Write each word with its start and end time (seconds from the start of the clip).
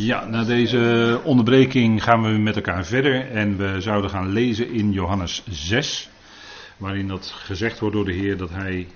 Ja, 0.00 0.24
na 0.24 0.44
deze 0.44 1.20
onderbreking 1.24 2.02
gaan 2.02 2.22
we 2.22 2.28
met 2.28 2.56
elkaar 2.56 2.84
verder 2.84 3.30
en 3.30 3.56
we 3.56 3.80
zouden 3.80 4.10
gaan 4.10 4.32
lezen 4.32 4.70
in 4.70 4.92
Johannes 4.92 5.42
6, 5.50 6.08
waarin 6.76 7.08
dat 7.08 7.26
gezegd 7.26 7.78
wordt 7.78 7.94
door 7.94 8.04
de 8.04 8.12
Heer 8.12 8.36
dat 8.36 8.50
hij 8.50 8.86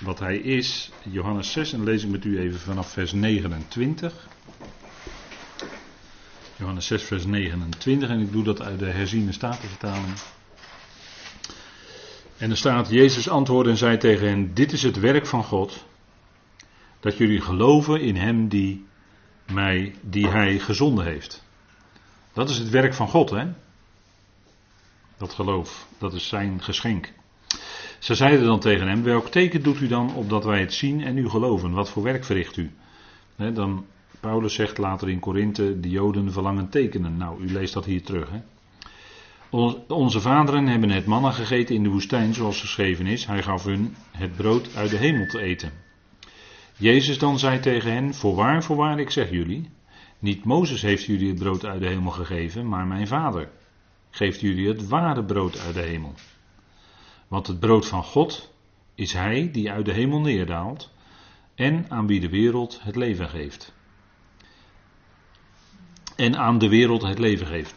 wat 0.00 0.18
hij 0.18 0.36
is. 0.36 0.90
Johannes 1.02 1.52
6 1.52 1.72
en 1.72 1.84
lees 1.84 2.02
ik 2.02 2.10
met 2.10 2.24
u 2.24 2.38
even 2.38 2.60
vanaf 2.60 2.92
vers 2.92 3.12
29. 3.12 4.28
Johannes 6.56 6.86
6 6.86 7.02
vers 7.02 7.24
29 7.24 8.08
en 8.08 8.20
ik 8.20 8.32
doe 8.32 8.44
dat 8.44 8.62
uit 8.62 8.78
de 8.78 8.86
herziene 8.86 9.32
statenvertaling. 9.32 10.14
En 12.36 12.50
er 12.50 12.56
staat, 12.56 12.90
Jezus 12.90 13.28
antwoordde 13.28 13.70
en 13.70 13.76
zei 13.76 13.96
tegen 13.96 14.28
hen, 14.28 14.54
dit 14.54 14.72
is 14.72 14.82
het 14.82 14.98
werk 14.98 15.26
van 15.26 15.44
God, 15.44 15.84
dat 17.00 17.16
jullie 17.16 17.40
geloven 17.40 18.00
in 18.00 18.16
Hem 18.16 18.48
die 18.48 18.86
mij, 19.52 19.94
die 20.02 20.28
hij 20.28 20.58
gezonden 20.58 21.04
heeft. 21.04 21.46
Dat 22.32 22.48
is 22.48 22.58
het 22.58 22.70
werk 22.70 22.94
van 22.94 23.08
God, 23.08 23.30
hè? 23.30 23.46
Dat 25.16 25.32
geloof, 25.32 25.86
dat 25.98 26.12
is 26.12 26.28
zijn 26.28 26.62
geschenk. 26.62 27.12
Ze 27.98 28.14
zeiden 28.14 28.46
dan 28.46 28.60
tegen 28.60 28.88
hem: 28.88 29.02
Welk 29.02 29.28
teken 29.28 29.62
doet 29.62 29.80
u 29.80 29.86
dan 29.86 30.14
opdat 30.14 30.44
wij 30.44 30.60
het 30.60 30.72
zien 30.72 31.02
en 31.02 31.18
u 31.18 31.28
geloven? 31.28 31.72
Wat 31.72 31.90
voor 31.90 32.02
werk 32.02 32.24
verricht 32.24 32.56
u? 32.56 32.70
dan, 33.36 33.86
Paulus 34.20 34.54
zegt 34.54 34.78
later 34.78 35.08
in 35.08 35.20
Korinthe: 35.20 35.80
De 35.80 35.88
Joden 35.88 36.32
verlangen 36.32 36.68
tekenen. 36.68 37.16
Nou, 37.16 37.42
u 37.42 37.52
leest 37.52 37.74
dat 37.74 37.84
hier 37.84 38.02
terug. 38.02 38.30
Hè? 38.30 38.40
Onze 39.88 40.20
vaderen 40.20 40.66
hebben 40.66 40.90
het 40.90 41.06
mannen 41.06 41.32
gegeten 41.32 41.74
in 41.74 41.82
de 41.82 41.88
woestijn, 41.88 42.34
zoals 42.34 42.60
geschreven 42.60 43.06
is. 43.06 43.26
Hij 43.26 43.42
gaf 43.42 43.64
hun 43.64 43.96
het 44.10 44.36
brood 44.36 44.76
uit 44.76 44.90
de 44.90 44.96
hemel 44.96 45.26
te 45.26 45.40
eten. 45.40 45.72
Jezus 46.78 47.18
dan 47.18 47.38
zei 47.38 47.60
tegen 47.60 47.92
hen: 47.92 48.14
Voorwaar, 48.14 48.62
voorwaar, 48.62 48.98
ik 48.98 49.10
zeg 49.10 49.30
jullie. 49.30 49.70
Niet 50.18 50.44
Mozes 50.44 50.82
heeft 50.82 51.04
jullie 51.04 51.28
het 51.28 51.38
brood 51.38 51.64
uit 51.64 51.80
de 51.80 51.88
hemel 51.88 52.10
gegeven, 52.10 52.68
maar 52.68 52.86
mijn 52.86 53.06
vader 53.06 53.50
geeft 54.10 54.40
jullie 54.40 54.68
het 54.68 54.88
ware 54.88 55.24
brood 55.24 55.58
uit 55.58 55.74
de 55.74 55.80
hemel. 55.80 56.14
Want 57.28 57.46
het 57.46 57.60
brood 57.60 57.86
van 57.86 58.04
God 58.04 58.54
is 58.94 59.12
Hij 59.12 59.50
die 59.52 59.70
uit 59.70 59.84
de 59.84 59.92
hemel 59.92 60.20
neerdaalt 60.20 60.92
en 61.54 61.86
aan 61.88 62.06
wie 62.06 62.20
de 62.20 62.28
wereld 62.28 62.80
het 62.82 62.96
leven 62.96 63.28
geeft. 63.28 63.74
En 66.16 66.36
aan 66.36 66.58
de 66.58 66.68
wereld 66.68 67.02
het 67.02 67.18
leven 67.18 67.46
geeft. 67.46 67.74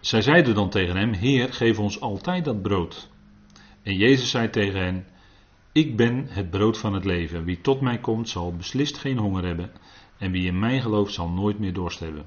Zij 0.00 0.22
zeiden 0.22 0.54
dan 0.54 0.70
tegen 0.70 0.96
hem: 0.96 1.12
Heer, 1.12 1.52
geef 1.52 1.78
ons 1.78 2.00
altijd 2.00 2.44
dat 2.44 2.62
brood. 2.62 3.08
En 3.82 3.96
Jezus 3.96 4.30
zei 4.30 4.50
tegen 4.50 4.80
hen: 4.80 5.06
ik 5.72 5.96
ben 5.96 6.26
het 6.28 6.50
brood 6.50 6.78
van 6.78 6.94
het 6.94 7.04
leven. 7.04 7.44
Wie 7.44 7.60
tot 7.60 7.80
mij 7.80 7.98
komt 7.98 8.28
zal 8.28 8.56
beslist 8.56 8.98
geen 8.98 9.18
honger 9.18 9.44
hebben. 9.44 9.70
En 10.18 10.30
wie 10.30 10.46
in 10.46 10.58
mij 10.58 10.80
gelooft 10.80 11.12
zal 11.12 11.28
nooit 11.28 11.58
meer 11.58 11.72
dorst 11.72 12.00
hebben. 12.00 12.26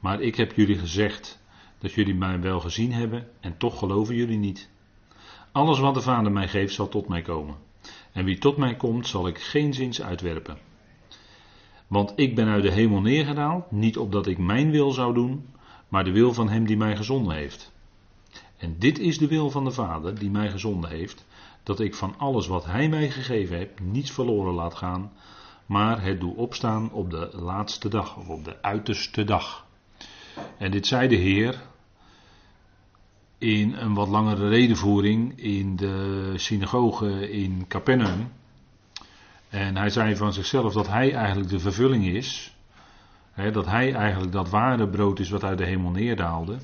Maar 0.00 0.20
ik 0.20 0.36
heb 0.36 0.52
jullie 0.52 0.78
gezegd 0.78 1.42
dat 1.78 1.92
jullie 1.92 2.14
mij 2.14 2.40
wel 2.40 2.60
gezien 2.60 2.92
hebben 2.92 3.28
en 3.40 3.56
toch 3.56 3.78
geloven 3.78 4.14
jullie 4.14 4.38
niet. 4.38 4.70
Alles 5.52 5.78
wat 5.78 5.94
de 5.94 6.00
Vader 6.00 6.32
mij 6.32 6.48
geeft 6.48 6.74
zal 6.74 6.88
tot 6.88 7.08
mij 7.08 7.22
komen. 7.22 7.56
En 8.12 8.24
wie 8.24 8.38
tot 8.38 8.56
mij 8.56 8.76
komt 8.76 9.06
zal 9.06 9.26
ik 9.26 9.38
geen 9.38 9.74
zins 9.74 10.02
uitwerpen. 10.02 10.58
Want 11.86 12.12
ik 12.16 12.34
ben 12.34 12.48
uit 12.48 12.62
de 12.62 12.70
hemel 12.70 13.00
neergedaald, 13.00 13.70
niet 13.70 13.98
opdat 13.98 14.26
ik 14.26 14.38
mijn 14.38 14.70
wil 14.70 14.90
zou 14.90 15.14
doen, 15.14 15.46
maar 15.88 16.04
de 16.04 16.12
wil 16.12 16.32
van 16.32 16.48
hem 16.48 16.66
die 16.66 16.76
mij 16.76 16.96
gezonden 16.96 17.34
heeft. 17.34 17.72
En 18.56 18.76
dit 18.78 18.98
is 18.98 19.18
de 19.18 19.26
wil 19.26 19.50
van 19.50 19.64
de 19.64 19.70
Vader 19.70 20.18
die 20.18 20.30
mij 20.30 20.50
gezonden 20.50 20.90
heeft, 20.90 21.26
dat 21.64 21.80
ik 21.80 21.94
van 21.94 22.14
alles 22.18 22.46
wat 22.46 22.64
Hij 22.64 22.88
mij 22.88 23.10
gegeven 23.10 23.56
heeft 23.56 23.80
niets 23.80 24.10
verloren 24.10 24.54
laat 24.54 24.74
gaan, 24.74 25.12
maar 25.66 26.02
het 26.02 26.20
doe 26.20 26.36
opstaan 26.36 26.92
op 26.92 27.10
de 27.10 27.30
laatste 27.32 27.88
dag, 27.88 28.16
of 28.16 28.28
op 28.28 28.44
de 28.44 28.62
uiterste 28.62 29.24
dag. 29.24 29.66
En 30.58 30.70
dit 30.70 30.86
zei 30.86 31.08
de 31.08 31.16
Heer 31.16 31.62
in 33.38 33.74
een 33.74 33.94
wat 33.94 34.08
langere 34.08 34.48
redenvoering 34.48 35.38
in 35.38 35.76
de 35.76 36.32
synagoge 36.36 37.30
in 37.30 37.64
Capernaum. 37.68 38.32
En 39.48 39.76
hij 39.76 39.90
zei 39.90 40.16
van 40.16 40.32
zichzelf 40.32 40.72
dat 40.72 40.88
hij 40.88 41.14
eigenlijk 41.14 41.50
de 41.50 41.58
vervulling 41.58 42.06
is. 42.06 42.56
Dat 43.52 43.66
hij 43.66 43.94
eigenlijk 43.94 44.32
dat 44.32 44.50
ware 44.50 44.88
brood 44.88 45.18
is 45.18 45.30
wat 45.30 45.44
uit 45.44 45.58
de 45.58 45.64
hemel 45.64 45.90
neerdaalde. 45.90 46.58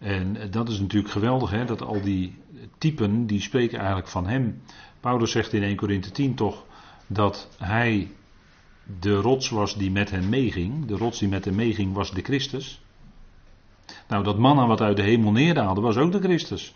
En 0.00 0.50
dat 0.50 0.68
is 0.68 0.80
natuurlijk 0.80 1.12
geweldig, 1.12 1.50
hè, 1.50 1.64
dat 1.64 1.82
al 1.82 2.00
die 2.00 2.38
typen, 2.78 3.26
die 3.26 3.40
spreken 3.40 3.78
eigenlijk 3.78 4.08
van 4.08 4.26
hem. 4.26 4.62
Paulus 5.00 5.30
zegt 5.30 5.52
in 5.52 5.62
1 5.62 5.76
Corinthië 5.76 6.10
10 6.10 6.34
toch 6.34 6.64
dat 7.06 7.48
hij 7.58 8.10
de 9.00 9.14
rots 9.14 9.48
was 9.48 9.76
die 9.76 9.90
met 9.90 10.10
hen 10.10 10.28
meeging. 10.28 10.86
De 10.86 10.96
rots 10.96 11.18
die 11.18 11.28
met 11.28 11.44
hem 11.44 11.54
meeging 11.54 11.94
was 11.94 12.10
de 12.10 12.22
Christus. 12.22 12.80
Nou, 14.08 14.24
dat 14.24 14.38
manna 14.38 14.66
wat 14.66 14.80
uit 14.80 14.96
de 14.96 15.02
hemel 15.02 15.32
neerdaalde 15.32 15.80
was 15.80 15.96
ook 15.96 16.12
de 16.12 16.20
Christus. 16.20 16.74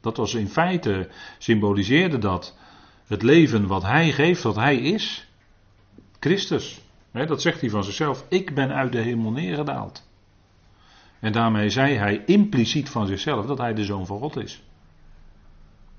Dat 0.00 0.16
was 0.16 0.34
in 0.34 0.48
feite, 0.48 1.08
symboliseerde 1.38 2.18
dat 2.18 2.56
het 3.06 3.22
leven 3.22 3.66
wat 3.66 3.82
hij 3.82 4.12
geeft, 4.12 4.42
wat 4.42 4.56
hij 4.56 4.76
is. 4.76 5.28
Christus. 6.20 6.80
dat 7.12 7.42
zegt 7.42 7.60
hij 7.60 7.70
van 7.70 7.84
zichzelf. 7.84 8.24
Ik 8.28 8.54
ben 8.54 8.72
uit 8.72 8.92
de 8.92 9.00
hemel 9.00 9.30
neergedaald. 9.30 10.06
En 11.24 11.32
daarmee 11.32 11.68
zei 11.68 11.94
hij 11.94 12.22
impliciet 12.26 12.88
van 12.90 13.06
zichzelf 13.06 13.46
dat 13.46 13.58
hij 13.58 13.74
de 13.74 13.84
zoon 13.84 14.06
van 14.06 14.18
God 14.18 14.36
is. 14.36 14.62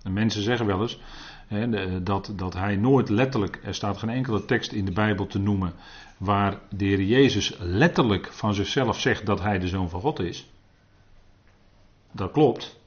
En 0.03 0.13
mensen 0.13 0.41
zeggen 0.41 0.65
wel 0.65 0.81
eens 0.81 0.99
hè, 1.47 2.03
dat, 2.03 2.33
dat 2.35 2.53
hij 2.53 2.75
nooit 2.75 3.09
letterlijk, 3.09 3.59
er 3.63 3.75
staat 3.75 3.97
geen 3.97 4.09
enkele 4.09 4.45
tekst 4.45 4.71
in 4.71 4.85
de 4.85 4.91
Bijbel 4.91 5.27
te 5.27 5.39
noemen 5.39 5.73
waar 6.17 6.59
de 6.69 6.85
Heer 6.85 7.01
Jezus 7.01 7.55
letterlijk 7.59 8.33
van 8.33 8.53
zichzelf 8.53 8.99
zegt 8.99 9.25
dat 9.25 9.41
hij 9.41 9.59
de 9.59 9.67
zoon 9.67 9.89
van 9.89 10.01
God 10.01 10.19
is. 10.19 10.49
Dat 12.11 12.31
klopt. 12.31 12.79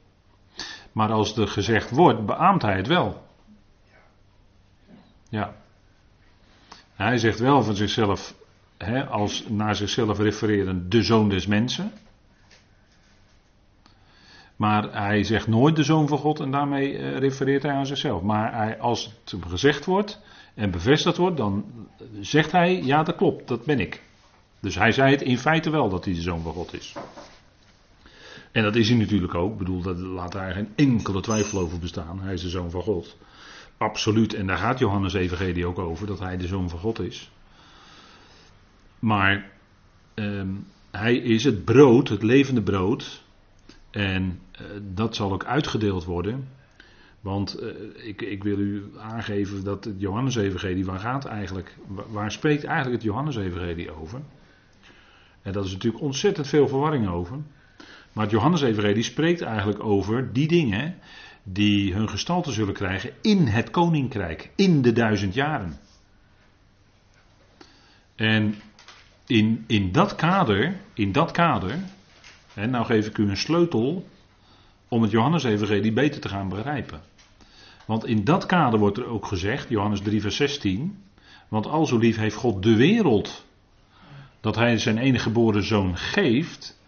Maar 0.93 1.12
als 1.12 1.37
er 1.37 1.48
gezegd 1.48 1.91
wordt, 1.91 2.27
beaamt 2.27 2.62
hij 2.62 2.77
het 2.77 2.87
wel. 2.87 3.27
Ja. 5.28 5.54
Hij 6.94 7.19
zegt 7.19 7.38
wel 7.38 7.62
van 7.62 7.75
zichzelf, 7.75 8.34
hè, 8.77 9.06
als 9.06 9.48
naar 9.48 9.77
zichzelf 9.77 10.19
refereren, 10.19 10.88
de 10.88 11.03
zoon 11.03 11.28
des 11.28 11.47
mensen. 11.47 11.93
Maar 14.59 14.93
hij 14.93 15.23
zegt 15.23 15.47
nooit 15.47 15.77
de 15.77 15.83
zoon 15.83 16.09
van 16.09 16.19
God 16.19 16.41
en 16.41 16.51
daarmee 16.51 16.93
uh, 16.93 17.17
refereert 17.17 17.63
hij 17.63 17.73
aan 17.73 17.87
zichzelf. 17.87 18.23
Maar 18.23 18.55
hij, 18.55 18.79
als 18.79 19.05
het 19.05 19.35
gezegd 19.49 19.85
wordt 19.85 20.21
en 20.55 20.71
bevestigd 20.71 21.17
wordt, 21.17 21.37
dan 21.37 21.65
zegt 22.21 22.53
hij: 22.53 22.83
Ja, 22.83 23.03
dat 23.03 23.17
klopt, 23.17 23.49
dat 23.49 23.65
ben 23.65 23.81
ik. 23.81 24.03
Dus 24.61 24.75
hij 24.75 24.93
zei 24.93 25.11
het 25.11 25.23
in 25.23 25.39
feite 25.39 25.71
wel 25.71 25.89
dat 25.89 26.05
hij 26.05 26.15
de 26.15 26.21
zoon 26.21 26.41
van 26.41 26.53
God 26.53 26.75
is. 26.75 26.97
En 28.53 28.63
dat 28.63 28.77
is 28.77 28.89
hij 28.89 28.99
natuurlijk 28.99 29.35
ook. 29.35 29.53
Ik 29.53 29.59
bedoel, 29.59 29.95
laat 29.95 30.33
daar 30.33 30.53
geen 30.53 30.73
enkele 30.75 31.21
twijfel 31.21 31.61
over 31.61 31.79
bestaan. 31.79 32.21
Hij 32.21 32.33
is 32.33 32.43
de 32.43 32.49
zoon 32.49 32.71
van 32.71 32.83
God. 32.83 33.17
Absoluut. 33.77 34.35
En 34.35 34.47
daar 34.47 34.59
gaat 34.59 34.79
Johannes 34.79 35.15
Evangelie 35.15 35.67
ook 35.67 35.79
over, 35.79 36.07
dat 36.07 36.19
hij 36.19 36.37
de 36.37 36.47
zoon 36.47 36.69
van 36.69 36.79
God 36.79 37.01
is. 37.01 37.31
Maar 38.99 39.51
ehm, 40.15 40.49
hij 40.91 41.17
is 41.17 41.45
het 41.45 41.65
brood, 41.65 42.09
het 42.09 42.23
levende 42.23 42.63
brood 42.63 43.27
en 43.91 44.41
uh, 44.60 44.66
dat 44.94 45.16
zal 45.16 45.32
ook 45.32 45.44
uitgedeeld 45.44 46.04
worden. 46.04 46.49
Want 47.21 47.62
uh, 47.62 47.69
ik, 48.06 48.22
ik, 48.22 48.43
wil 48.43 48.59
u 48.59 48.84
aangeven 48.99 49.65
dat 49.65 49.84
het 49.84 49.94
Johannes-evangelie, 49.99 50.84
waar 50.84 50.99
gaat 50.99 51.25
eigenlijk, 51.25 51.76
waar 51.87 52.32
spreekt 52.32 52.65
eigenlijk 52.65 52.94
het 52.94 53.04
Johannes-evangelie 53.04 53.91
over? 53.91 54.21
En 55.43 55.53
dat 55.53 55.65
is 55.65 55.72
natuurlijk 55.72 56.03
ontzettend 56.03 56.47
veel 56.47 56.69
verwarring 56.69 57.09
over. 57.09 57.37
Maar 58.12 58.25
het 58.25 58.32
Johannes-evangelie 58.32 59.03
spreekt 59.03 59.41
eigenlijk 59.41 59.84
over 59.84 60.32
die 60.32 60.48
dingen 60.48 60.94
die 61.43 61.94
hun 61.94 62.09
gestalte 62.09 62.53
zullen 62.53 62.75
krijgen 62.75 63.12
in 63.22 63.47
het 63.47 63.71
koninkrijk, 63.71 64.50
in 64.56 64.82
de 64.82 64.93
duizend 64.93 65.34
jaren. 65.34 65.78
En 68.15 68.54
in, 69.27 69.65
in 69.66 69.92
dat 69.92 70.15
kader, 70.15 70.80
in 70.95 71.13
dat 71.13 71.30
kader 71.30 71.78
en 72.59 72.71
nou 72.71 72.84
geef 72.84 73.07
ik 73.07 73.19
u 73.19 73.28
een 73.28 73.37
sleutel 73.37 74.09
om 74.89 75.03
het 75.03 75.10
Johannes-evangelie 75.10 75.93
beter 75.93 76.21
te 76.21 76.28
gaan 76.28 76.49
begrijpen. 76.49 77.01
Want 77.84 78.07
in 78.07 78.25
dat 78.25 78.47
kader 78.47 78.78
wordt 78.78 78.99
er 78.99 79.07
ook 79.07 79.27
gezegd, 79.27 79.69
Johannes 79.69 80.01
3 80.01 80.21
vers 80.21 80.37
16, 80.37 81.03
want 81.49 81.66
al 81.66 81.87
zo 81.87 81.99
lief 81.99 82.16
heeft 82.16 82.37
God 82.37 82.63
de 82.63 82.77
wereld, 82.77 83.45
dat 84.41 84.57
hij 84.57 84.78
zijn 84.78 84.99
enige 84.99 85.22
geboren 85.22 85.63
zoon 85.63 85.97
geeft, 85.97 86.81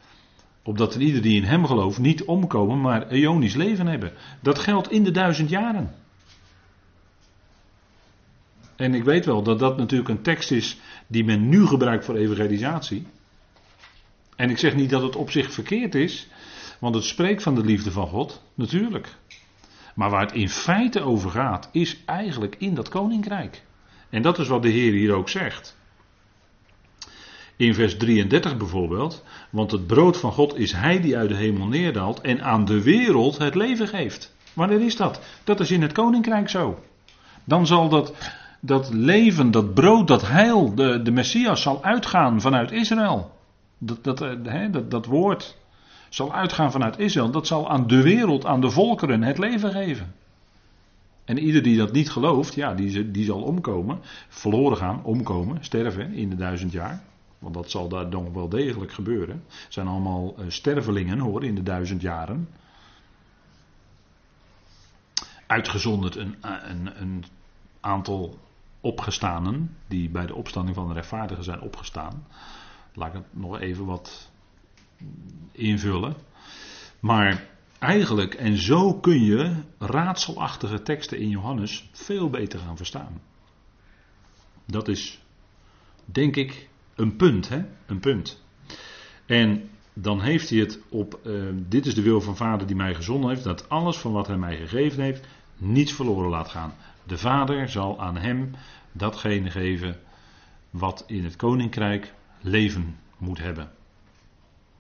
opdat 0.62 0.94
er 0.94 1.00
ieder 1.00 1.22
die 1.22 1.36
in 1.36 1.48
hem 1.48 1.66
gelooft 1.66 1.98
niet 1.98 2.24
omkomen, 2.24 2.80
maar 2.80 3.08
eonisch 3.08 3.54
leven 3.54 3.86
hebben. 3.86 4.12
Dat 4.40 4.58
geldt 4.58 4.90
in 4.90 5.04
de 5.04 5.10
duizend 5.10 5.48
jaren. 5.48 5.94
En 8.76 8.94
ik 8.94 9.04
weet 9.04 9.24
wel 9.24 9.42
dat 9.42 9.58
dat 9.58 9.76
natuurlijk 9.76 10.08
een 10.08 10.22
tekst 10.22 10.50
is 10.50 10.78
die 11.06 11.24
men 11.24 11.48
nu 11.48 11.66
gebruikt 11.66 12.04
voor 12.04 12.16
evangelisatie. 12.16 13.06
En 14.40 14.50
ik 14.50 14.58
zeg 14.58 14.74
niet 14.74 14.90
dat 14.90 15.02
het 15.02 15.16
op 15.16 15.30
zich 15.30 15.52
verkeerd 15.52 15.94
is, 15.94 16.28
want 16.78 16.94
het 16.94 17.04
spreekt 17.04 17.42
van 17.42 17.54
de 17.54 17.64
liefde 17.64 17.90
van 17.90 18.06
God, 18.06 18.42
natuurlijk. 18.54 19.14
Maar 19.94 20.10
waar 20.10 20.20
het 20.20 20.32
in 20.32 20.48
feite 20.48 21.00
over 21.00 21.30
gaat, 21.30 21.68
is 21.72 21.96
eigenlijk 22.06 22.56
in 22.58 22.74
dat 22.74 22.88
koninkrijk. 22.88 23.62
En 24.10 24.22
dat 24.22 24.38
is 24.38 24.48
wat 24.48 24.62
de 24.62 24.68
Heer 24.68 24.92
hier 24.92 25.12
ook 25.12 25.28
zegt. 25.28 25.76
In 27.56 27.74
vers 27.74 27.96
33 27.96 28.56
bijvoorbeeld, 28.56 29.24
want 29.50 29.70
het 29.70 29.86
brood 29.86 30.16
van 30.16 30.32
God 30.32 30.58
is 30.58 30.72
Hij 30.72 31.00
die 31.00 31.16
uit 31.16 31.28
de 31.28 31.36
hemel 31.36 31.66
neerdaalt 31.66 32.20
en 32.20 32.42
aan 32.42 32.64
de 32.64 32.82
wereld 32.82 33.38
het 33.38 33.54
leven 33.54 33.88
geeft. 33.88 34.34
Wanneer 34.52 34.80
is 34.80 34.96
dat? 34.96 35.20
Dat 35.44 35.60
is 35.60 35.70
in 35.70 35.82
het 35.82 35.92
koninkrijk 35.92 36.48
zo. 36.48 36.78
Dan 37.44 37.66
zal 37.66 37.88
dat, 37.88 38.14
dat 38.60 38.92
leven, 38.92 39.50
dat 39.50 39.74
brood, 39.74 40.08
dat 40.08 40.28
heil, 40.28 40.74
de, 40.74 41.02
de 41.02 41.10
Messias 41.10 41.62
zal 41.62 41.84
uitgaan 41.84 42.40
vanuit 42.40 42.72
Israël. 42.72 43.38
Dat, 43.82 44.04
dat, 44.04 44.20
eh, 44.20 44.72
dat, 44.72 44.90
dat 44.90 45.06
woord 45.06 45.56
zal 46.08 46.34
uitgaan 46.34 46.72
vanuit 46.72 46.98
Israël. 46.98 47.30
Dat 47.30 47.46
zal 47.46 47.70
aan 47.70 47.86
de 47.86 48.02
wereld, 48.02 48.46
aan 48.46 48.60
de 48.60 48.70
volkeren 48.70 49.22
het 49.22 49.38
leven 49.38 49.70
geven. 49.70 50.14
En 51.24 51.38
ieder 51.38 51.62
die 51.62 51.76
dat 51.76 51.92
niet 51.92 52.10
gelooft, 52.10 52.54
ja, 52.54 52.74
die, 52.74 53.10
die 53.10 53.24
zal 53.24 53.42
omkomen, 53.42 54.00
verloren 54.28 54.76
gaan, 54.76 55.04
omkomen, 55.04 55.64
sterven 55.64 56.12
in 56.12 56.30
de 56.30 56.36
duizend 56.36 56.72
jaar. 56.72 57.02
Want 57.38 57.54
dat 57.54 57.70
zal 57.70 57.88
daar 57.88 58.08
nog 58.08 58.32
wel 58.32 58.48
degelijk 58.48 58.92
gebeuren. 58.92 59.44
Het 59.48 59.72
zijn 59.72 59.86
allemaal 59.86 60.34
uh, 60.38 60.44
stervelingen 60.48 61.18
hoor, 61.18 61.44
in 61.44 61.54
de 61.54 61.62
duizend 61.62 62.00
jaren. 62.00 62.48
Uitgezonderd 65.46 66.16
een, 66.16 66.36
een, 66.40 67.00
een 67.00 67.24
aantal 67.80 68.38
opgestanen, 68.80 69.76
die 69.86 70.08
bij 70.08 70.26
de 70.26 70.34
opstanding 70.34 70.76
van 70.76 70.88
de 70.88 70.94
rechtvaardigen 70.94 71.44
zijn 71.44 71.60
opgestaan. 71.60 72.26
Laat 73.00 73.14
ik 73.14 73.14
het 73.14 73.42
nog 73.42 73.60
even 73.60 73.84
wat 73.84 74.30
invullen. 75.52 76.16
Maar 77.00 77.48
eigenlijk, 77.78 78.34
en 78.34 78.56
zo 78.56 78.94
kun 78.94 79.24
je 79.24 79.54
raadselachtige 79.78 80.82
teksten 80.82 81.18
in 81.18 81.28
Johannes 81.28 81.88
veel 81.92 82.30
beter 82.30 82.58
gaan 82.58 82.76
verstaan. 82.76 83.20
Dat 84.64 84.88
is, 84.88 85.22
denk 86.04 86.36
ik, 86.36 86.68
een 86.94 87.16
punt, 87.16 87.48
hè? 87.48 87.64
Een 87.86 88.00
punt. 88.00 88.42
En 89.26 89.70
dan 89.92 90.20
heeft 90.20 90.50
hij 90.50 90.58
het 90.58 90.80
op, 90.88 91.20
uh, 91.22 91.48
dit 91.54 91.86
is 91.86 91.94
de 91.94 92.02
wil 92.02 92.20
van 92.20 92.36
Vader 92.36 92.66
die 92.66 92.76
mij 92.76 92.94
gezonden 92.94 93.30
heeft, 93.30 93.44
dat 93.44 93.68
alles 93.68 93.96
van 93.96 94.12
wat 94.12 94.26
hij 94.26 94.36
mij 94.36 94.56
gegeven 94.56 95.02
heeft, 95.02 95.26
niets 95.56 95.92
verloren 95.92 96.30
laat 96.30 96.48
gaan. 96.48 96.74
De 97.04 97.18
Vader 97.18 97.68
zal 97.68 98.00
aan 98.00 98.16
hem 98.16 98.50
datgene 98.92 99.50
geven 99.50 100.00
wat 100.70 101.04
in 101.06 101.24
het 101.24 101.36
koninkrijk 101.36 102.14
leven 102.40 102.96
moet 103.18 103.38
hebben. 103.38 103.70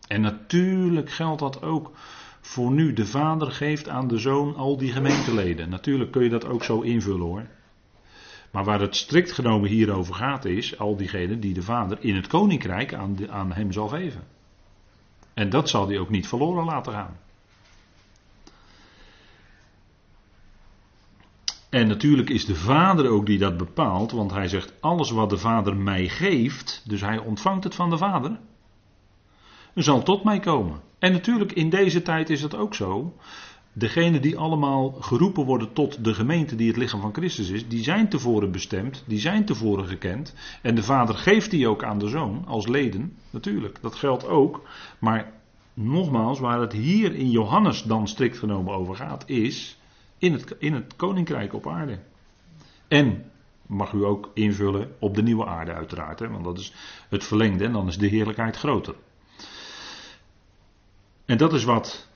En 0.06 0.20
natuurlijk 0.20 1.10
geldt 1.10 1.40
dat 1.40 1.62
ook 1.62 1.92
voor 2.40 2.70
nu. 2.70 2.92
De 2.92 3.06
vader 3.06 3.50
geeft 3.50 3.88
aan 3.88 4.08
de 4.08 4.18
zoon 4.18 4.56
al 4.56 4.76
die 4.76 4.92
gemeenteleden. 4.92 5.68
Natuurlijk 5.68 6.10
kun 6.10 6.22
je 6.22 6.30
dat 6.30 6.46
ook 6.46 6.64
zo 6.64 6.80
invullen 6.80 7.26
hoor. 7.26 7.46
Maar 8.50 8.64
waar 8.64 8.80
het 8.80 8.96
strikt 8.96 9.32
genomen 9.32 9.68
hier 9.68 9.92
over 9.92 10.14
gaat 10.14 10.44
is 10.44 10.78
al 10.78 10.96
diegenen 10.96 11.40
die 11.40 11.54
de 11.54 11.62
vader 11.62 11.98
in 12.00 12.16
het 12.16 12.26
koninkrijk 12.26 12.94
aan, 12.94 13.30
aan 13.30 13.52
hem 13.52 13.72
zal 13.72 13.88
geven. 13.88 14.22
En 15.34 15.50
dat 15.50 15.68
zal 15.68 15.88
hij 15.88 15.98
ook 15.98 16.10
niet 16.10 16.28
verloren 16.28 16.64
laten 16.64 16.92
gaan. 16.92 17.16
En 21.70 21.88
natuurlijk 21.88 22.30
is 22.30 22.44
de 22.44 22.54
vader 22.54 23.08
ook 23.08 23.26
die 23.26 23.38
dat 23.38 23.56
bepaalt, 23.56 24.12
want 24.12 24.30
hij 24.30 24.48
zegt 24.48 24.72
alles 24.80 25.10
wat 25.10 25.30
de 25.30 25.38
vader 25.38 25.76
mij 25.76 26.08
geeft, 26.08 26.82
dus 26.86 27.00
hij 27.00 27.18
ontvangt 27.18 27.64
het 27.64 27.74
van 27.74 27.90
de 27.90 27.98
vader, 27.98 28.38
zal 29.74 30.02
tot 30.02 30.24
mij 30.24 30.40
komen. 30.40 30.80
En 30.98 31.12
natuurlijk 31.12 31.52
in 31.52 31.70
deze 31.70 32.02
tijd 32.02 32.30
is 32.30 32.42
het 32.42 32.56
ook 32.56 32.74
zo. 32.74 33.14
Degenen 33.72 34.22
die 34.22 34.38
allemaal 34.38 34.90
geroepen 34.90 35.44
worden 35.44 35.72
tot 35.72 36.04
de 36.04 36.14
gemeente 36.14 36.56
die 36.56 36.68
het 36.68 36.76
lichaam 36.76 37.00
van 37.00 37.14
Christus 37.14 37.48
is, 37.48 37.68
die 37.68 37.82
zijn 37.82 38.08
tevoren 38.08 38.52
bestemd, 38.52 39.04
die 39.06 39.18
zijn 39.18 39.44
tevoren 39.44 39.86
gekend. 39.86 40.34
En 40.62 40.74
de 40.74 40.82
vader 40.82 41.14
geeft 41.14 41.50
die 41.50 41.68
ook 41.68 41.84
aan 41.84 41.98
de 41.98 42.08
zoon 42.08 42.44
als 42.46 42.66
leden, 42.66 43.16
natuurlijk, 43.30 43.78
dat 43.82 43.94
geldt 43.94 44.26
ook. 44.26 44.68
Maar 44.98 45.32
nogmaals, 45.74 46.40
waar 46.40 46.60
het 46.60 46.72
hier 46.72 47.14
in 47.14 47.30
Johannes 47.30 47.82
dan 47.82 48.08
strikt 48.08 48.38
genomen 48.38 48.74
over 48.74 48.96
gaat, 48.96 49.22
is 49.26 49.79
in 50.20 50.32
het, 50.32 50.54
in 50.58 50.74
het 50.74 50.96
koninkrijk 50.96 51.54
op 51.54 51.66
aarde. 51.66 51.98
En 52.88 53.30
mag 53.66 53.92
u 53.92 54.04
ook 54.04 54.30
invullen 54.34 54.96
op 54.98 55.14
de 55.14 55.22
nieuwe 55.22 55.46
aarde 55.46 55.72
uiteraard, 55.72 56.20
want 56.20 56.44
dat 56.44 56.58
is 56.58 56.72
het 57.08 57.24
verlengde 57.24 57.64
en 57.64 57.72
dan 57.72 57.88
is 57.88 57.98
de 57.98 58.06
heerlijkheid 58.06 58.56
groter. 58.56 58.94
En 61.24 61.36
dat 61.36 61.52
is 61.52 61.64
wat 61.64 62.08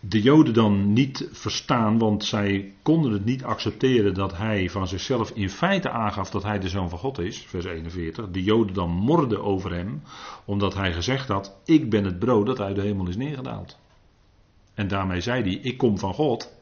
de 0.00 0.22
Joden 0.22 0.54
dan 0.54 0.92
niet 0.92 1.28
verstaan, 1.32 1.98
want 1.98 2.24
zij 2.24 2.72
konden 2.82 3.12
het 3.12 3.24
niet 3.24 3.44
accepteren 3.44 4.14
dat 4.14 4.36
hij 4.36 4.70
van 4.70 4.88
zichzelf 4.88 5.30
in 5.30 5.50
feite 5.50 5.90
aangaf 5.90 6.30
dat 6.30 6.42
hij 6.42 6.58
de 6.58 6.68
zoon 6.68 6.88
van 6.88 6.98
God 6.98 7.18
is, 7.18 7.38
vers 7.38 7.64
41. 7.64 8.30
De 8.30 8.42
Joden 8.42 8.74
dan 8.74 8.90
morden 8.90 9.42
over 9.42 9.72
hem, 9.74 10.02
omdat 10.44 10.74
hij 10.74 10.92
gezegd 10.92 11.28
had: 11.28 11.56
Ik 11.64 11.90
ben 11.90 12.04
het 12.04 12.18
brood 12.18 12.46
dat 12.46 12.60
uit 12.60 12.76
de 12.76 12.82
hemel 12.82 13.08
is 13.08 13.16
neergedaald. 13.16 13.78
En 14.76 14.88
daarmee 14.88 15.20
zei 15.20 15.42
hij: 15.42 15.52
Ik 15.52 15.78
kom 15.78 15.98
van 15.98 16.14
God. 16.14 16.54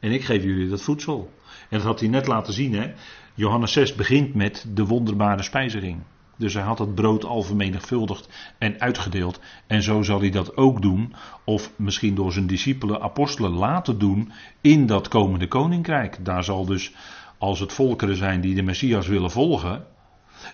En 0.00 0.12
ik 0.12 0.24
geef 0.24 0.42
jullie 0.44 0.68
dat 0.68 0.82
voedsel. 0.82 1.30
En 1.68 1.78
dat 1.78 1.86
had 1.86 2.00
hij 2.00 2.08
net 2.08 2.26
laten 2.26 2.52
zien, 2.52 2.74
hè? 2.74 2.92
Johannes 3.34 3.72
6 3.72 3.94
begint 3.94 4.34
met 4.34 4.66
de 4.74 4.84
wonderbare 4.84 5.42
spijziging. 5.42 6.02
Dus 6.36 6.54
hij 6.54 6.62
had 6.62 6.78
het 6.78 6.94
brood 6.94 7.24
al 7.24 7.42
vermenigvuldigd 7.42 8.54
en 8.58 8.80
uitgedeeld. 8.80 9.40
En 9.66 9.82
zo 9.82 10.02
zal 10.02 10.20
hij 10.20 10.30
dat 10.30 10.56
ook 10.56 10.82
doen, 10.82 11.14
of 11.44 11.72
misschien 11.76 12.14
door 12.14 12.32
zijn 12.32 12.46
discipelen, 12.46 13.00
apostelen 13.00 13.50
laten 13.52 13.98
doen 13.98 14.32
in 14.60 14.86
dat 14.86 15.08
komende 15.08 15.48
koninkrijk. 15.48 16.24
Daar 16.24 16.44
zal 16.44 16.66
dus, 16.66 16.94
als 17.38 17.60
het 17.60 17.72
volkeren 17.72 18.16
zijn 18.16 18.40
die 18.40 18.54
de 18.54 18.62
Messias 18.62 19.06
willen 19.06 19.30
volgen, 19.30 19.84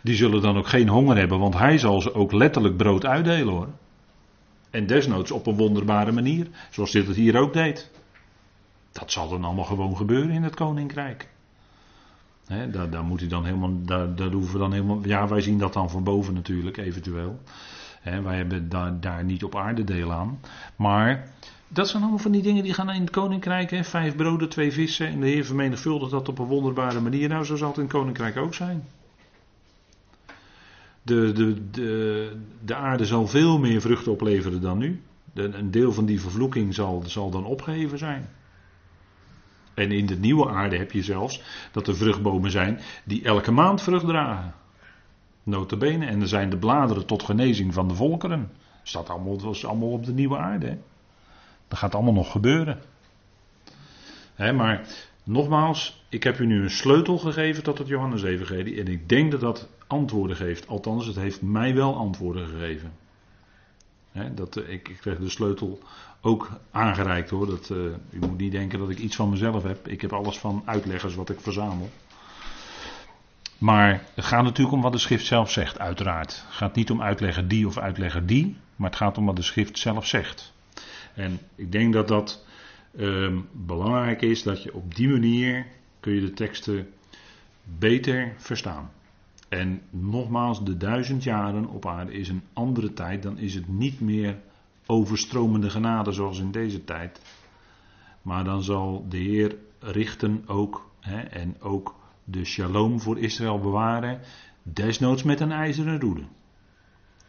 die 0.03 0.15
zullen 0.15 0.43
dan 0.43 0.57
ook 0.57 0.69
geen 0.69 0.89
honger 0.89 1.17
hebben, 1.17 1.39
want 1.39 1.59
hij 1.59 1.79
zal 1.79 2.01
ze 2.01 2.15
ook 2.15 2.33
letterlijk 2.33 2.77
brood 2.77 3.07
uitdelen 3.07 3.55
hoor. 3.55 3.69
En 4.71 4.87
desnoods 4.87 5.31
op 5.31 5.47
een 5.47 5.57
wonderbare 5.57 6.13
manier, 6.13 6.49
zoals 6.71 6.93
dit 6.93 7.07
het 7.07 7.17
hier 7.17 7.37
ook 7.37 7.53
deed. 7.53 7.91
Dat 8.93 9.13
zal 9.13 9.29
dan 9.29 9.45
allemaal 9.45 9.65
gewoon 9.65 9.97
gebeuren 9.97 10.31
in 10.31 10.43
het 10.43 10.55
koninkrijk 10.55 11.29
daar, 12.47 12.91
daar, 12.91 13.05
moet 13.05 13.31
dan 13.31 13.45
helemaal, 13.45 13.73
daar, 13.83 14.15
daar 14.15 14.31
hoeven 14.31 14.53
we 14.53 14.59
dan 14.59 14.73
helemaal, 14.73 15.01
ja 15.03 15.29
wij 15.29 15.41
zien 15.41 15.59
dat 15.59 15.73
dan 15.73 15.91
van 15.91 16.05
boven 16.05 16.35
natuurlijk, 16.35 16.77
eventueel. 16.77 17.41
wij 18.03 18.37
hebben 18.37 18.69
daar, 18.69 19.01
daar 19.01 19.25
niet 19.25 19.45
op 19.45 19.57
aarde 19.57 19.85
deel 19.85 20.13
aan. 20.13 20.41
Maar 20.77 21.31
dat 21.69 21.89
zijn 21.89 22.03
allemaal 22.03 22.21
van 22.21 22.33
die 22.33 22.43
dingen 22.43 22.63
die 22.63 22.75
gaan 22.75 22.91
in 22.91 23.01
het 23.01 23.11
koninkrijk. 23.11 23.85
Vijf 23.85 24.17
broden, 24.17 24.49
twee 24.49 24.73
vissen. 24.73 25.07
En 25.07 25.21
de 25.21 25.27
Heer 25.27 25.45
vermenigvuldigt 25.45 26.11
dat 26.11 26.29
op 26.29 26.39
een 26.39 26.47
wonderbare 26.47 27.01
manier. 27.01 27.29
Nou, 27.29 27.45
zo 27.45 27.57
zal 27.57 27.69
het 27.69 27.77
in 27.77 27.83
het 27.83 27.93
koninkrijk 27.93 28.37
ook 28.37 28.55
zijn. 28.55 28.85
De, 31.07 31.33
de, 31.33 31.71
de, 31.71 32.37
de 32.65 32.75
aarde 32.75 33.05
zal 33.05 33.27
veel 33.27 33.59
meer 33.59 33.81
vruchten 33.81 34.13
opleveren 34.13 34.61
dan 34.61 34.79
nu. 34.79 35.03
Een 35.35 35.71
deel 35.71 35.93
van 35.93 36.07
die 36.07 36.21
vervloeking 36.21 36.75
zal, 36.75 37.03
zal 37.07 37.31
dan 37.31 37.45
opgeheven 37.45 37.99
zijn. 37.99 38.29
En 39.75 39.93
in 39.93 40.07
de 40.07 40.17
nieuwe 40.17 40.49
aarde 40.49 40.77
heb 40.77 40.93
je 40.93 41.03
zelfs 41.03 41.43
dat 41.73 41.89
er 41.89 41.97
vruchtbomen 41.97 42.51
zijn 42.51 42.81
die 43.05 43.25
elke 43.25 43.51
maand 43.51 43.83
vrucht 43.83 44.07
dragen. 44.07 44.55
Notabene. 45.43 46.07
En 46.07 46.21
er 46.21 46.29
zijn 46.29 46.51
de 46.51 46.57
bladeren 46.57 47.07
tot 47.07 47.23
genezing 47.23 47.75
van 47.75 47.89
de 47.89 47.95
volkeren. 47.95 48.51
Staat 48.83 49.11
allemaal, 49.11 49.37
dat 49.37 49.55
is 49.55 49.67
allemaal 49.67 49.91
op 49.91 50.05
de 50.05 50.13
nieuwe 50.13 50.37
aarde. 50.37 50.67
Hè? 50.67 50.79
Dat 51.69 51.79
gaat 51.79 51.95
allemaal 51.95 52.13
nog 52.13 52.31
gebeuren. 52.31 52.81
maar 54.37 54.87
nogmaals, 55.27 56.05
ik 56.09 56.23
heb 56.23 56.39
u 56.39 56.47
nu 56.47 56.63
een 56.63 56.71
sleutel 56.71 57.19
gegeven 57.19 57.63
tot 57.63 57.79
het 57.79 57.89
Johannes-evangelie. 57.89 58.81
En 58.81 58.89
ik 58.89 59.09
denk 59.09 59.31
dat 59.31 59.41
dat 59.41 59.69
antwoorden 59.87 60.37
geeft. 60.37 60.69
Althans, 60.69 61.07
het 61.07 61.17
heeft 61.17 61.43
mij 61.43 61.75
wel 61.75 61.97
antwoorden 61.97 62.49
gegeven. 62.49 62.93
dat, 64.35 64.57
eh, 64.57 64.73
ik, 64.73 64.89
ik 64.89 64.97
kreeg 64.97 65.19
de 65.19 65.29
sleutel 65.29 65.79
ook 66.21 66.51
aangereikt 66.71 67.31
hoor. 67.31 67.47
Dat, 67.47 67.69
uh, 67.71 67.79
u 68.11 68.19
moet 68.19 68.39
niet 68.39 68.53
denken 68.53 68.79
dat 68.79 68.91
ik 68.91 68.99
iets 68.99 69.17
van 69.17 69.31
mezelf 69.31 69.63
heb. 69.63 69.89
Ik 69.89 70.01
heb 70.01 70.13
alles 70.13 70.39
van 70.39 70.63
uitleggers 70.65 71.15
wat 71.15 71.31
ik 71.31 71.41
verzamel. 71.41 71.91
Maar 73.59 74.05
het 74.15 74.25
gaat 74.25 74.43
natuurlijk 74.43 74.77
om 74.77 74.83
wat 74.83 74.93
de 74.93 74.99
schrift 74.99 75.27
zelf 75.27 75.51
zegt, 75.51 75.79
uiteraard. 75.79 76.45
Het 76.47 76.55
gaat 76.55 76.75
niet 76.75 76.91
om 76.91 77.03
uitleggen 77.03 77.49
die 77.49 77.67
of 77.67 77.79
uitlegger 77.79 78.27
die, 78.27 78.57
maar 78.77 78.91
het 78.91 78.99
gaat 78.99 79.19
om 79.19 79.27
wat 79.27 79.37
de 79.37 79.43
schrift 79.43 79.79
zelf 79.79 80.07
zegt. 80.07 80.53
En 81.15 81.41
ik 81.55 81.73
denk 81.73 81.93
dat 81.93 82.09
dat 82.09 82.45
uh, 82.97 83.39
belangrijk 83.53 84.23
is, 84.23 84.43
dat 84.43 84.63
je 84.63 84.75
op 84.75 84.95
die 84.95 85.09
manier 85.09 85.67
kun 86.01 86.15
je 86.15 86.21
de 86.21 86.33
teksten 86.33 86.89
beter 87.79 88.35
verstaan. 88.37 88.91
En 89.49 89.83
nogmaals, 89.91 90.65
de 90.65 90.77
duizend 90.77 91.25
jaren 91.25 91.67
op 91.67 91.87
aarde 91.87 92.13
is 92.13 92.29
een 92.29 92.43
andere 92.53 92.93
tijd, 92.93 93.23
dan 93.23 93.39
is 93.39 93.55
het 93.55 93.69
niet 93.69 94.01
meer 94.01 94.39
overstromende 94.87 95.71
genade 95.71 96.13
zoals 96.13 96.39
in 96.39 96.51
deze 96.51 96.85
tijd. 96.85 97.21
Maar 98.23 98.45
dan 98.45 98.63
zal 98.63 99.07
de 99.09 99.17
Heer 99.17 99.57
richten 99.81 100.43
ook 100.47 100.91
hè, 101.01 101.21
en 101.21 101.61
ook 101.61 101.95
de 102.25 102.45
shalom 102.45 103.01
voor 103.01 103.19
Israël 103.19 103.59
bewaren, 103.59 104.21
desnoods 104.63 105.23
met 105.23 105.41
een 105.41 105.53
ijzeren 105.53 106.01
roede. 106.01 106.25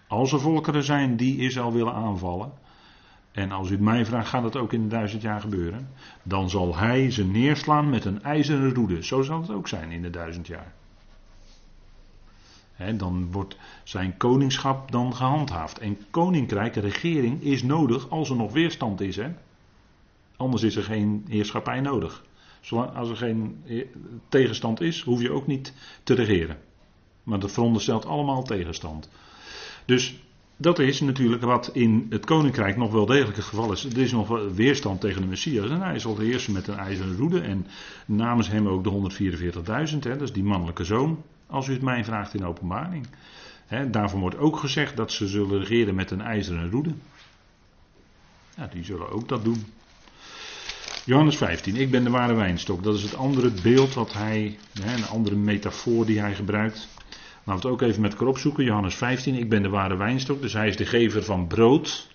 Als 0.08 0.32
er 0.32 0.40
volkeren 0.40 0.84
zijn 0.84 1.18
die 1.18 1.38
Israël 1.38 1.74
willen 1.74 1.94
aanvallen, 1.94 2.52
en 3.38 3.52
als 3.52 3.70
u 3.70 3.72
het 3.72 3.82
mij 3.82 4.06
vraagt, 4.06 4.30
gaat 4.30 4.42
dat 4.42 4.56
ook 4.56 4.74
in 4.74 4.82
de 4.82 4.88
duizend 4.88 5.22
jaar 5.22 5.42
gebeuren, 5.42 5.90
dan 6.24 6.50
zal 6.50 6.76
hij 6.76 7.12
ze 7.12 7.26
neerslaan 7.26 7.90
met 7.90 8.06
een 8.06 8.24
ijzeren 8.24 8.74
roede. 8.74 9.04
Zo 9.04 9.22
zal 9.22 9.42
het 9.42 9.50
ook 9.50 9.68
zijn 9.68 9.92
in 9.92 10.02
de 10.02 10.10
duizend 10.10 10.48
jaar. 10.48 10.74
dan 12.96 13.32
wordt 13.32 13.58
zijn 13.84 14.18
koningschap 14.18 14.92
dan 14.92 15.16
gehandhaafd. 15.16 15.80
En 15.80 15.98
koninkrijk, 16.10 16.76
regering 16.76 17.42
is 17.42 17.64
nodig 17.64 18.10
als 18.10 18.30
er 18.30 18.36
nog 18.36 18.52
weerstand 18.52 19.02
is. 19.02 19.20
Anders 20.36 20.64
is 20.64 20.76
er 20.76 20.84
geen 20.84 21.26
heerschappij 21.30 21.82
nodig. 21.82 22.24
Zolang, 22.62 22.96
als 22.96 23.10
er 23.10 23.18
geen 23.18 23.64
tegenstand 24.30 24.82
is, 24.82 25.02
hoef 25.02 25.22
je 25.22 25.32
ook 25.32 25.48
niet 25.48 25.74
te 26.04 26.14
regeren. 26.14 26.58
Maar 27.24 27.40
dat 27.40 27.52
veronderstelt 27.52 28.06
allemaal 28.06 28.44
tegenstand. 28.44 29.10
Dus 29.86 30.16
dat 30.58 30.80
is 30.80 31.00
natuurlijk 31.00 31.44
wat 31.44 31.70
in 31.74 32.08
het 32.10 32.26
koninkrijk 32.26 32.78
nog 32.78 32.92
wel 32.92 33.06
degelijk 33.06 33.36
het 33.36 33.46
geval 33.46 33.72
is. 33.72 33.86
Er 33.86 33.98
is 33.98 34.12
nog 34.12 34.54
weerstand 34.54 35.02
tegen 35.02 35.22
de 35.22 35.28
Messias. 35.28 35.70
En 35.70 35.82
hij 35.82 36.00
zal 36.00 36.18
heersen 36.18 36.54
met 36.54 36.68
een 36.68 36.78
ijzeren 36.78 37.18
roede. 37.18 37.40
En 37.42 37.68
namens 38.06 38.50
hem 38.50 38.68
ook 38.68 38.84
de 38.84 39.92
144.000. 39.92 39.98
Dat 40.00 40.22
is 40.22 40.34
die 40.34 40.44
mannelijke 40.44 40.84
zoon. 40.84 41.24
Als 41.48 41.68
u 41.68 41.74
het 41.74 41.82
mij 41.82 42.04
vraagt 42.04 42.34
in 42.34 42.46
openbaring. 42.46 43.08
He, 43.66 43.90
daarvan 43.90 44.20
wordt 44.20 44.38
ook 44.38 44.58
gezegd 44.58 44.98
dat 44.98 45.12
ze 45.12 45.28
zullen 45.28 45.60
regeren 45.60 45.96
met 45.96 46.12
een 46.12 46.22
ijzeren 46.22 46.72
roede. 46.72 46.94
Ja, 48.58 48.68
die 48.68 48.84
zullen 48.84 49.12
ook 49.12 49.28
dat 49.28 49.44
doen. 49.44 49.66
Johannes 51.06 51.38
15, 51.38 51.76
ik 51.76 51.92
ben 51.92 52.04
de 52.04 52.10
ware 52.10 52.34
wijnstok. 52.34 52.84
Dat 52.84 52.96
is 52.96 53.04
het 53.04 53.16
andere 53.16 53.52
beeld 53.64 53.94
wat 53.94 54.14
hij, 54.14 54.58
een 54.84 55.06
andere 55.06 55.36
metafoor 55.36 56.06
die 56.06 56.20
hij 56.20 56.36
gebruikt. 56.36 56.88
Laten 57.48 57.64
we 57.64 57.70
het 57.70 57.82
ook 57.82 57.90
even 57.90 58.02
met 58.02 58.12
elkaar 58.12 58.28
opzoeken. 58.28 58.64
Johannes 58.64 58.96
15, 58.96 59.36
ik 59.36 59.50
ben 59.50 59.62
de 59.62 59.70
ware 59.70 59.98
wijnstok. 59.98 60.42
Dus 60.42 60.54
hij 60.54 60.68
is 60.68 60.78
de 60.78 60.86
gever 60.86 61.24
van 61.24 61.48
brood. 61.48 62.08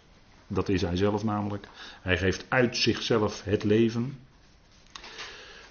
Dat 0.47 0.69
is 0.69 0.83
hij 0.83 0.97
zelf 0.97 1.25
namelijk. 1.25 1.69
Hij 2.03 2.19
geeft 2.19 2.47
uit 2.49 2.77
zichzelf 2.77 3.45
het 3.45 3.65
leven. 3.65 4.19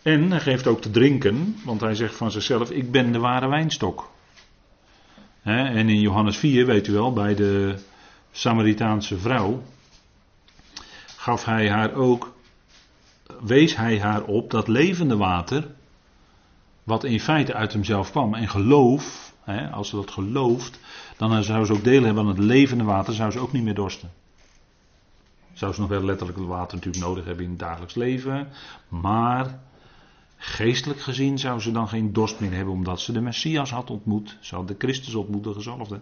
En 0.01 0.31
hij 0.31 0.39
geeft 0.39 0.67
ook 0.67 0.81
te 0.81 0.91
drinken, 0.91 1.55
want 1.65 1.81
hij 1.81 1.95
zegt 1.95 2.15
van 2.15 2.31
zichzelf: 2.31 2.71
Ik 2.71 2.91
ben 2.91 3.11
de 3.11 3.19
ware 3.19 3.49
wijnstok. 3.49 4.09
en 5.43 5.89
in 5.89 5.99
Johannes 5.99 6.37
4, 6.37 6.65
weet 6.65 6.87
u 6.87 6.93
wel, 6.93 7.13
bij 7.13 7.35
de 7.35 7.75
Samaritaanse 8.31 9.17
vrouw, 9.17 9.63
gaf 11.15 11.45
hij 11.45 11.69
haar 11.69 11.93
ook, 11.93 12.33
wees 13.41 13.75
hij 13.75 13.99
haar 13.99 14.23
op 14.23 14.51
dat 14.51 14.67
levende 14.67 15.17
water, 15.17 15.67
wat 16.83 17.03
in 17.03 17.19
feite 17.19 17.53
uit 17.53 17.73
hemzelf 17.73 18.11
kwam. 18.11 18.33
En 18.33 18.49
geloof, 18.49 19.30
als 19.71 19.89
ze 19.89 19.95
dat 19.95 20.11
gelooft, 20.11 20.79
dan 21.17 21.43
zou 21.43 21.65
ze 21.65 21.73
ook 21.73 21.83
deel 21.83 22.03
hebben 22.03 22.23
aan 22.23 22.29
het 22.29 22.37
levende 22.37 22.83
water, 22.83 23.13
zou 23.13 23.31
ze 23.31 23.39
ook 23.39 23.51
niet 23.51 23.63
meer 23.63 23.75
dorsten. 23.75 24.11
Zou 25.53 25.73
ze 25.73 25.79
nog 25.79 25.89
wel 25.89 26.03
letterlijk 26.03 26.37
water 26.37 26.75
natuurlijk 26.77 27.05
nodig 27.05 27.25
hebben 27.25 27.43
in 27.43 27.49
het 27.49 27.59
dagelijks 27.59 27.95
leven, 27.95 28.47
maar 28.87 29.59
Geestelijk 30.43 31.01
gezien 31.01 31.39
zou 31.39 31.59
ze 31.59 31.71
dan 31.71 31.87
geen 31.87 32.13
dorst 32.13 32.39
meer 32.39 32.51
hebben 32.51 32.73
omdat 32.73 32.99
ze 33.01 33.11
de 33.11 33.21
Messias 33.21 33.71
had 33.71 33.89
ontmoet. 33.89 34.37
Ze 34.39 34.65
de 34.65 34.75
Christus 34.77 35.15
ontmoet, 35.15 35.43
de 35.43 35.53
gezalfde. 35.53 35.99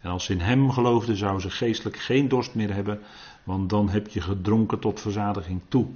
En 0.00 0.10
als 0.10 0.24
ze 0.24 0.32
in 0.32 0.40
hem 0.40 0.70
geloofde, 0.70 1.16
zou 1.16 1.40
ze 1.40 1.50
geestelijk 1.50 1.96
geen 1.96 2.28
dorst 2.28 2.54
meer 2.54 2.74
hebben, 2.74 3.00
want 3.44 3.70
dan 3.70 3.88
heb 3.88 4.08
je 4.08 4.20
gedronken 4.20 4.78
tot 4.78 5.00
verzadiging 5.00 5.60
toe. 5.68 5.86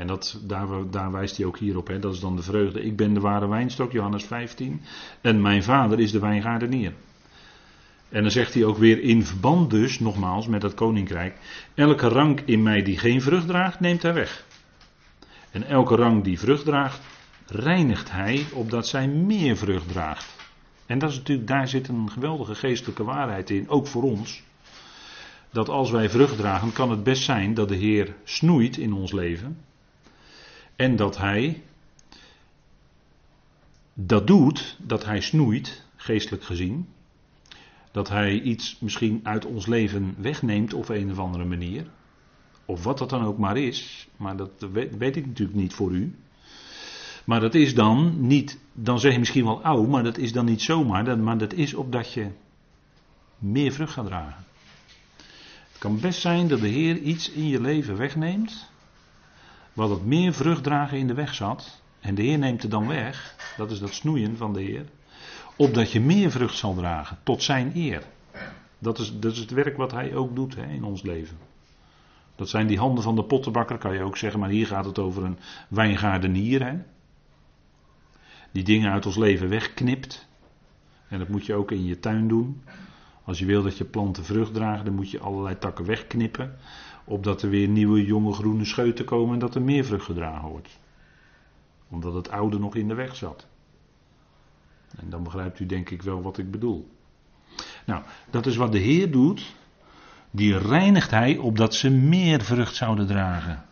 En 0.00 0.06
dat, 0.06 0.40
daar, 0.42 0.66
daar 0.90 1.12
wijst 1.12 1.36
hij 1.36 1.46
ook 1.46 1.58
hierop, 1.58 1.86
hè. 1.86 1.98
dat 1.98 2.14
is 2.14 2.20
dan 2.20 2.36
de 2.36 2.42
vreugde. 2.42 2.82
Ik 2.82 2.96
ben 2.96 3.14
de 3.14 3.20
ware 3.20 3.48
wijnstok, 3.48 3.92
Johannes 3.92 4.24
15, 4.24 4.80
en 5.20 5.42
mijn 5.42 5.62
vader 5.62 6.00
is 6.00 6.12
de 6.12 6.18
wijngaardenier. 6.18 6.92
En 8.08 8.22
dan 8.22 8.30
zegt 8.30 8.54
hij 8.54 8.64
ook 8.64 8.76
weer 8.76 9.00
in 9.02 9.24
verband 9.24 9.70
dus, 9.70 9.98
nogmaals, 9.98 10.46
met 10.46 10.60
dat 10.60 10.74
koninkrijk. 10.74 11.34
Elke 11.74 12.08
rank 12.08 12.40
in 12.40 12.62
mij 12.62 12.82
die 12.82 12.98
geen 12.98 13.22
vrucht 13.22 13.46
draagt, 13.46 13.80
neemt 13.80 14.02
hij 14.02 14.14
weg. 14.14 14.44
En 15.50 15.66
elke 15.66 15.94
rang 15.94 16.24
die 16.24 16.38
vrucht 16.38 16.64
draagt, 16.64 17.00
reinigt 17.46 18.10
hij 18.10 18.46
opdat 18.52 18.88
zij 18.88 19.08
meer 19.08 19.56
vrucht 19.56 19.88
draagt. 19.88 20.36
En 20.86 20.98
dat 20.98 21.10
is 21.10 21.16
natuurlijk, 21.16 21.48
daar 21.48 21.68
zit 21.68 21.88
een 21.88 22.10
geweldige 22.10 22.54
geestelijke 22.54 23.04
waarheid 23.04 23.50
in, 23.50 23.68
ook 23.68 23.86
voor 23.86 24.02
ons. 24.02 24.42
Dat 25.50 25.68
als 25.68 25.90
wij 25.90 26.10
vrucht 26.10 26.36
dragen, 26.36 26.72
kan 26.72 26.90
het 26.90 27.02
best 27.02 27.22
zijn 27.22 27.54
dat 27.54 27.68
de 27.68 27.76
Heer 27.76 28.14
snoeit 28.24 28.76
in 28.76 28.92
ons 28.92 29.12
leven. 29.12 29.68
En 30.80 30.96
dat 30.96 31.16
Hij 31.16 31.62
dat 33.94 34.26
doet, 34.26 34.76
dat 34.78 35.04
Hij 35.04 35.20
snoeit, 35.20 35.84
geestelijk 35.96 36.44
gezien. 36.44 36.88
Dat 37.90 38.08
Hij 38.08 38.40
iets 38.40 38.76
misschien 38.78 39.20
uit 39.22 39.44
ons 39.44 39.66
leven 39.66 40.14
wegneemt 40.18 40.74
op 40.74 40.88
een 40.88 41.10
of 41.10 41.18
andere 41.18 41.44
manier. 41.44 41.86
Of 42.64 42.84
wat 42.84 42.98
dat 42.98 43.10
dan 43.10 43.24
ook 43.24 43.38
maar 43.38 43.56
is. 43.56 44.08
Maar 44.16 44.36
dat 44.36 44.50
weet, 44.98 45.16
ik 45.16 45.26
natuurlijk 45.26 45.58
niet 45.58 45.74
voor 45.74 45.92
u. 45.92 46.14
Maar 47.24 47.40
dat 47.40 47.54
is 47.54 47.74
dan 47.74 48.26
niet, 48.26 48.58
dan 48.72 49.00
zeg 49.00 49.12
je 49.12 49.18
misschien 49.18 49.44
wel 49.44 49.62
oud, 49.62 49.88
maar 49.88 50.02
dat 50.02 50.18
is 50.18 50.32
dan 50.32 50.44
niet 50.44 50.62
zomaar. 50.62 51.18
Maar 51.18 51.38
dat 51.38 51.52
is 51.52 51.74
opdat 51.74 52.12
je 52.12 52.30
meer 53.38 53.72
vrucht 53.72 53.92
gaat 53.92 54.06
dragen. 54.06 54.44
Het 55.70 55.78
kan 55.78 56.00
best 56.00 56.20
zijn 56.20 56.48
dat 56.48 56.60
de 56.60 56.68
Heer 56.68 56.96
iets 56.96 57.30
in 57.30 57.48
je 57.48 57.60
leven 57.60 57.96
wegneemt. 57.96 58.69
Wat 59.80 59.90
het 59.90 60.04
meer 60.04 60.32
vrucht 60.32 60.62
dragen 60.62 60.98
in 60.98 61.06
de 61.06 61.14
weg 61.14 61.34
zat. 61.34 61.82
En 62.00 62.14
de 62.14 62.22
Heer 62.22 62.38
neemt 62.38 62.62
het 62.62 62.70
dan 62.70 62.86
weg. 62.86 63.34
Dat 63.56 63.70
is 63.70 63.78
dat 63.78 63.94
snoeien 63.94 64.36
van 64.36 64.52
de 64.52 64.60
Heer. 64.60 64.84
Opdat 65.56 65.92
je 65.92 66.00
meer 66.00 66.30
vrucht 66.30 66.56
zal 66.56 66.74
dragen. 66.74 67.18
Tot 67.22 67.42
zijn 67.42 67.72
eer. 67.74 68.02
Dat 68.78 68.98
is, 68.98 69.18
dat 69.18 69.32
is 69.32 69.38
het 69.38 69.50
werk 69.50 69.76
wat 69.76 69.92
Hij 69.92 70.14
ook 70.14 70.36
doet 70.36 70.56
hè, 70.56 70.66
in 70.66 70.84
ons 70.84 71.02
leven. 71.02 71.36
Dat 72.36 72.48
zijn 72.48 72.66
die 72.66 72.78
handen 72.78 73.02
van 73.04 73.16
de 73.16 73.24
pottenbakker, 73.24 73.78
kan 73.78 73.94
je 73.94 74.02
ook 74.02 74.16
zeggen, 74.16 74.40
maar 74.40 74.48
hier 74.48 74.66
gaat 74.66 74.84
het 74.84 74.98
over 74.98 75.24
een 75.24 75.38
wijngaardenier. 75.68 76.66
Hè? 76.66 76.78
Die 78.52 78.64
dingen 78.64 78.92
uit 78.92 79.06
ons 79.06 79.16
leven 79.16 79.48
wegknipt. 79.48 80.28
En 81.08 81.18
dat 81.18 81.28
moet 81.28 81.46
je 81.46 81.54
ook 81.54 81.70
in 81.70 81.84
je 81.84 81.98
tuin 81.98 82.28
doen. 82.28 82.62
Als 83.24 83.38
je 83.38 83.46
wil 83.46 83.62
dat 83.62 83.78
je 83.78 83.84
planten 83.84 84.24
vrucht 84.24 84.54
dragen, 84.54 84.84
dan 84.84 84.94
moet 84.94 85.10
je 85.10 85.20
allerlei 85.20 85.58
takken 85.58 85.84
wegknippen. 85.84 86.58
Opdat 87.10 87.42
er 87.42 87.50
weer 87.50 87.68
nieuwe 87.68 88.04
jonge 88.04 88.32
groene 88.32 88.64
scheuten 88.64 89.04
komen 89.04 89.32
en 89.32 89.38
dat 89.38 89.54
er 89.54 89.62
meer 89.62 89.84
vrucht 89.84 90.04
gedragen 90.04 90.48
wordt. 90.48 90.78
Omdat 91.88 92.14
het 92.14 92.30
oude 92.30 92.58
nog 92.58 92.74
in 92.74 92.88
de 92.88 92.94
weg 92.94 93.16
zat. 93.16 93.46
En 94.98 95.10
dan 95.10 95.22
begrijpt 95.22 95.60
u 95.60 95.66
denk 95.66 95.90
ik 95.90 96.02
wel 96.02 96.22
wat 96.22 96.38
ik 96.38 96.50
bedoel. 96.50 96.90
Nou, 97.86 98.02
dat 98.30 98.46
is 98.46 98.56
wat 98.56 98.72
de 98.72 98.78
Heer 98.78 99.10
doet 99.10 99.54
die 100.30 100.58
reinigt 100.58 101.10
hij 101.10 101.36
opdat 101.36 101.74
ze 101.74 101.90
meer 101.90 102.40
vrucht 102.40 102.74
zouden 102.74 103.06
dragen. 103.06 103.64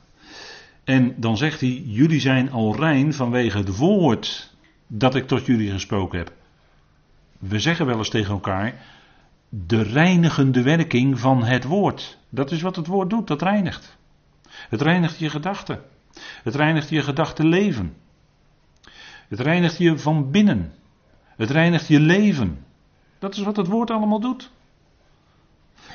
En 0.84 1.14
dan 1.16 1.36
zegt 1.36 1.60
hij: 1.60 1.82
Jullie 1.84 2.20
zijn 2.20 2.50
al 2.50 2.76
rein 2.76 3.14
vanwege 3.14 3.58
het 3.58 3.76
woord 3.76 4.54
dat 4.86 5.14
ik 5.14 5.26
tot 5.26 5.46
jullie 5.46 5.70
gesproken 5.70 6.18
heb. 6.18 6.32
We 7.38 7.58
zeggen 7.58 7.86
wel 7.86 7.98
eens 7.98 8.10
tegen 8.10 8.32
elkaar: 8.32 8.74
de 9.48 9.82
reinigende 9.82 10.62
werking 10.62 11.18
van 11.18 11.44
het 11.44 11.64
woord. 11.64 12.18
Dat 12.28 12.50
is 12.50 12.62
wat 12.62 12.76
het 12.76 12.86
woord 12.86 13.10
doet, 13.10 13.26
dat 13.26 13.42
reinigt. 13.42 13.96
Het 14.48 14.80
reinigt 14.80 15.18
je 15.18 15.30
gedachten. 15.30 15.82
Het 16.42 16.54
reinigt 16.54 16.88
je 16.88 17.02
gedachtenleven. 17.02 17.96
Het 19.28 19.40
reinigt 19.40 19.78
je 19.78 19.98
van 19.98 20.30
binnen. 20.30 20.72
Het 21.36 21.50
reinigt 21.50 21.86
je 21.86 22.00
leven. 22.00 22.64
Dat 23.18 23.36
is 23.36 23.42
wat 23.42 23.56
het 23.56 23.66
woord 23.66 23.90
allemaal 23.90 24.20
doet. 24.20 24.50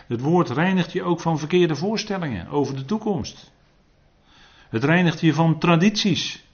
Het 0.08 0.22
woord 0.22 0.50
reinigt 0.50 0.92
je 0.92 1.04
ook 1.04 1.20
van 1.20 1.40
verkeerde 1.40 1.76
voorstellingen 1.76 2.48
over 2.48 2.76
de 2.76 2.86
toekomst. 2.86 3.52
Het 4.70 4.84
reinigt 4.84 5.22
je 5.22 5.34
van 5.34 5.60
tradities. 5.60 6.46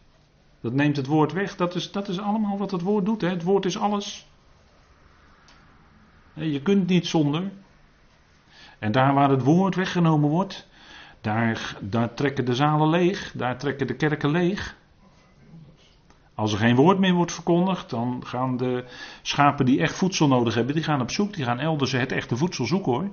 Dat 0.61 0.73
neemt 0.73 0.95
het 0.95 1.05
woord 1.05 1.31
weg. 1.31 1.55
Dat 1.55 1.75
is, 1.75 1.91
dat 1.91 2.07
is 2.07 2.19
allemaal 2.19 2.57
wat 2.57 2.71
het 2.71 2.81
woord 2.81 3.05
doet. 3.05 3.21
Hè. 3.21 3.29
Het 3.29 3.43
woord 3.43 3.65
is 3.65 3.77
alles. 3.77 4.27
Je 6.33 6.61
kunt 6.61 6.87
niet 6.87 7.07
zonder. 7.07 7.51
En 8.79 8.91
daar 8.91 9.13
waar 9.13 9.29
het 9.29 9.43
woord 9.43 9.75
weggenomen 9.75 10.29
wordt, 10.29 10.67
daar, 11.21 11.77
daar 11.81 12.13
trekken 12.13 12.45
de 12.45 12.55
zalen 12.55 12.89
leeg. 12.89 13.31
Daar 13.35 13.57
trekken 13.57 13.87
de 13.87 13.95
kerken 13.95 14.31
leeg. 14.31 14.77
Als 16.35 16.51
er 16.51 16.59
geen 16.59 16.75
woord 16.75 16.99
meer 16.99 17.13
wordt 17.13 17.33
verkondigd, 17.33 17.89
dan 17.89 18.21
gaan 18.25 18.57
de 18.57 18.85
schapen 19.21 19.65
die 19.65 19.79
echt 19.79 19.95
voedsel 19.95 20.27
nodig 20.27 20.53
hebben, 20.53 20.75
die 20.75 20.83
gaan 20.83 21.01
op 21.01 21.11
zoek. 21.11 21.33
Die 21.33 21.43
gaan 21.43 21.59
elders 21.59 21.91
het 21.91 22.11
echte 22.11 22.37
voedsel 22.37 22.65
zoeken 22.65 22.91
hoor 22.91 23.09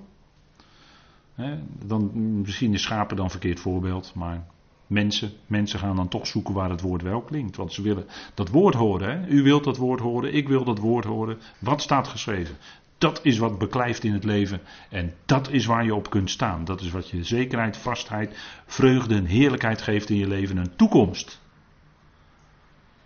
dan, 1.84 2.10
misschien 2.40 2.74
is 2.74 2.82
schapen 2.82 3.16
dan 3.16 3.30
verkeerd 3.30 3.60
voorbeeld, 3.60 4.12
maar 4.14 4.46
mensen, 4.86 5.32
mensen 5.46 5.78
gaan 5.78 5.96
dan 5.96 6.08
toch 6.08 6.26
zoeken 6.26 6.54
waar 6.54 6.70
het 6.70 6.80
woord 6.80 7.02
wel 7.02 7.20
klinkt. 7.20 7.56
Want 7.56 7.72
ze 7.72 7.82
willen 7.82 8.06
dat 8.34 8.48
woord 8.48 8.74
horen. 8.74 9.08
Hè? 9.08 9.28
U 9.28 9.42
wilt 9.42 9.64
dat 9.64 9.76
woord 9.76 10.00
horen, 10.00 10.34
ik 10.34 10.48
wil 10.48 10.64
dat 10.64 10.78
woord 10.78 11.04
horen. 11.04 11.38
Wat 11.58 11.82
staat 11.82 12.08
geschreven? 12.08 12.56
Dat 12.98 13.20
is 13.22 13.38
wat 13.38 13.58
beklijft 13.58 14.04
in 14.04 14.12
het 14.12 14.24
leven. 14.24 14.60
En 14.90 15.14
dat 15.24 15.50
is 15.50 15.66
waar 15.66 15.84
je 15.84 15.94
op 15.94 16.10
kunt 16.10 16.30
staan. 16.30 16.64
Dat 16.64 16.80
is 16.80 16.90
wat 16.90 17.08
je 17.08 17.24
zekerheid, 17.24 17.76
vastheid, 17.76 18.38
vreugde 18.66 19.14
en 19.14 19.24
heerlijkheid 19.24 19.82
geeft 19.82 20.10
in 20.10 20.16
je 20.16 20.28
leven. 20.28 20.56
Een 20.56 20.76
toekomst. 20.76 21.40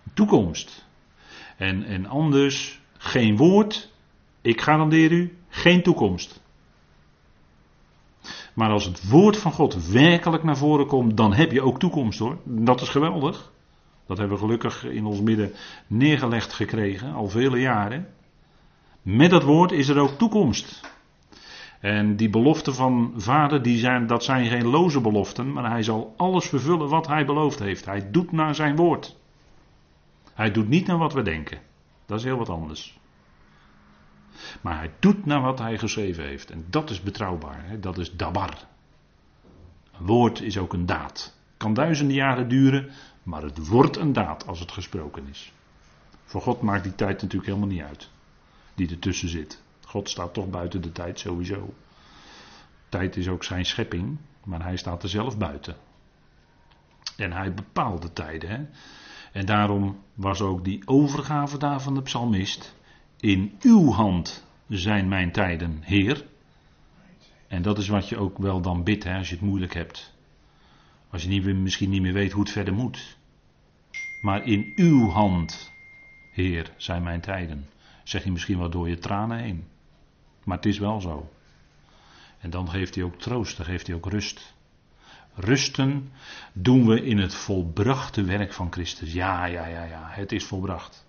Een 0.05 0.13
toekomst. 0.15 0.87
En, 1.57 1.85
en 1.85 2.07
anders 2.07 2.81
geen 2.99 3.37
woord. 3.37 3.93
Ik 4.41 4.61
garandeer 4.61 5.13
u 5.13 5.39
geen 5.49 5.83
toekomst. 5.83 6.41
Maar 8.55 8.71
als 8.71 8.85
het 8.85 9.09
woord 9.09 9.37
van 9.37 9.53
God 9.53 9.91
werkelijk 9.91 10.43
naar 10.43 10.57
voren 10.57 10.87
komt, 10.87 11.17
dan 11.17 11.33
heb 11.33 11.53
je 11.53 11.63
ook 11.63 11.79
toekomst 11.79 12.19
hoor. 12.19 12.39
Dat 12.45 12.81
is 12.81 12.89
geweldig. 12.89 13.53
Dat 14.07 14.19
hebben 14.19 14.37
we 14.37 14.43
gelukkig 14.43 14.85
in 14.85 15.05
ons 15.05 15.21
midden 15.21 15.53
neergelegd 15.87 16.53
gekregen, 16.53 17.13
al 17.13 17.29
vele 17.29 17.59
jaren. 17.59 18.09
Met 19.03 19.31
dat 19.31 19.43
woord 19.43 19.73
is 19.73 19.89
er 19.89 19.99
ook 19.99 20.19
toekomst. 20.19 20.81
En 21.81 22.17
die 22.17 22.31
beloften 22.31 22.75
van 22.75 23.13
vader, 23.17 23.63
die 23.63 23.79
zijn, 23.79 24.07
dat 24.07 24.25
zijn 24.25 24.47
geen 24.47 24.67
loze 24.67 25.01
beloften, 25.01 25.53
maar 25.53 25.71
hij 25.71 25.83
zal 25.83 26.15
alles 26.17 26.49
vervullen 26.49 26.89
wat 26.89 27.07
hij 27.07 27.25
beloofd 27.25 27.59
heeft. 27.59 27.85
Hij 27.85 28.11
doet 28.11 28.33
naar 28.33 28.55
zijn 28.55 28.77
woord. 28.77 29.17
Hij 30.35 30.51
doet 30.51 30.69
niet 30.69 30.87
naar 30.87 30.99
wat 30.99 31.13
we 31.13 31.23
denken. 31.23 31.61
Dat 32.07 32.19
is 32.19 32.25
heel 32.25 32.37
wat 32.37 32.49
anders. 32.49 32.99
Maar 34.61 34.77
hij 34.77 34.91
doet 34.99 35.27
naar 35.27 35.41
wat 35.41 35.59
hij 35.59 35.79
geschreven 35.79 36.25
heeft. 36.25 36.51
En 36.51 36.65
dat 36.71 36.91
is 36.91 37.03
betrouwbaar. 37.03 37.65
Hè? 37.65 37.81
Dat 37.81 37.99
is 37.99 38.17
dabar. 38.17 38.67
Een 39.99 40.07
woord 40.07 40.41
is 40.41 40.59
ook 40.59 40.73
een 40.73 40.87
daad. 40.87 41.39
Kan 41.57 41.75
duizenden 41.75 42.17
jaren 42.17 42.49
duren, 42.49 42.91
maar 43.23 43.43
het 43.43 43.69
wordt 43.69 43.97
een 43.97 44.13
daad 44.13 44.47
als 44.47 44.61
het 44.61 44.73
gesproken 44.73 45.27
is. 45.29 45.53
Voor 46.25 46.41
God 46.41 46.63
maakt 46.63 46.83
die 46.83 46.95
tijd 46.95 47.23
natuurlijk 47.23 47.47
helemaal 47.47 47.69
niet 47.69 47.83
uit. 47.83 48.11
Die 48.81 48.91
ertussen 48.91 49.29
zit. 49.29 49.63
God 49.85 50.09
staat 50.09 50.35
toch 50.35 50.51
buiten 50.51 50.81
de 50.81 50.93
tijd 50.93 51.19
sowieso. 51.19 51.75
Tijd 52.89 53.17
is 53.17 53.29
ook 53.29 53.45
zijn 53.45 53.65
schepping, 53.65 54.19
maar 54.45 54.63
hij 54.63 54.77
staat 54.77 55.03
er 55.03 55.09
zelf 55.09 55.39
buiten. 55.39 55.77
En 57.17 57.33
hij 57.33 57.55
bepaalt 57.55 58.03
de 58.03 58.13
tijden. 58.13 58.51
Hè? 58.51 58.67
En 59.33 59.47
daarom 59.47 59.99
was 60.15 60.41
ook 60.41 60.65
die 60.65 60.83
overgave 60.85 61.59
daar 61.59 61.81
van 61.81 61.95
de 61.95 62.03
psalmist. 62.03 62.75
In 63.17 63.59
uw 63.61 63.91
hand 63.91 64.47
zijn 64.69 65.09
mijn 65.09 65.33
tijden, 65.33 65.79
Heer. 65.81 66.27
En 67.49 67.63
dat 67.63 67.79
is 67.79 67.89
wat 67.89 68.09
je 68.09 68.17
ook 68.17 68.39
wel 68.39 68.61
dan 68.61 68.85
bidt 68.85 69.05
hè, 69.05 69.17
als 69.17 69.29
je 69.29 69.35
het 69.35 69.45
moeilijk 69.45 69.75
hebt. 69.75 70.15
Als 71.11 71.23
je 71.23 71.29
niet, 71.29 71.45
misschien 71.45 71.91
niet 71.91 72.03
meer 72.03 72.13
weet 72.13 72.33
hoe 72.33 72.43
het 72.43 72.53
verder 72.53 72.75
moet. 72.75 73.19
Maar 74.21 74.47
in 74.47 74.73
uw 74.77 75.09
hand, 75.09 75.73
Heer, 76.33 76.73
zijn 76.77 77.03
mijn 77.03 77.21
tijden. 77.21 77.69
Zeg 78.11 78.25
je 78.25 78.33
misschien 78.33 78.59
wel 78.59 78.71
door 78.71 78.89
je 78.89 78.99
tranen 78.99 79.39
heen. 79.39 79.65
Maar 80.45 80.57
het 80.57 80.67
is 80.67 80.79
wel 80.79 81.01
zo. 81.01 81.31
En 82.39 82.51
dan 82.51 82.69
geeft 82.69 82.95
hij 82.95 83.05
ook 83.05 83.19
troost, 83.19 83.57
dan 83.57 83.67
geeft 83.67 83.87
hij 83.87 83.97
ook 83.97 84.07
rust. 84.07 84.55
Rusten 85.35 86.13
doen 86.53 86.87
we 86.87 87.05
in 87.05 87.19
het 87.19 87.35
volbrachte 87.35 88.23
werk 88.23 88.53
van 88.53 88.73
Christus. 88.73 89.13
Ja, 89.13 89.45
ja, 89.45 89.67
ja, 89.67 89.85
ja, 89.85 90.07
het 90.11 90.33
is 90.33 90.45
volbracht. 90.45 91.07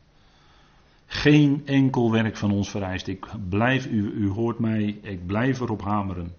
Geen 1.05 1.61
enkel 1.65 2.11
werk 2.11 2.37
van 2.37 2.51
ons 2.51 2.69
vereist. 2.69 3.07
Ik 3.07 3.27
blijf, 3.49 3.85
u, 3.85 4.11
u 4.11 4.29
hoort 4.29 4.59
mij, 4.59 4.83
ik 5.01 5.25
blijf 5.25 5.59
erop 5.59 5.81
hameren. 5.81 6.35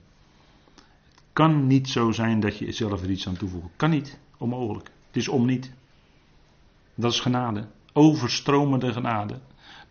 Het 0.75 1.25
kan 1.33 1.66
niet 1.66 1.88
zo 1.88 2.11
zijn 2.11 2.40
dat 2.40 2.59
je 2.59 2.73
zelf 2.73 3.02
er 3.02 3.11
iets 3.11 3.28
aan 3.28 3.37
toevoegt. 3.37 3.69
Kan 3.76 3.90
niet, 3.90 4.19
onmogelijk. 4.38 4.90
Het 5.07 5.16
is 5.16 5.28
om 5.28 5.47
niet. 5.47 5.73
Dat 6.95 7.12
is 7.12 7.21
genade. 7.21 7.66
Overstromende 7.92 8.92
genade. 8.92 9.40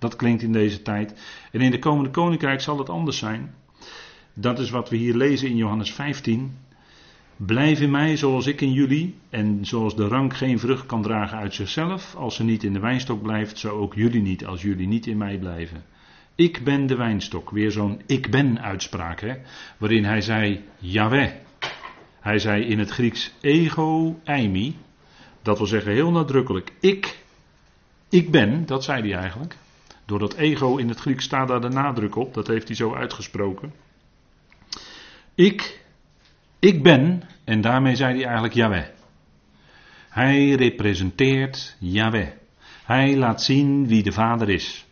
Dat 0.02 0.16
klinkt 0.16 0.42
in 0.42 0.52
deze 0.52 0.82
tijd. 0.82 1.14
En 1.52 1.62
in 1.62 1.72
de 1.72 1.80
komende 1.80 2.10
koninkrijk 2.10 2.62
zal 2.62 2.78
het 2.78 2.90
anders 2.90 3.18
zijn. 3.18 3.54
Dat 4.34 4.60
is 4.60 4.70
wat 4.70 4.90
we 4.90 4.96
hier 4.96 5.16
lezen 5.16 5.50
in 5.50 5.56
Johannes 5.56 5.94
15. 5.94 6.58
Blijf 7.36 7.80
in 7.80 7.92
mij 7.92 8.18
zoals 8.18 8.48
ik 8.48 8.62
in 8.62 8.72
jullie. 8.72 9.16
En 9.30 9.66
zoals 9.66 9.96
de 9.96 10.08
rank 10.08 10.36
geen 10.36 10.60
vrucht 10.60 10.86
kan 10.86 11.02
dragen 11.02 11.38
uit 11.38 11.54
zichzelf. 11.54 12.16
Als 12.16 12.36
ze 12.36 12.44
niet 12.44 12.64
in 12.64 12.74
de 12.74 12.80
wijnstok 12.80 13.22
blijft, 13.22 13.58
zo 13.58 13.70
ook 13.70 13.94
jullie 13.94 14.22
niet 14.22 14.46
als 14.46 14.62
jullie 14.62 14.88
niet 14.88 15.08
in 15.08 15.18
mij 15.18 15.38
blijven. 15.38 15.84
Ik 16.36 16.64
ben 16.64 16.88
de 16.88 16.96
wijnstok. 16.96 17.50
Weer 17.52 17.72
zo'n 17.72 18.02
ik 18.06 18.32
ben 18.32 18.62
uitspraak. 18.62 19.22
Hè, 19.22 19.36
waarin 19.78 20.06
hij 20.06 20.22
zei 20.22 20.64
Yahweh. 20.78 21.32
Hij 22.20 22.40
zei 22.40 22.64
in 22.64 22.80
het 22.80 22.90
Grieks 22.90 23.34
ego 23.42 24.20
eimi. 24.24 24.76
Dat 25.42 25.58
wil 25.58 25.68
zeggen 25.68 25.92
heel 25.92 26.12
nadrukkelijk 26.12 26.72
ik. 26.80 27.20
Ik 28.10 28.32
ben, 28.32 28.66
dat 28.66 28.84
zei 28.84 29.02
hij 29.02 29.20
eigenlijk. 29.20 29.58
Door 30.12 30.20
dat 30.20 30.34
ego 30.34 30.78
in 30.78 30.88
het 30.88 31.00
Grieks 31.00 31.24
staat 31.24 31.48
daar 31.48 31.62
de 31.62 31.70
nadruk 31.70 32.16
op. 32.16 32.34
Dat 32.34 32.48
heeft 32.48 32.68
hij 32.68 32.76
zo 32.76 32.96
uitgesproken. 32.96 33.74
Ik, 35.36 35.86
ik 36.60 36.84
ben, 36.84 37.24
en 37.44 37.62
daarmee 37.62 37.96
zei 37.96 38.14
hij 38.14 38.24
eigenlijk 38.24 38.54
Yahweh. 38.54 38.86
Hij 40.10 40.50
representeert 40.50 41.76
Yahweh. 41.80 42.28
Hij 42.84 43.18
laat 43.18 43.42
zien 43.42 43.88
wie 43.88 44.04
de 44.04 44.12
Vader 44.12 44.50
is. 44.50 44.86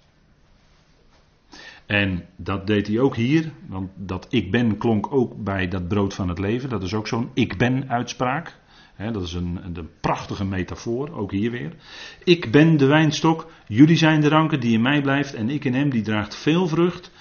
En 1.86 2.26
dat 2.36 2.67
deed 2.67 2.88
hij 2.88 3.00
ook 3.00 3.15
hier, 3.15 3.52
want 3.67 3.91
dat 3.96 4.28
ik 4.30 4.52
ben 4.52 4.78
klonk 4.78 5.13
ook 5.13 5.43
bij 5.43 5.67
dat 5.67 5.88
brood 5.88 6.13
van 6.13 6.30
het 6.30 6.39
leven. 6.39 6.70
Dat 6.70 6.84
is 6.84 6.93
ook 6.93 7.08
zo'n 7.08 7.30
ik 7.34 7.58
ben 7.58 7.89
uitspraak. 7.89 8.59
Dat 9.08 9.24
is 9.24 9.34
een, 9.34 9.60
een, 9.64 9.90
prachtige 10.02 10.46
metafoor, 10.46 11.12
ook 11.12 11.32
hier 11.32 11.52
weer. 11.52 11.76
Ik 12.24 12.52
ben 12.52 12.78
de 12.78 12.86
wijnstok, 12.86 13.52
jullie 13.68 13.98
zijn 13.98 14.22
de 14.22 14.28
ranken 14.28 14.60
die 14.60 14.74
in 14.74 14.82
mij 14.82 15.02
blijft 15.02 15.34
en 15.34 15.50
ik 15.50 15.66
in 15.66 15.74
hem 15.74 15.90
die 15.90 16.02
draagt 16.02 16.36
veel 16.36 16.68
vrucht. 16.68 17.12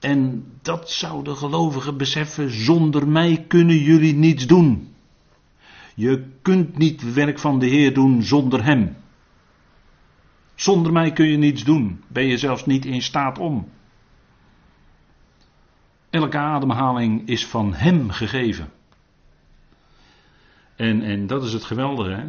En 0.00 0.44
dat 0.62 0.90
zou 0.90 1.24
de 1.24 1.34
gelovigen 1.34 1.96
beseffen, 1.96 2.50
zonder 2.50 3.08
mij 3.08 3.44
kunnen 3.48 3.78
jullie 3.78 4.14
niets 4.14 4.46
doen. 4.46 4.94
Je 5.94 6.26
kunt 6.42 6.78
niet 6.78 7.00
het 7.00 7.14
werk 7.14 7.38
van 7.38 7.58
de 7.58 7.66
Heer 7.66 7.94
doen 7.94 8.22
zonder 8.22 8.64
Hem. 8.64 8.96
Zonder 10.54 10.92
mij 10.92 11.12
kun 11.12 11.26
je 11.26 11.36
niets 11.36 11.64
doen, 11.64 12.02
ben 12.08 12.26
je 12.26 12.38
zelfs 12.38 12.66
niet 12.66 12.84
in 12.84 13.02
staat 13.02 13.38
om. 13.38 13.68
Elke 16.10 16.38
ademhaling 16.38 17.28
is 17.28 17.46
van 17.46 17.74
Hem 17.74 18.10
gegeven. 18.10 18.70
En, 20.78 21.02
en 21.02 21.26
dat 21.26 21.44
is 21.44 21.52
het 21.52 21.64
geweldige. 21.64 22.10
Hè? 22.10 22.24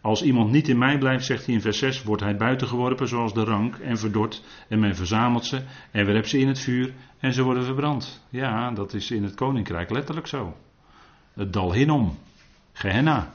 Als 0.00 0.22
iemand 0.22 0.50
niet 0.50 0.68
in 0.68 0.78
mij 0.78 0.98
blijft, 0.98 1.24
zegt 1.24 1.46
hij 1.46 1.54
in 1.54 1.60
vers 1.60 1.78
6, 1.78 2.02
wordt 2.02 2.22
hij 2.22 2.36
buitengeworpen 2.36 3.08
zoals 3.08 3.34
de 3.34 3.44
rank 3.44 3.76
en 3.76 3.98
verdord. 3.98 4.42
En 4.68 4.78
men 4.78 4.96
verzamelt 4.96 5.44
ze 5.44 5.62
en 5.90 6.06
werpt 6.06 6.28
ze 6.28 6.38
in 6.38 6.48
het 6.48 6.58
vuur 6.58 6.92
en 7.20 7.32
ze 7.32 7.42
worden 7.42 7.64
verbrand. 7.64 8.24
Ja, 8.28 8.70
dat 8.70 8.94
is 8.94 9.10
in 9.10 9.22
het 9.22 9.34
koninkrijk 9.34 9.90
letterlijk 9.90 10.26
zo. 10.26 10.56
Het 11.32 11.52
dal 11.52 11.72
Hinnom, 11.72 12.18
Gehenna. 12.72 13.32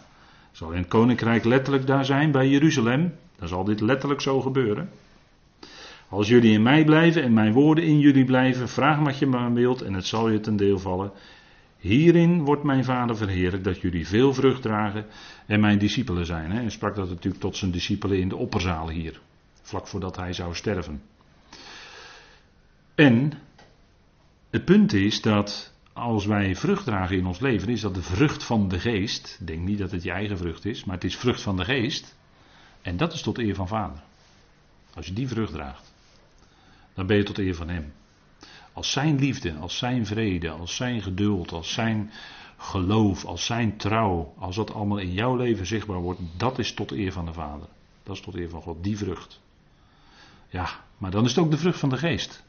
Zal 0.51 0.71
in 0.71 0.77
het 0.77 0.87
koninkrijk 0.87 1.43
letterlijk 1.43 1.87
daar 1.87 2.05
zijn 2.05 2.31
bij 2.31 2.49
Jeruzalem. 2.49 3.13
Dan 3.39 3.47
zal 3.47 3.63
dit 3.63 3.81
letterlijk 3.81 4.21
zo 4.21 4.41
gebeuren. 4.41 4.89
Als 6.09 6.27
jullie 6.27 6.53
in 6.53 6.63
mij 6.63 6.85
blijven 6.85 7.23
en 7.23 7.33
mijn 7.33 7.53
woorden 7.53 7.83
in 7.83 7.99
jullie 7.99 8.25
blijven, 8.25 8.69
vraag 8.69 8.99
wat 8.99 9.19
je 9.19 9.25
maar 9.25 9.53
wilt 9.53 9.81
en 9.81 9.93
het 9.93 10.05
zal 10.05 10.29
je 10.29 10.39
ten 10.39 10.55
deel 10.55 10.79
vallen. 10.79 11.11
Hierin 11.77 12.43
wordt 12.43 12.63
mijn 12.63 12.83
vader 12.83 13.17
verheerlijk 13.17 13.63
dat 13.63 13.81
jullie 13.81 14.07
veel 14.07 14.33
vrucht 14.33 14.61
dragen 14.61 15.05
en 15.45 15.59
mijn 15.59 15.77
discipelen 15.79 16.25
zijn. 16.25 16.51
Hij 16.51 16.69
sprak 16.69 16.95
dat 16.95 17.09
natuurlijk 17.09 17.41
tot 17.41 17.57
zijn 17.57 17.71
discipelen 17.71 18.19
in 18.19 18.29
de 18.29 18.35
opperzaal 18.35 18.89
hier, 18.89 19.19
vlak 19.61 19.87
voordat 19.87 20.15
hij 20.15 20.33
zou 20.33 20.55
sterven. 20.55 21.01
En 22.95 23.33
het 24.49 24.65
punt 24.65 24.93
is 24.93 25.21
dat 25.21 25.73
als 25.93 26.25
wij 26.25 26.55
vrucht 26.55 26.85
dragen 26.85 27.17
in 27.17 27.25
ons 27.25 27.39
leven, 27.39 27.69
is 27.69 27.81
dat 27.81 27.95
de 27.95 28.01
vrucht 28.01 28.43
van 28.43 28.67
de 28.67 28.79
geest. 28.79 29.39
Denk 29.41 29.61
niet 29.61 29.77
dat 29.77 29.91
het 29.91 30.03
je 30.03 30.11
eigen 30.11 30.37
vrucht 30.37 30.65
is, 30.65 30.83
maar 30.83 30.95
het 30.95 31.03
is 31.03 31.17
vrucht 31.17 31.41
van 31.41 31.57
de 31.57 31.63
geest. 31.63 32.15
En 32.81 32.97
dat 32.97 33.13
is 33.13 33.21
tot 33.21 33.37
eer 33.37 33.55
van 33.55 33.67
vader. 33.67 34.03
Als 34.93 35.05
je 35.05 35.13
die 35.13 35.27
vrucht 35.27 35.53
draagt, 35.53 35.93
dan 36.93 37.07
ben 37.07 37.17
je 37.17 37.23
tot 37.23 37.37
eer 37.37 37.55
van 37.55 37.69
hem. 37.69 37.93
Als 38.77 38.91
zijn 38.91 39.19
liefde, 39.19 39.53
als 39.53 39.77
zijn 39.77 40.05
vrede, 40.05 40.49
als 40.49 40.75
zijn 40.75 41.01
geduld, 41.01 41.51
als 41.51 41.73
zijn 41.73 42.11
geloof, 42.57 43.25
als 43.25 43.45
zijn 43.45 43.77
trouw, 43.77 44.33
als 44.37 44.55
dat 44.55 44.73
allemaal 44.73 44.97
in 44.97 45.13
jouw 45.13 45.35
leven 45.35 45.65
zichtbaar 45.65 45.99
wordt, 45.99 46.19
dat 46.37 46.59
is 46.59 46.73
tot 46.73 46.91
eer 46.91 47.11
van 47.11 47.25
de 47.25 47.33
Vader. 47.33 47.67
Dat 48.03 48.15
is 48.15 48.21
tot 48.21 48.35
eer 48.35 48.49
van 48.49 48.61
God, 48.61 48.83
die 48.83 48.97
vrucht. 48.97 49.39
Ja, 50.49 50.69
maar 50.97 51.11
dan 51.11 51.23
is 51.23 51.29
het 51.29 51.39
ook 51.39 51.51
de 51.51 51.57
vrucht 51.57 51.79
van 51.79 51.89
de 51.89 51.97
geest. 51.97 52.43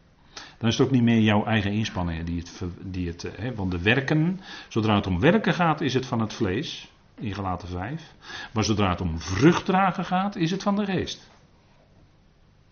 Dan 0.58 0.68
is 0.68 0.78
het 0.78 0.86
ook 0.86 0.92
niet 0.92 1.02
meer 1.02 1.20
jouw 1.20 1.44
eigen 1.44 1.72
inspanningen 1.72 2.24
die 2.24 2.38
het. 2.38 2.62
Die 2.82 3.08
het 3.08 3.22
hè, 3.36 3.54
want 3.54 3.70
de 3.70 3.82
werken, 3.82 4.40
zodra 4.68 4.94
het 4.94 5.06
om 5.06 5.20
werken 5.20 5.54
gaat, 5.54 5.80
is 5.80 5.94
het 5.94 6.06
van 6.06 6.20
het 6.20 6.32
vlees, 6.32 6.90
in 7.14 7.34
gelaten 7.34 7.68
5. 7.68 8.14
Maar 8.52 8.64
zodra 8.64 8.90
het 8.90 9.00
om 9.00 9.20
vrucht 9.20 9.64
dragen 9.64 10.04
gaat, 10.04 10.36
is 10.36 10.50
het 10.50 10.62
van 10.62 10.76
de 10.76 10.84
geest. 10.84 11.30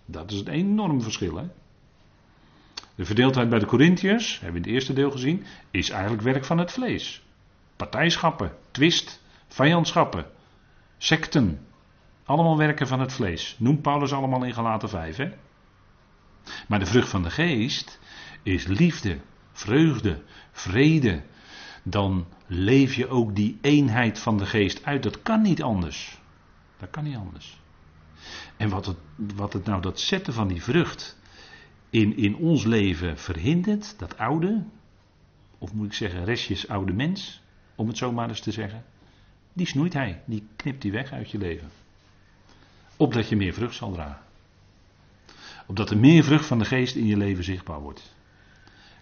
Dat 0.04 0.30
is 0.30 0.40
een 0.40 0.48
enorm 0.48 1.02
verschil, 1.02 1.36
hè? 1.36 1.46
De 2.96 3.04
verdeeldheid 3.04 3.48
bij 3.48 3.58
de 3.58 3.66
Corinthiërs, 3.66 4.40
hebben 4.40 4.50
we 4.50 4.56
in 4.56 4.64
het 4.64 4.72
eerste 4.72 4.92
deel 4.92 5.10
gezien, 5.10 5.44
is 5.70 5.90
eigenlijk 5.90 6.22
werk 6.22 6.44
van 6.44 6.58
het 6.58 6.72
vlees. 6.72 7.22
Partijschappen, 7.76 8.52
twist, 8.70 9.22
vijandschappen, 9.48 10.26
secten. 10.98 11.66
Allemaal 12.24 12.56
werken 12.56 12.86
van 12.86 13.00
het 13.00 13.12
vlees. 13.12 13.56
Noemt 13.58 13.82
Paulus 13.82 14.12
allemaal 14.12 14.44
in 14.44 14.54
gelaten 14.54 14.88
5, 14.88 15.16
hè? 15.16 15.32
Maar 16.68 16.78
de 16.78 16.86
vrucht 16.86 17.08
van 17.08 17.22
de 17.22 17.30
geest 17.30 18.00
is 18.42 18.66
liefde, 18.66 19.18
vreugde, 19.52 20.22
vrede. 20.52 21.22
Dan 21.82 22.26
leef 22.46 22.94
je 22.94 23.08
ook 23.08 23.34
die 23.34 23.58
eenheid 23.60 24.18
van 24.18 24.36
de 24.36 24.46
geest 24.46 24.84
uit. 24.84 25.02
Dat 25.02 25.22
kan 25.22 25.42
niet 25.42 25.62
anders. 25.62 26.20
Dat 26.78 26.90
kan 26.90 27.04
niet 27.04 27.16
anders. 27.16 27.60
En 28.56 28.68
wat 28.68 28.86
het, 28.86 28.96
wat 29.34 29.52
het 29.52 29.64
nou 29.64 29.82
dat 29.82 30.00
zetten 30.00 30.32
van 30.32 30.48
die 30.48 30.62
vrucht 30.62 31.16
in, 32.00 32.16
in 32.16 32.36
ons 32.36 32.64
leven 32.64 33.18
verhindert, 33.18 33.94
dat 33.98 34.18
oude, 34.18 34.64
of 35.58 35.72
moet 35.72 35.86
ik 35.86 35.92
zeggen 35.92 36.24
restjes 36.24 36.68
oude 36.68 36.92
mens, 36.92 37.42
om 37.74 37.88
het 37.88 37.96
zo 37.96 38.12
maar 38.12 38.28
eens 38.28 38.40
te 38.40 38.52
zeggen, 38.52 38.84
die 39.52 39.66
snoeit 39.66 39.92
hij, 39.92 40.22
die 40.24 40.46
knipt 40.56 40.82
hij 40.82 40.92
weg 40.92 41.12
uit 41.12 41.30
je 41.30 41.38
leven. 41.38 41.68
Opdat 42.96 43.28
je 43.28 43.36
meer 43.36 43.52
vrucht 43.52 43.74
zal 43.74 43.92
dragen. 43.92 44.22
Opdat 45.66 45.90
er 45.90 45.98
meer 45.98 46.24
vrucht 46.24 46.46
van 46.46 46.58
de 46.58 46.64
geest 46.64 46.96
in 46.96 47.06
je 47.06 47.16
leven 47.16 47.44
zichtbaar 47.44 47.80
wordt. 47.80 48.14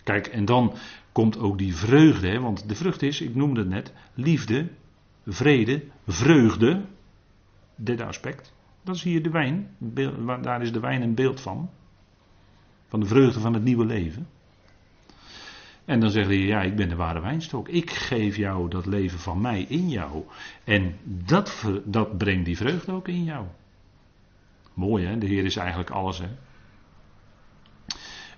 Kijk, 0.03 0.27
en 0.27 0.45
dan 0.45 0.75
komt 1.13 1.39
ook 1.39 1.59
die 1.59 1.77
vreugde, 1.77 2.29
hè, 2.29 2.41
want 2.41 2.69
de 2.69 2.75
vrucht 2.75 3.03
is, 3.03 3.21
ik 3.21 3.35
noemde 3.35 3.61
het 3.61 3.69
net, 3.69 3.93
liefde, 4.15 4.69
vrede, 5.27 5.85
vreugde. 6.07 6.85
Derde 7.75 8.05
aspect. 8.05 8.53
Dat 8.83 8.95
is 8.95 9.03
hier 9.03 9.23
de 9.23 9.31
wijn. 9.31 9.77
Daar 10.43 10.63
is 10.63 10.73
de 10.73 10.81
wijn 10.81 11.03
een 11.03 11.15
beeld 11.15 11.41
van. 11.41 11.71
Van 12.95 13.03
de 13.03 13.09
vreugde 13.09 13.41
van 13.41 13.55
het 13.55 13.65
nieuwe 13.65 13.85
leven. 13.85 14.29
En 15.85 16.01
dan 16.01 16.11
zegt 16.11 16.27
hij, 16.27 16.39
ja, 16.39 16.63
ik 16.63 16.77
ben 16.77 16.89
de 16.89 16.97
ware 16.97 17.21
wijnstok. 17.21 17.69
Ik 17.69 17.91
geef 17.91 18.37
jou 18.37 18.69
dat 18.71 18.87
leven 18.87 19.19
van 19.19 19.41
mij 19.41 19.63
in 19.69 19.89
jou. 19.89 20.25
En 20.65 20.97
dat, 21.05 21.65
dat 21.85 22.19
brengt 22.19 22.45
die 22.45 22.57
vreugde 22.57 22.93
ook 22.93 23.09
in 23.09 23.25
jou. 23.25 23.47
Mooi 24.75 25.07
hè, 25.07 25.19
de 25.19 25.27
Heer 25.27 25.45
is 25.45 25.57
eigenlijk 25.57 25.91
alles 25.91 26.19
hè. 26.19 26.29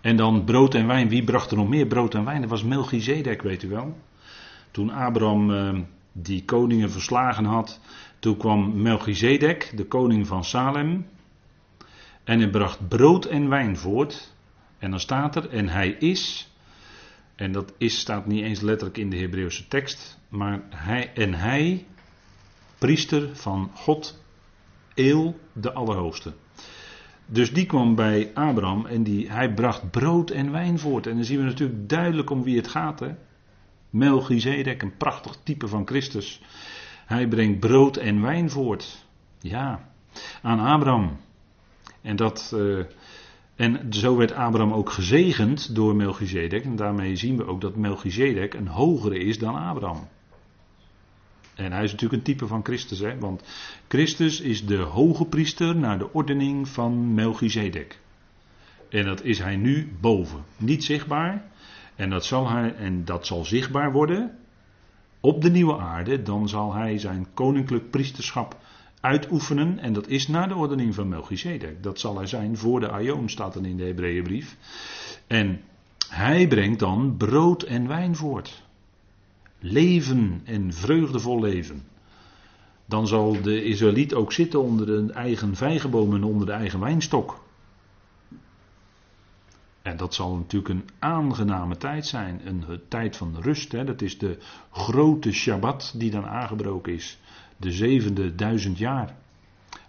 En 0.01 0.16
dan 0.16 0.45
brood 0.45 0.75
en 0.75 0.87
wijn. 0.87 1.09
Wie 1.09 1.25
bracht 1.25 1.51
er 1.51 1.57
nog 1.57 1.69
meer 1.69 1.87
brood 1.87 2.14
en 2.14 2.25
wijn? 2.25 2.40
Dat 2.40 2.51
was 2.51 2.64
Melchizedek, 2.64 3.42
weet 3.42 3.62
u 3.62 3.69
wel. 3.69 3.97
Toen 4.71 4.90
Abraham 4.90 5.51
uh, 5.51 5.79
die 6.12 6.45
koningen 6.45 6.90
verslagen 6.90 7.45
had, 7.45 7.81
toen 8.19 8.37
kwam 8.37 8.83
Melchizedek, 8.83 9.73
de 9.75 9.85
koning 9.85 10.27
van 10.27 10.45
Salem. 10.45 11.07
En 12.25 12.38
hij 12.38 12.51
bracht 12.51 12.88
brood 12.88 13.25
en 13.25 13.49
wijn 13.49 13.77
voort. 13.77 14.35
En 14.79 14.91
dan 14.91 15.01
staat 15.01 15.37
er, 15.37 15.49
en 15.51 15.69
hij 15.69 15.89
is, 15.89 16.51
en 17.35 17.53
dat 17.53 17.73
is 17.79 17.99
staat 17.99 18.27
niet 18.27 18.43
eens 18.43 18.61
letterlijk 18.61 18.99
in 18.99 19.11
de 19.11 19.17
Hebreeuwse 19.17 19.69
tekst, 19.69 20.19
maar 20.29 20.62
hij, 20.69 21.12
en 21.15 21.35
hij, 21.35 21.87
priester 22.79 23.37
van 23.37 23.71
God, 23.75 24.25
Eel 24.95 25.39
de 25.53 25.73
Allerhoogste. 25.73 26.33
Dus 27.27 27.53
die 27.53 27.67
kwam 27.67 27.95
bij 27.95 28.31
Abraham 28.35 28.87
en 28.87 29.03
die, 29.03 29.31
hij 29.31 29.55
bracht 29.55 29.91
brood 29.91 30.31
en 30.31 30.53
wijn 30.53 30.79
voort. 30.79 31.07
En 31.07 31.15
dan 31.15 31.25
zien 31.25 31.39
we 31.39 31.45
natuurlijk 31.45 31.89
duidelijk 31.89 32.31
om 32.31 32.43
wie 32.43 32.57
het 32.57 32.69
gaat. 32.69 33.01
Hè? 33.01 33.15
Melchizedek, 33.91 34.83
een 34.83 34.97
prachtig 34.97 35.39
type 35.43 35.69
van 35.69 35.87
Christus. 35.87 36.41
Hij 37.07 37.29
brengt 37.29 37.61
brood 37.61 37.97
en 37.97 38.23
wijn 38.23 38.51
voort. 38.51 39.07
Ja, 39.41 39.89
aan 40.43 40.61
Abraham. 40.61 41.17
En, 42.03 42.17
dat, 42.17 42.53
uh, 42.55 42.85
en 43.57 43.92
zo 43.92 44.16
werd 44.16 44.33
Abraham 44.33 44.73
ook 44.73 44.90
gezegend 44.90 45.75
door 45.75 45.97
Melchizedek. 45.97 46.64
En 46.64 46.77
daarmee 46.77 47.16
zien 47.16 47.37
we 47.37 47.47
ook 47.47 47.61
dat 47.61 47.77
Melchizedek 47.77 48.55
een 48.55 48.69
hogere 48.69 49.19
is 49.19 49.38
dan 49.38 49.55
Abraham. 49.55 50.09
En 51.55 51.73
hij 51.73 51.85
is 51.85 51.90
natuurlijk 51.90 52.21
een 52.21 52.35
type 52.35 52.47
van 52.47 52.64
Christus, 52.64 52.99
hè? 52.99 53.19
want 53.19 53.42
Christus 53.88 54.40
is 54.40 54.66
de 54.66 54.77
hoge 54.77 55.25
priester 55.25 55.77
naar 55.77 55.99
de 55.99 56.12
ordening 56.12 56.69
van 56.69 57.14
Melchizedek. 57.14 57.99
En 58.88 59.05
dat 59.05 59.23
is 59.25 59.38
hij 59.38 59.57
nu 59.57 59.92
boven. 60.01 60.45
Niet 60.57 60.85
zichtbaar. 60.85 61.45
En 61.95 62.11
dat 62.11 62.25
zal, 62.25 62.49
hij, 62.49 62.75
en 62.75 63.05
dat 63.05 63.27
zal 63.27 63.45
zichtbaar 63.45 63.92
worden 63.92 64.38
op 65.21 65.42
de 65.42 65.51
nieuwe 65.51 65.79
aarde. 65.79 66.23
Dan 66.23 66.49
zal 66.49 66.75
hij 66.75 66.99
zijn 66.99 67.27
koninklijk 67.35 67.90
priesterschap 67.90 68.57
uitoefenen. 69.07 69.79
En 69.79 69.92
dat 69.92 70.09
is 70.09 70.29
naar 70.29 70.49
de 70.49 70.55
ordening 70.55 70.95
van 70.95 71.09
Melchizedek. 71.09 71.83
Dat 71.83 72.01
zal 72.01 72.16
hij 72.16 72.27
zijn 72.27 72.57
voor 72.57 72.81
de 72.81 72.90
Aion, 72.90 73.29
staat 73.29 73.55
dan 73.55 73.64
in 73.64 73.77
de 73.77 73.85
Hebreeënbrief. 73.85 74.57
En 75.27 75.61
hij 76.09 76.49
brengt 76.49 76.79
dan 76.79 77.16
brood 77.16 77.62
en 77.62 77.88
wijn 77.88 78.16
voort 78.16 78.64
leven 79.59 80.40
en 80.45 80.73
vreugdevol 80.73 81.40
leven. 81.40 81.83
Dan 82.87 83.07
zal 83.07 83.42
de 83.42 83.64
Israëliet 83.64 84.14
ook 84.14 84.33
zitten 84.33 84.62
onder 84.62 84.90
een 84.90 85.12
eigen 85.12 85.57
vijgenboom 85.57 86.14
en 86.14 86.25
onder 86.25 86.47
de 86.47 86.53
eigen 86.53 86.81
wijnstok. 86.81 87.45
En 89.83 89.97
dat 89.97 90.14
zal 90.14 90.37
natuurlijk 90.37 90.71
een 90.71 90.88
aangename 90.99 91.77
tijd 91.77 92.07
zijn, 92.07 92.40
een 92.45 92.64
tijd 92.88 93.16
van 93.16 93.37
rust. 93.40 93.73
Hè. 93.73 93.85
Dat 93.85 94.03
is 94.03 94.19
de 94.19 94.38
grote 94.71 95.33
Shabbat 95.33 95.95
die 95.97 96.11
dan 96.11 96.27
aangebroken 96.27 96.92
is, 96.92 97.19
de 97.57 97.73
zevende 97.73 98.35
duizend 98.35 98.79
jaar. 98.79 99.14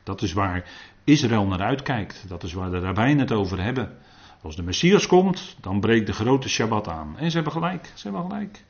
Dat 0.03 0.21
is 0.21 0.34
waar 0.34 0.69
Israël 1.03 1.45
naar 1.45 1.62
uitkijkt, 1.62 2.25
dat 2.27 2.43
is 2.43 2.53
waar 2.53 2.71
de 2.71 2.80
rabbijnen 2.80 3.19
het 3.19 3.32
over 3.32 3.63
hebben. 3.63 3.97
Als 4.41 4.56
de 4.56 4.63
Messias 4.63 5.08
komt, 5.08 5.56
dan 5.62 5.80
breekt 5.80 6.08
de 6.08 6.13
grote 6.13 6.49
Shabbat 6.49 6.88
aan. 6.88 7.17
En 7.17 7.30
ze 7.30 7.36
hebben 7.36 7.53
gelijk, 7.53 7.91
ze 7.95 8.08
hebben 8.08 8.30
gelijk. 8.30 8.63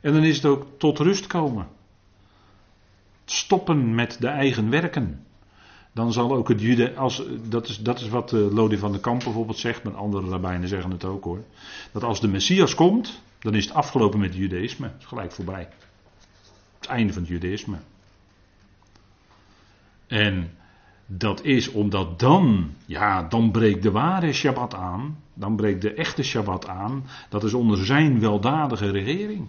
En 0.00 0.12
dan 0.12 0.22
is 0.22 0.36
het 0.36 0.44
ook 0.46 0.66
tot 0.78 0.98
rust 0.98 1.26
komen. 1.26 1.68
Stoppen 3.24 3.94
met 3.94 4.16
de 4.20 4.28
eigen 4.28 4.70
werken. 4.70 5.26
Dan 5.92 6.12
zal 6.12 6.32
ook 6.32 6.48
het 6.48 6.60
jude, 6.60 6.94
als, 6.96 7.22
dat, 7.48 7.68
is, 7.68 7.78
dat 7.78 8.00
is 8.00 8.08
wat 8.08 8.32
uh, 8.32 8.52
Lodi 8.52 8.78
van 8.78 8.92
de 8.92 9.00
Kamp 9.00 9.24
bijvoorbeeld 9.24 9.58
zegt, 9.58 9.82
maar 9.82 9.94
andere 9.94 10.28
rabbijnen 10.28 10.68
zeggen 10.68 10.90
het 10.90 11.04
ook 11.04 11.24
hoor. 11.24 11.44
Dat 11.92 12.02
als 12.02 12.20
de 12.20 12.28
Messias 12.28 12.74
komt, 12.74 13.20
dan 13.38 13.54
is 13.54 13.64
het 13.64 13.74
afgelopen 13.74 14.20
met 14.20 14.28
het 14.28 14.38
judaïsme. 14.38 14.86
Het 14.86 15.00
is 15.00 15.06
gelijk 15.06 15.32
voorbij. 15.32 15.68
Het 16.78 16.88
einde 16.88 17.12
van 17.12 17.22
het 17.22 17.30
judaïsme. 17.30 17.76
En 20.10 20.50
dat 21.06 21.44
is 21.44 21.68
omdat 21.68 22.18
dan, 22.18 22.74
ja, 22.86 23.22
dan 23.22 23.50
breekt 23.50 23.82
de 23.82 23.90
ware 23.90 24.32
Shabbat 24.32 24.74
aan. 24.74 25.18
Dan 25.34 25.56
breekt 25.56 25.82
de 25.82 25.94
echte 25.94 26.22
Shabbat 26.22 26.66
aan. 26.66 27.04
Dat 27.28 27.44
is 27.44 27.54
onder 27.54 27.84
zijn 27.84 28.20
weldadige 28.20 28.90
regering. 28.90 29.48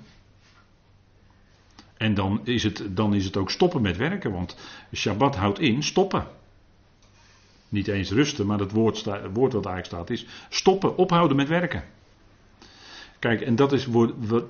En 1.97 2.13
dan 2.13 2.41
is, 2.43 2.63
het, 2.63 2.83
dan 2.89 3.13
is 3.13 3.25
het 3.25 3.37
ook 3.37 3.51
stoppen 3.51 3.81
met 3.81 3.97
werken, 3.97 4.31
want 4.31 4.57
Shabbat 4.95 5.35
houdt 5.35 5.59
in 5.59 5.83
stoppen. 5.83 6.27
Niet 7.69 7.87
eens 7.87 8.11
rusten, 8.11 8.45
maar 8.45 8.59
het 8.59 8.71
woord, 8.71 9.03
woord 9.33 9.53
wat 9.53 9.65
eigenlijk 9.65 9.85
staat 9.85 10.09
is 10.09 10.25
stoppen, 10.49 10.97
ophouden 10.97 11.37
met 11.37 11.47
werken. 11.47 11.83
Kijk, 13.19 13.41
en 13.41 13.55
dat 13.55 13.71
is, 13.71 13.87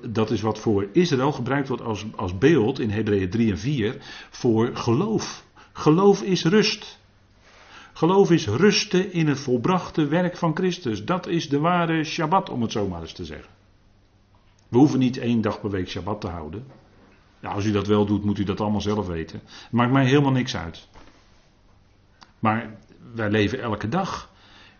dat 0.06 0.30
is 0.30 0.40
wat 0.40 0.58
voor 0.58 0.88
Israël 0.92 1.32
gebruikt 1.32 1.68
wordt 1.68 1.82
als, 1.82 2.06
als 2.16 2.38
beeld 2.38 2.80
in 2.80 2.90
Hebreeën 2.90 3.30
3 3.30 3.50
en 3.50 3.58
4 3.58 3.96
voor 4.30 4.76
geloof. 4.76 5.44
Geloof 5.72 6.22
is 6.22 6.44
rust. 6.44 7.00
Geloof 7.92 8.30
is 8.30 8.46
rusten 8.46 9.12
in 9.12 9.28
het 9.28 9.40
volbrachte 9.40 10.06
werk 10.06 10.36
van 10.36 10.56
Christus. 10.56 11.04
Dat 11.04 11.26
is 11.26 11.48
de 11.48 11.58
ware 11.58 12.04
Shabbat, 12.04 12.50
om 12.50 12.62
het 12.62 12.72
zo 12.72 12.88
maar 12.88 13.00
eens 13.00 13.12
te 13.12 13.24
zeggen. 13.24 13.50
We 14.68 14.78
hoeven 14.78 14.98
niet 14.98 15.18
één 15.18 15.40
dag 15.40 15.60
per 15.60 15.70
week 15.70 15.88
Shabbat 15.88 16.20
te 16.20 16.28
houden. 16.28 16.66
Ja, 17.40 17.50
als 17.50 17.64
u 17.64 17.72
dat 17.72 17.86
wel 17.86 18.06
doet, 18.06 18.24
moet 18.24 18.38
u 18.38 18.44
dat 18.44 18.60
allemaal 18.60 18.80
zelf 18.80 19.06
weten. 19.06 19.42
Maakt 19.70 19.92
mij 19.92 20.06
helemaal 20.06 20.32
niks 20.32 20.56
uit. 20.56 20.88
Maar 22.38 22.78
wij 23.14 23.30
leven 23.30 23.60
elke 23.60 23.88
dag 23.88 24.30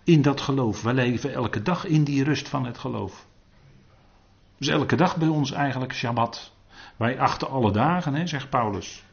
in 0.05 0.23
dat 0.23 0.41
geloof. 0.41 0.83
Wij 0.83 0.95
leven 0.95 1.33
elke 1.33 1.63
dag 1.63 1.85
in 1.85 2.05
die 2.05 2.25
rust 2.25 2.49
van 2.49 2.67
het 2.67 2.79
geloof. 2.79 3.27
Dus 4.59 4.69
elke 4.69 4.97
dag 4.97 5.17
bij 5.17 5.29
ons 5.29 5.53
eigenlijk 5.53 5.93
Shabbat. 5.93 6.53
Wij 6.97 7.19
achten 7.19 7.49
alle 7.49 7.73
dagen, 7.73 8.15
hè, 8.15 8.27
zegt 8.27 8.51
Paulus. 8.51 9.05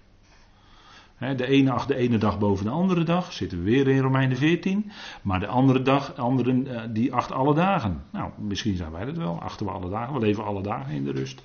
De 1.19 1.47
ene 1.47 1.71
acht 1.71 1.87
de 1.87 1.95
ene 1.95 2.17
dag 2.17 2.39
boven 2.39 2.65
de 2.65 2.71
andere 2.71 3.03
dag. 3.03 3.33
Zitten 3.33 3.57
we 3.57 3.63
weer 3.63 3.87
in 3.87 3.99
Romeinen 3.99 4.37
14. 4.37 4.91
Maar 5.21 5.39
de 5.39 5.47
andere 5.47 5.81
dag, 5.81 6.15
anderen, 6.15 6.67
eh, 6.67 6.89
die 6.93 7.13
acht 7.13 7.31
alle 7.31 7.53
dagen. 7.53 8.03
Nou, 8.11 8.31
misschien 8.37 8.75
zijn 8.75 8.91
wij 8.91 9.05
dat 9.05 9.17
wel. 9.17 9.41
Achten 9.41 9.65
we 9.65 9.71
alle 9.71 9.89
dagen. 9.89 10.13
We 10.13 10.19
leven 10.19 10.43
alle 10.43 10.61
dagen 10.61 10.93
in 10.93 11.03
de 11.03 11.11
rust. 11.11 11.43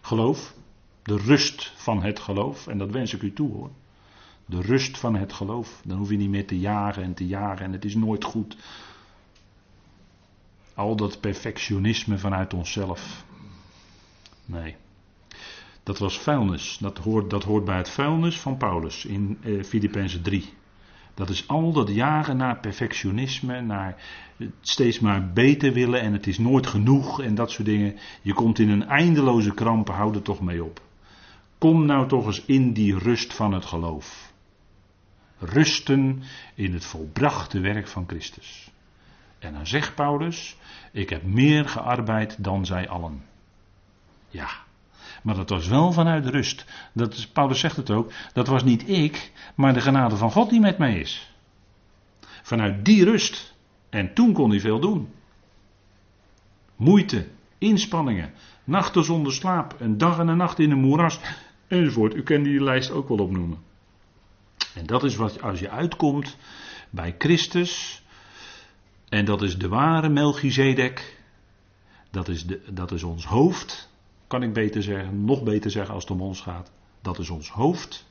Geloof. 0.00 0.54
De 1.02 1.16
rust 1.16 1.72
van 1.76 2.02
het 2.02 2.20
geloof. 2.20 2.66
En 2.66 2.78
dat 2.78 2.90
wens 2.90 3.14
ik 3.14 3.22
u 3.22 3.32
toe 3.32 3.52
hoor. 3.52 3.70
De 4.46 4.60
rust 4.60 4.98
van 4.98 5.16
het 5.16 5.32
geloof. 5.32 5.80
Dan 5.84 5.98
hoef 5.98 6.10
je 6.10 6.16
niet 6.16 6.30
meer 6.30 6.46
te 6.46 6.58
jagen 6.58 7.02
en 7.02 7.14
te 7.14 7.26
jagen 7.26 7.64
en 7.64 7.72
het 7.72 7.84
is 7.84 7.94
nooit 7.94 8.24
goed. 8.24 8.56
Al 10.74 10.96
dat 10.96 11.20
perfectionisme 11.20 12.18
vanuit 12.18 12.54
onszelf. 12.54 13.24
Nee. 14.44 14.76
Dat 15.88 15.98
was 15.98 16.18
vuilnis. 16.18 16.78
Dat 16.80 16.98
hoort, 16.98 17.30
dat 17.30 17.44
hoort 17.44 17.64
bij 17.64 17.76
het 17.76 17.90
vuilnis 17.90 18.40
van 18.40 18.56
Paulus 18.56 19.04
in 19.04 19.38
eh, 19.42 19.62
Filippenzen 19.62 20.22
3. 20.22 20.52
Dat 21.14 21.28
is 21.28 21.48
al 21.48 21.72
dat 21.72 21.88
jagen 21.88 22.36
naar 22.36 22.60
perfectionisme, 22.60 23.60
naar 23.60 24.02
steeds 24.60 25.00
maar 25.00 25.32
beter 25.32 25.72
willen 25.72 26.00
en 26.00 26.12
het 26.12 26.26
is 26.26 26.38
nooit 26.38 26.66
genoeg 26.66 27.22
en 27.22 27.34
dat 27.34 27.50
soort 27.50 27.66
dingen. 27.66 27.96
Je 28.22 28.32
komt 28.32 28.58
in 28.58 28.68
een 28.68 28.86
eindeloze 28.86 29.54
krampen, 29.54 29.94
hou 29.94 30.14
er 30.14 30.22
toch 30.22 30.40
mee 30.40 30.64
op. 30.64 30.80
Kom 31.58 31.86
nou 31.86 32.08
toch 32.08 32.26
eens 32.26 32.44
in 32.44 32.72
die 32.72 32.98
rust 32.98 33.34
van 33.34 33.52
het 33.52 33.64
geloof. 33.64 34.32
Rusten 35.38 36.22
in 36.54 36.72
het 36.72 36.84
volbrachte 36.84 37.60
werk 37.60 37.88
van 37.88 38.04
Christus. 38.06 38.70
En 39.38 39.52
dan 39.52 39.66
zegt 39.66 39.94
Paulus: 39.94 40.56
Ik 40.92 41.10
heb 41.10 41.22
meer 41.22 41.68
gearbeid 41.68 42.44
dan 42.44 42.66
zij 42.66 42.88
allen. 42.88 43.22
Ja, 44.28 44.66
maar 45.22 45.34
dat 45.34 45.48
was 45.48 45.68
wel 45.68 45.92
vanuit 45.92 46.26
rust. 46.26 46.64
Dat 46.92 47.28
Paulus 47.32 47.60
zegt 47.60 47.76
het 47.76 47.90
ook. 47.90 48.12
Dat 48.32 48.46
was 48.46 48.64
niet 48.64 48.88
ik, 48.88 49.32
maar 49.54 49.74
de 49.74 49.80
genade 49.80 50.16
van 50.16 50.30
God 50.30 50.50
die 50.50 50.60
met 50.60 50.78
mij 50.78 50.98
is. 50.98 51.34
Vanuit 52.42 52.84
die 52.84 53.04
rust. 53.04 53.54
En 53.90 54.14
toen 54.14 54.32
kon 54.32 54.50
hij 54.50 54.60
veel 54.60 54.80
doen. 54.80 55.08
Moeite, 56.76 57.26
inspanningen, 57.58 58.32
nachten 58.64 59.04
zonder 59.04 59.32
slaap, 59.32 59.76
een 59.78 59.98
dag 59.98 60.18
en 60.18 60.28
een 60.28 60.36
nacht 60.36 60.58
in 60.58 60.70
een 60.70 60.80
moeras, 60.80 61.20
enzovoort. 61.66 62.14
U 62.14 62.22
kent 62.22 62.44
die 62.44 62.62
lijst 62.62 62.90
ook 62.90 63.08
wel 63.08 63.18
opnoemen. 63.18 63.58
En 64.74 64.86
dat 64.86 65.04
is 65.04 65.16
wat 65.16 65.42
als 65.42 65.60
je 65.60 65.70
uitkomt 65.70 66.36
bij 66.90 67.14
Christus. 67.18 68.02
En 69.08 69.24
dat 69.24 69.42
is 69.42 69.58
de 69.58 69.68
ware 69.68 70.08
Melchizedek. 70.08 71.16
Dat 72.10 72.28
is, 72.28 72.46
de, 72.46 72.62
dat 72.72 72.92
is 72.92 73.02
ons 73.02 73.24
hoofd. 73.24 73.88
Kan 74.28 74.42
ik 74.42 74.52
beter 74.52 74.82
zeggen. 74.82 75.24
Nog 75.24 75.42
beter 75.42 75.70
zeggen 75.70 75.94
als 75.94 76.02
het 76.02 76.12
om 76.12 76.20
ons 76.20 76.40
gaat. 76.40 76.70
Dat 77.00 77.18
is 77.18 77.30
ons 77.30 77.50
hoofd. 77.50 78.06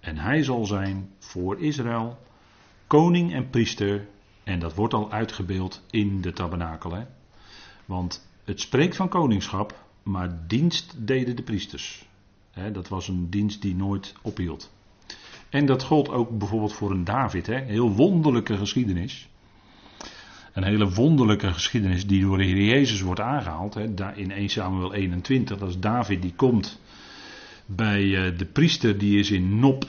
En 0.00 0.18
hij 0.18 0.42
zal 0.42 0.66
zijn 0.66 1.10
voor 1.18 1.60
Israël. 1.60 2.18
Koning 2.86 3.32
en 3.32 3.50
priester. 3.50 4.08
En 4.44 4.58
dat 4.58 4.74
wordt 4.74 4.94
al 4.94 5.12
uitgebeeld 5.12 5.82
in 5.90 6.20
de 6.20 6.32
tabernakel. 6.32 6.92
Hè? 6.92 7.04
Want 7.84 8.28
het 8.44 8.60
spreekt 8.60 8.96
van 8.96 9.08
koningschap. 9.08 9.84
Maar 10.02 10.46
dienst 10.46 11.06
deden 11.06 11.36
de 11.36 11.42
priesters. 11.42 12.08
dat 12.72 12.88
was 12.88 13.08
een 13.08 13.30
dienst 13.30 13.62
die 13.62 13.74
nooit 13.74 14.14
ophield. 14.22 14.72
En 15.48 15.66
dat 15.66 15.82
gold 15.82 16.08
ook 16.08 16.38
bijvoorbeeld 16.38 16.72
voor 16.72 16.90
een 16.90 17.04
David. 17.04 17.46
Hè? 17.46 17.60
Heel 17.60 17.90
wonderlijke 17.90 18.56
geschiedenis. 18.56 19.28
Een 20.56 20.64
hele 20.64 20.90
wonderlijke 20.90 21.52
geschiedenis 21.52 22.06
die 22.06 22.20
door 22.20 22.36
de 22.36 22.44
Heer 22.44 22.64
Jezus 22.64 23.00
wordt 23.00 23.20
aangehaald. 23.20 23.74
Hè? 23.74 24.14
In 24.14 24.30
1 24.30 24.48
Samuel 24.48 24.94
21. 24.94 25.58
Dat 25.58 25.68
is 25.68 25.78
David 25.78 26.22
die 26.22 26.32
komt 26.36 26.80
bij 27.66 28.26
eh, 28.26 28.38
de 28.38 28.44
priester 28.44 28.98
die 28.98 29.18
is 29.18 29.30
in 29.30 29.58
Nop. 29.58 29.86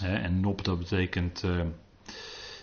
En 0.00 0.40
Nop 0.40 0.64
dat 0.64 0.78
betekent 0.78 1.42
eh, 1.42 1.60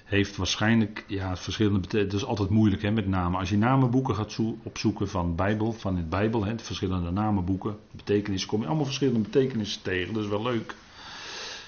heeft 0.03 0.35
waarschijnlijk 0.35 1.05
ja, 1.07 1.37
verschillende 1.37 1.79
betekenissen. 1.79 2.19
Dat 2.19 2.21
is 2.21 2.37
altijd 2.37 2.49
moeilijk 2.49 2.81
hè, 2.81 2.91
met 2.91 3.07
namen. 3.07 3.39
Als 3.39 3.49
je 3.49 3.57
namenboeken 3.57 4.15
gaat 4.15 4.39
opzoeken 4.63 5.09
van 5.09 5.35
Bijbel, 5.35 5.73
van 5.73 5.95
het 5.95 6.09
Bijbel, 6.09 6.45
hè, 6.45 6.59
verschillende 6.59 7.11
namenboeken, 7.11 7.77
betekenissen, 7.91 8.49
kom 8.49 8.61
je 8.61 8.67
allemaal 8.67 8.85
verschillende 8.85 9.19
betekenissen 9.19 9.81
tegen. 9.81 10.13
Dat 10.13 10.23
is 10.23 10.29
wel 10.29 10.43
leuk. 10.43 10.75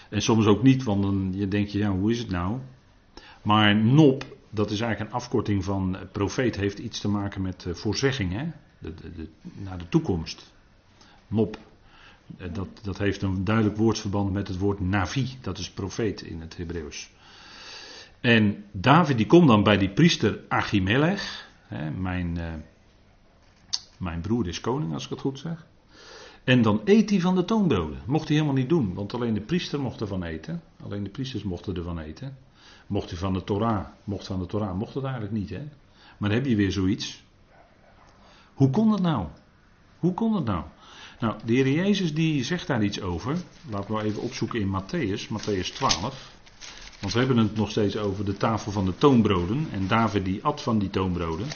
En 0.10 0.22
soms 0.22 0.46
ook 0.46 0.64
niet, 0.64 0.84
want 0.84 1.02
dan 1.02 1.32
denk 1.50 1.68
je, 1.68 1.78
ja, 1.78 1.92
hoe 1.92 2.12
is 2.12 2.20
het 2.20 2.30
nou? 2.30 2.58
Maar 3.42 3.76
Nop, 3.76 4.35
dat 4.56 4.72
is 4.72 4.82
eigenlijk 4.82 5.12
een 5.12 5.18
afkorting 5.18 5.64
van 5.64 5.98
profeet, 6.12 6.56
heeft 6.56 6.80
iets 6.80 7.00
te 7.00 7.08
maken 7.08 7.42
met 7.42 7.66
uh, 7.68 7.74
voorzegging, 7.74 8.32
hè? 8.32 8.52
De, 8.80 8.94
de, 8.94 9.28
naar 9.54 9.78
de 9.78 9.90
toekomst. 9.90 10.54
Nop. 11.28 11.58
Eh, 12.38 12.54
dat, 12.54 12.68
dat 12.82 12.98
heeft 12.98 13.22
een 13.22 13.44
duidelijk 13.44 13.78
woordsverband 13.78 14.32
met 14.32 14.48
het 14.48 14.58
woord 14.58 14.80
Navi, 14.80 15.38
dat 15.42 15.58
is 15.58 15.72
profeet 15.72 16.22
in 16.22 16.42
het 16.42 16.58
Hebreeuws. 16.58 17.10
En 18.20 18.66
David 18.72 19.18
die 19.18 19.26
komt 19.26 19.48
dan 19.48 19.64
bij 19.64 19.78
die 19.78 19.90
priester 19.90 20.40
Achimelech. 20.48 21.48
Hè, 21.68 21.92
mijn, 21.92 22.40
mijn 23.98 24.22
broer 24.22 24.48
is 24.48 24.62
koning, 24.62 24.94
als 24.94 25.04
ik 25.04 25.10
het 25.10 25.20
goed 25.20 25.40
zeg. 25.40 25.66
En 26.46 26.62
dan 26.62 26.82
eet 26.84 27.10
hij 27.10 27.20
van 27.20 27.36
de 27.36 27.46
toonbroden. 27.46 28.00
Mocht 28.06 28.28
hij 28.28 28.38
helemaal 28.38 28.58
niet 28.58 28.70
doen, 28.70 28.94
want 28.94 29.14
alleen 29.14 29.34
de 29.34 29.42
priester 29.42 29.80
mocht 29.80 30.02
ervan 30.02 30.24
eten. 30.24 30.62
Alleen 30.84 31.04
de 31.04 31.10
priesters 31.10 31.44
mochten 31.44 31.76
ervan 31.76 32.00
eten. 32.00 32.38
Mocht 32.88 33.10
hij 33.10 33.20
van 33.20 33.34
de 33.34 33.44
Torah, 33.44 33.86
mocht 34.04 34.28
van 34.28 34.40
de 34.40 34.46
Torah, 34.46 34.78
mocht 34.78 34.94
het 34.94 35.04
eigenlijk 35.04 35.34
niet. 35.34 35.50
Hè? 35.50 35.64
Maar 36.18 36.30
dan 36.30 36.38
heb 36.38 36.46
je 36.46 36.56
weer 36.56 36.72
zoiets. 36.72 37.24
Hoe 38.54 38.70
kon 38.70 38.90
dat 38.90 39.02
nou? 39.02 39.28
Hoe 40.00 40.14
kon 40.14 40.34
dat 40.34 40.46
nou? 40.46 40.64
Nou, 41.20 41.36
de 41.46 41.54
Heer 41.54 41.70
Jezus 41.70 42.14
die 42.14 42.44
zegt 42.44 42.68
daar 42.68 42.84
iets 42.84 43.02
over. 43.02 43.38
Laten 43.70 43.96
we 43.96 44.04
even 44.04 44.22
opzoeken 44.22 44.60
in 44.60 44.68
Matthäus, 44.68 45.28
Matthäus 45.28 45.74
12. 45.74 46.34
Want 47.00 47.14
we 47.14 47.20
hebben 47.20 47.38
het 47.38 47.56
nog 47.56 47.70
steeds 47.70 47.98
over 47.98 48.26
de 48.26 48.38
tafel 48.38 48.72
van 48.72 48.86
de 48.86 48.98
toonbroden. 48.98 49.68
En 49.72 49.88
David 49.88 50.26
die 50.26 50.44
at 50.44 50.62
van 50.62 50.80
die 50.80 50.90
toonbroden. 50.90 51.48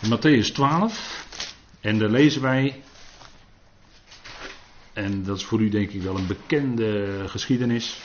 In 0.00 0.18
Matthäus 0.18 0.52
12. 0.52 1.24
En 1.80 1.98
daar 1.98 2.10
lezen 2.10 2.42
wij. 2.42 2.82
En 4.92 5.24
dat 5.24 5.36
is 5.36 5.44
voor 5.44 5.60
u 5.60 5.68
denk 5.68 5.90
ik 5.90 6.02
wel 6.02 6.16
een 6.16 6.26
bekende 6.26 7.22
geschiedenis. 7.26 8.00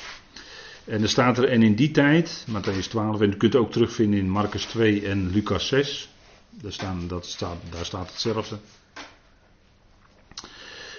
En 0.91 1.01
er 1.01 1.10
staat 1.10 1.38
er, 1.38 1.49
en 1.49 1.63
in 1.63 1.75
die 1.75 1.91
tijd, 1.91 2.45
Matthäus 2.49 2.88
12, 2.89 3.21
en 3.21 3.32
u 3.32 3.36
kunt 3.36 3.54
het 3.54 3.62
ook 3.62 3.71
terugvinden 3.71 4.19
in 4.19 4.30
Marcus 4.30 4.65
2 4.65 5.08
en 5.08 5.30
Lucas 5.30 5.67
6. 5.67 6.10
Daar, 6.49 6.71
staan, 6.71 7.08
dat 7.08 7.25
staat, 7.25 7.58
daar 7.69 7.86
staat 7.86 8.12
hetzelfde. 8.12 8.58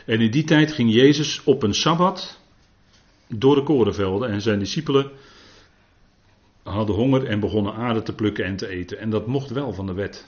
En 0.06 0.20
in 0.20 0.30
die 0.30 0.44
tijd 0.44 0.72
ging 0.72 0.92
Jezus 0.92 1.44
op 1.44 1.62
een 1.62 1.74
sabbat 1.74 2.40
door 3.26 3.54
de 3.54 3.62
korenvelden 3.62 4.30
en 4.30 4.42
zijn 4.42 4.58
discipelen 4.58 5.10
hadden 6.62 6.94
honger 6.94 7.26
en 7.26 7.40
begonnen 7.40 7.74
aarde 7.74 8.02
te 8.02 8.14
plukken 8.14 8.44
en 8.44 8.56
te 8.56 8.68
eten. 8.68 8.98
En 8.98 9.10
dat 9.10 9.26
mocht 9.26 9.50
wel 9.50 9.72
van 9.72 9.86
de 9.86 9.94
wet. 9.94 10.26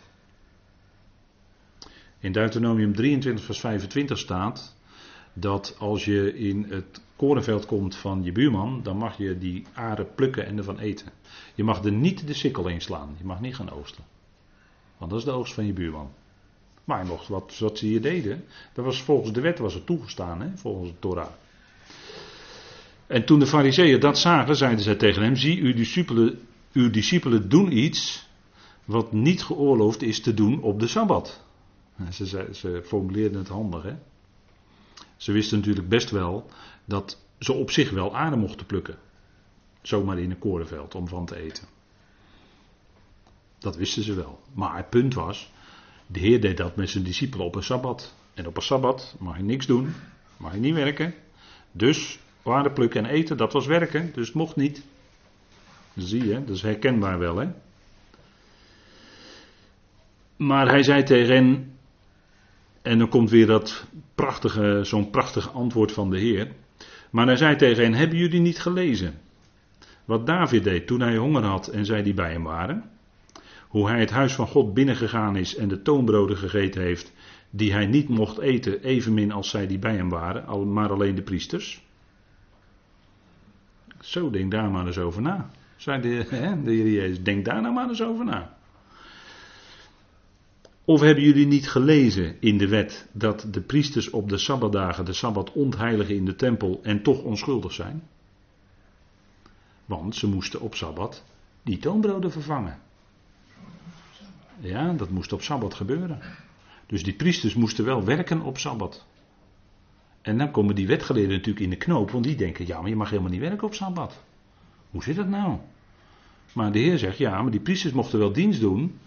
In 2.21 2.33
Deuteronomium 2.33 2.95
23, 2.95 3.45
vers 3.45 3.61
25 3.61 4.19
staat 4.19 4.77
dat 5.33 5.77
als 5.79 6.05
je 6.05 6.39
in 6.39 6.67
het 6.69 7.01
korenveld 7.17 7.67
komt 7.67 7.97
van 7.97 8.23
je 8.23 8.33
buurman, 8.33 8.81
dan 8.83 8.97
mag 8.97 9.19
je 9.19 9.39
die 9.39 9.67
aarde 9.73 10.05
plukken 10.05 10.47
en 10.47 10.59
ervan 10.59 10.79
eten. 10.79 11.13
Je 11.55 11.65
mag 11.65 11.85
er 11.85 11.93
niet 11.93 12.27
de 12.27 12.35
sikkel 12.35 12.69
in 12.69 12.81
slaan. 12.81 13.15
Je 13.19 13.25
mag 13.25 13.41
niet 13.41 13.57
gaan 13.57 13.71
oogsten. 13.71 14.05
Want 14.99 15.11
dat 15.11 15.19
is 15.19 15.25
de 15.25 15.33
oogst 15.33 15.55
van 15.55 15.67
je 15.67 15.73
buurman. 15.73 16.11
Maar 16.85 17.03
je 17.03 17.09
mocht 17.09 17.29
wat, 17.29 17.59
wat 17.59 17.79
ze 17.79 17.87
hier 17.87 18.03
deden, 18.03 18.45
dat 18.73 18.85
was 18.85 19.03
volgens 19.03 19.33
de 19.33 19.41
wet 19.41 19.59
was 19.59 19.75
het 19.75 19.87
toegestaan, 19.87 20.41
hè, 20.41 20.57
volgens 20.57 20.91
de 20.91 20.99
Torah. 20.99 21.31
En 23.07 23.25
toen 23.25 23.39
de 23.39 23.47
fariseeën 23.47 24.01
dat 24.01 24.19
zagen, 24.19 24.57
zeiden 24.57 24.85
zij 24.85 24.95
tegen 24.95 25.23
hem, 25.23 25.37
zie, 25.37 25.63
uw 25.63 25.75
discipelen, 25.75 26.39
uw 26.73 26.91
discipelen 26.91 27.49
doen 27.49 27.77
iets 27.77 28.29
wat 28.85 29.13
niet 29.13 29.43
geoorloofd 29.43 30.03
is 30.03 30.21
te 30.21 30.35
doen 30.35 30.63
op 30.63 30.81
de 30.81 30.87
Sabbat. 30.87 31.45
Ze, 32.11 32.27
ze, 32.27 32.49
ze 32.53 32.83
formuleerden 32.85 33.39
het 33.39 33.49
handig, 33.49 33.83
hè. 33.83 33.95
Ze 35.17 35.33
wisten 35.33 35.59
natuurlijk 35.59 35.89
best 35.89 36.11
wel 36.11 36.51
dat 36.85 37.23
ze 37.39 37.53
op 37.53 37.71
zich 37.71 37.91
wel 37.91 38.17
aarde 38.17 38.37
mochten 38.37 38.67
plukken. 38.67 38.99
Zomaar 39.83 40.19
in 40.19 40.31
een 40.31 40.39
korenveld 40.39 40.95
om 40.95 41.09
van 41.09 41.27
te 41.27 41.37
eten. 41.37 41.65
Dat 43.59 43.77
wisten 43.77 44.03
ze 44.03 44.15
wel. 44.15 44.41
Maar 44.55 44.77
het 44.77 44.91
punt 44.91 45.15
was, 45.15 45.53
de 46.07 46.19
Heer 46.19 46.41
deed 46.41 46.57
dat 46.57 46.77
met 46.77 46.91
zijn 46.91 47.05
discipelen 47.05 47.47
op 47.47 47.55
een 47.55 47.63
Sabbat. 47.63 48.15
En 48.35 48.47
op 48.47 48.57
een 48.57 48.63
Sabbat 48.63 49.17
mag 49.19 49.37
je 49.37 49.43
niks 49.43 49.67
doen, 49.67 49.95
mag 50.37 50.53
je 50.53 50.61
niet 50.61 50.75
werken. 50.75 51.15
Dus 51.73 52.19
Waarde 52.45 52.71
plukken 52.71 53.05
en 53.05 53.11
eten, 53.11 53.37
dat 53.37 53.53
was 53.53 53.67
werken, 53.67 54.11
dus 54.15 54.27
het 54.27 54.37
mocht 54.37 54.57
niet. 54.57 54.83
Zie 55.97 56.27
je, 56.27 56.45
dat 56.45 56.57
is 56.57 56.63
herkenbaar 56.63 57.19
wel, 57.19 57.37
hè? 57.37 57.49
Maar 60.37 60.69
hij 60.69 60.83
zei 60.83 61.03
tegen 61.03 61.35
hen, 61.35 61.74
en 62.85 62.99
dan 62.99 63.09
komt 63.09 63.31
weer 63.31 63.47
dat 63.47 63.87
prachtige, 64.15 64.81
zo'n 64.83 65.11
prachtig 65.11 65.55
antwoord 65.55 65.93
van 65.93 66.11
de 66.11 66.19
Heer. 66.19 66.49
Maar 67.11 67.27
hij 67.27 67.37
zei 67.37 67.57
tegen 67.57 67.83
hen: 67.83 67.95
Hebben 67.95 68.19
jullie 68.19 68.41
niet 68.41 68.59
gelezen? 68.59 69.15
Wat 70.05 70.27
David 70.27 70.65
deed 70.65 70.87
toen 70.87 71.01
hij 71.01 71.17
honger 71.17 71.43
had 71.43 71.69
en 71.69 71.85
zij 71.85 72.03
die 72.03 72.15
bij 72.15 72.33
hem 72.33 72.43
waren? 72.43 72.91
Hoe 73.69 73.89
hij 73.89 74.01
het 74.01 74.11
huis 74.11 74.35
van 74.35 74.47
God 74.47 74.75
binnengegaan 74.75 75.37
is 75.37 75.57
en 75.57 75.69
de 75.69 75.83
toonbroden 75.83 76.37
gegeten 76.37 76.83
heeft, 76.83 77.13
die 77.51 77.73
hij 77.73 77.87
niet 77.87 78.09
mocht 78.09 78.39
eten, 78.39 78.83
evenmin 78.83 79.33
als 79.33 79.51
zij 79.51 79.67
die 79.67 79.79
bij 79.79 79.97
hem 79.97 80.09
waren, 80.09 80.73
maar 80.73 80.91
alleen 80.91 81.15
de 81.15 81.23
priesters? 81.23 81.85
Zo, 84.01 84.31
denk 84.31 84.51
daar 84.51 84.71
maar 84.71 84.87
eens 84.87 84.99
over 84.99 85.23
na. 85.23 85.51
Zei 85.77 86.01
de, 86.01 86.27
de 86.65 86.71
Heer 86.71 86.91
Jezus, 86.91 87.23
denk 87.23 87.45
daar 87.45 87.63
nou 87.63 87.75
maar 87.75 87.89
eens 87.89 88.03
over 88.03 88.25
na. 88.25 88.54
Of 90.85 91.01
hebben 91.01 91.25
jullie 91.25 91.47
niet 91.47 91.71
gelezen 91.71 92.41
in 92.41 92.59
de 92.59 92.69
wet 92.69 93.09
dat 93.13 93.47
de 93.51 93.61
priesters 93.61 94.11
op 94.11 94.29
de 94.29 94.39
sabbatdagen 94.39 95.05
de 95.05 95.13
sabbat 95.13 95.53
ontheiligen 95.53 96.15
in 96.15 96.25
de 96.25 96.37
tempel 96.37 96.81
en 96.83 97.03
toch 97.03 97.23
onschuldig 97.23 97.73
zijn? 97.73 98.03
Want 99.85 100.17
ze 100.17 100.29
moesten 100.29 100.61
op 100.61 100.75
sabbat 100.75 101.25
die 101.63 101.79
toonbroden 101.79 102.33
vervangen. 102.33 102.79
Ja, 104.61 104.93
dat 104.93 105.11
moest 105.11 105.33
op 105.33 105.43
sabbat 105.43 105.75
gebeuren. 105.75 106.21
Dus 106.87 107.03
die 107.03 107.15
priesters 107.15 107.55
moesten 107.55 107.85
wel 107.85 108.05
werken 108.05 108.41
op 108.41 108.59
sabbat. 108.59 109.07
En 110.25 110.39
dan 110.39 110.51
komen 110.51 110.75
die 110.75 110.87
wetgeleerden 110.87 111.37
natuurlijk 111.37 111.65
in 111.65 111.71
de 111.71 111.77
knoop, 111.77 112.11
want 112.11 112.25
die 112.25 112.37
denken, 112.37 112.67
ja, 112.67 112.81
maar 112.81 112.89
je 112.89 112.97
mag 112.97 113.11
helemaal 113.11 113.31
niet 113.31 113.41
werken 113.41 113.67
op 113.67 113.75
Sabbat. 113.75 114.25
Hoe 114.91 115.03
zit 115.03 115.17
dat 115.17 115.29
nou? 115.29 115.59
Maar 116.53 116.73
de 116.73 116.79
Heer 116.79 116.99
zegt, 116.99 117.19
ja, 117.19 117.43
maar 117.43 117.51
die 117.51 117.61
priesters 117.61 117.93
mochten 117.93 118.19
wel 118.19 118.33
dienst 118.33 118.61
doen, 118.61 118.99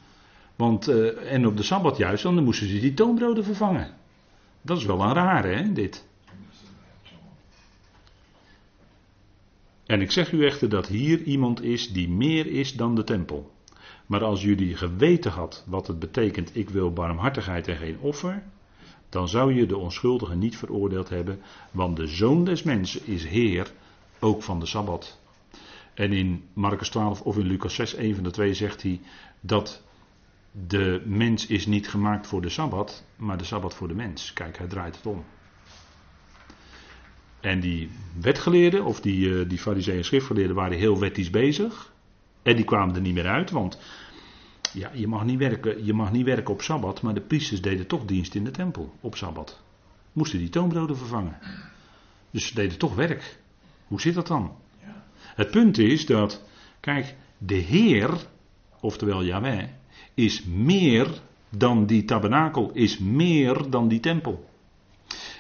want, 0.58 0.90
uh, 0.90 1.34
en 1.34 1.48
op 1.48 1.58
de 1.58 1.64
Sabbat 1.64 1.98
juist, 1.98 2.24
dan 2.24 2.44
moesten 2.44 2.68
ze 2.68 2.80
die 2.80 2.94
toonbroden 2.94 3.44
vervangen. 3.44 3.96
Dat 4.62 4.78
is 4.78 4.86
wel 4.86 5.02
een 5.02 5.14
rare, 5.14 5.48
hè, 5.48 5.74
dit. 5.74 6.06
En 9.86 10.02
ik 10.02 10.12
zeg 10.12 10.32
u 10.32 10.46
echter 10.46 10.70
dat 10.70 10.88
hier 10.88 11.22
iemand 11.22 11.62
is 11.64 11.92
die 11.94 12.10
meer 12.10 12.48
is 12.48 12.76
dan 12.76 12.96
de 12.96 13.04
tempel. 13.04 13.52
Maar 14.06 14.24
als 14.24 14.42
jullie 14.42 14.76
geweten 14.76 15.32
had 15.32 15.64
wat 15.68 15.88
het 15.88 16.00
betekent, 16.00 16.56
ik 16.56 16.70
wil 16.70 16.94
barmhartigheid 16.94 17.68
en 17.68 17.78
geen 17.78 18.00
offer, 18.00 18.44
dan 19.10 19.28
zou 19.28 19.54
je 19.54 19.66
de 19.66 19.78
onschuldige 19.78 20.36
niet 20.36 20.58
veroordeeld 20.58 21.10
hebben, 21.10 21.40
want 21.72 21.98
de 21.98 22.08
zoon 22.08 22.44
des 22.44 22.64
mensen 22.64 23.02
is 23.06 23.26
Heer, 23.26 23.72
ook 24.20 24.44
van 24.44 24.60
de 24.60 24.66
Sabbat. 24.66 25.20
En 25.94 26.14
in 26.14 26.44
Marcus 26.54 26.90
12 26.90 27.22
of 27.22 27.38
in 27.38 27.46
Lucas 27.46 27.76
6, 27.76 27.98
een 27.98 28.16
van 28.16 28.24
de 28.24 28.32
twee, 28.32 28.54
zegt 28.54 28.82
hij 28.82 29.00
dat 29.40 29.84
de 30.66 31.02
mens 31.06 31.48
is 31.48 31.66
niet 31.66 31.90
gemaakt 31.90 32.28
voor 32.28 32.42
de 32.42 32.50
Sabbat, 32.50 33.06
maar 33.16 33.38
de 33.38 33.44
Sabbat 33.44 33.74
voor 33.74 33.88
de 33.88 33.94
mens. 33.94 34.34
Kijk, 34.34 34.58
hij 34.58 34.68
draait 34.68 34.96
het 34.96 35.06
om. 35.06 35.26
En 37.40 37.60
die 37.60 37.90
wetgeleerden, 38.22 38.86
of 38.86 39.02
die, 39.02 39.28
uh, 39.28 39.50
die 39.50 39.58
fariseeën 39.58 39.98
en 39.98 40.06
schriftgeleerden, 40.06 40.56
waren 40.56 40.78
heel 40.78 41.00
wettisch 41.00 41.30
bezig. 41.30 41.94
En 42.42 42.56
die 42.56 42.66
kwamen 42.66 42.96
er 42.96 43.02
niet 43.02 43.14
meer 43.14 43.28
uit, 43.28 43.52
want 43.52 43.80
ja, 44.74 44.92
je, 44.94 45.08
mag 45.08 45.26
niet 45.26 45.38
werken, 45.38 45.86
je 45.86 45.94
mag 45.94 46.12
niet 46.12 46.26
werken 46.26 46.54
op 46.54 46.62
Sabbat, 46.62 47.02
maar 47.02 47.14
de 47.14 47.22
priesters 47.22 47.62
deden 47.62 47.88
toch 47.88 48.06
dienst 48.06 48.36
in 48.36 48.44
de 48.44 48.52
tempel 48.52 48.94
op 49.00 49.16
Sabbat. 49.16 49.62
Moesten 50.14 50.40
die 50.40 50.50
toonbroden 50.50 50.98
vervangen. 50.98 51.38
Dus 52.32 52.48
ze 52.48 52.54
deden 52.54 52.78
toch 52.78 52.96
werk. 52.96 53.40
Hoe 53.88 54.02
zit 54.02 54.14
dat 54.14 54.28
dan? 54.28 54.56
Het 55.20 55.52
punt 55.52 55.78
is 55.78 56.06
dat, 56.06 56.44
kijk, 56.80 57.16
de 57.38 57.56
Heer, 57.56 58.28
oftewel 58.80 59.24
Yahweh, 59.24 59.64
is 60.18 60.44
meer 60.44 61.22
dan 61.50 61.86
die 61.86 62.06
tabernakel, 62.06 62.72
is 62.74 62.98
meer 62.98 63.70
dan 63.70 63.88
die 63.88 64.00
tempel. 64.00 64.50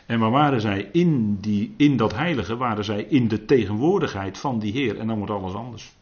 En 0.05 0.19
waar 0.19 0.31
waren 0.31 0.61
zij 0.61 0.89
in, 0.91 1.37
die, 1.41 1.73
in 1.77 1.97
dat 1.97 2.15
heilige, 2.15 2.57
waren 2.57 2.83
zij 2.83 3.03
in 3.03 3.27
de 3.27 3.45
tegenwoordigheid 3.45 4.37
van 4.37 4.59
die 4.59 4.71
Heer 4.71 4.99
en 4.99 5.07
dan 5.07 5.17
wordt 5.17 5.31
alles 5.31 5.53
anders. 5.53 5.95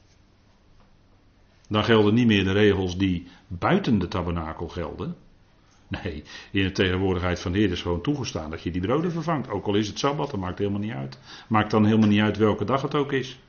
Dan 1.69 1.83
gelden 1.83 2.13
niet 2.13 2.27
meer 2.27 2.43
de 2.43 2.51
regels 2.51 2.97
die 2.97 3.27
buiten 3.47 3.99
de 3.99 4.07
tabernakel 4.07 4.67
gelden. 4.67 5.15
Nee, 5.88 6.23
in 6.51 6.63
de 6.63 6.71
tegenwoordigheid 6.71 7.39
van 7.39 7.51
de 7.51 7.57
Heer 7.57 7.71
is 7.71 7.81
gewoon 7.81 8.01
toegestaan 8.01 8.49
dat 8.49 8.61
je 8.61 8.71
die 8.71 8.81
broden 8.81 9.11
vervangt. 9.11 9.49
Ook 9.49 9.65
al 9.65 9.75
is 9.75 9.88
het 9.88 9.99
Sabbat, 9.99 10.31
dat 10.31 10.39
maakt 10.39 10.59
helemaal 10.59 10.79
niet 10.79 10.93
uit. 10.93 11.19
Maakt 11.47 11.71
dan 11.71 11.85
helemaal 11.85 12.09
niet 12.09 12.21
uit 12.21 12.38
welke 12.38 12.65
dag 12.65 12.81
het 12.81 12.95
ook 12.95 13.11
is. 13.11 13.39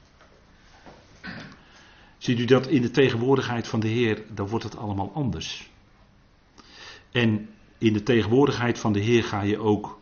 Ziet 2.19 2.39
u 2.39 2.45
dat 2.45 2.67
in 2.67 2.83
de 2.83 2.91
tegenwoordigheid 2.91 3.69
van 3.69 3.81
de 3.81 3.89
Heer, 3.89 4.23
dan 4.35 4.49
wordt 4.49 4.65
het 4.65 4.77
allemaal 4.77 5.11
anders. 5.15 5.71
En 7.13 7.49
in 7.79 7.93
de 7.93 8.03
tegenwoordigheid 8.03 8.79
van 8.79 8.93
de 8.93 9.01
Heer 9.01 9.25
ga 9.25 9.43
je 9.43 9.59
ook 9.59 10.01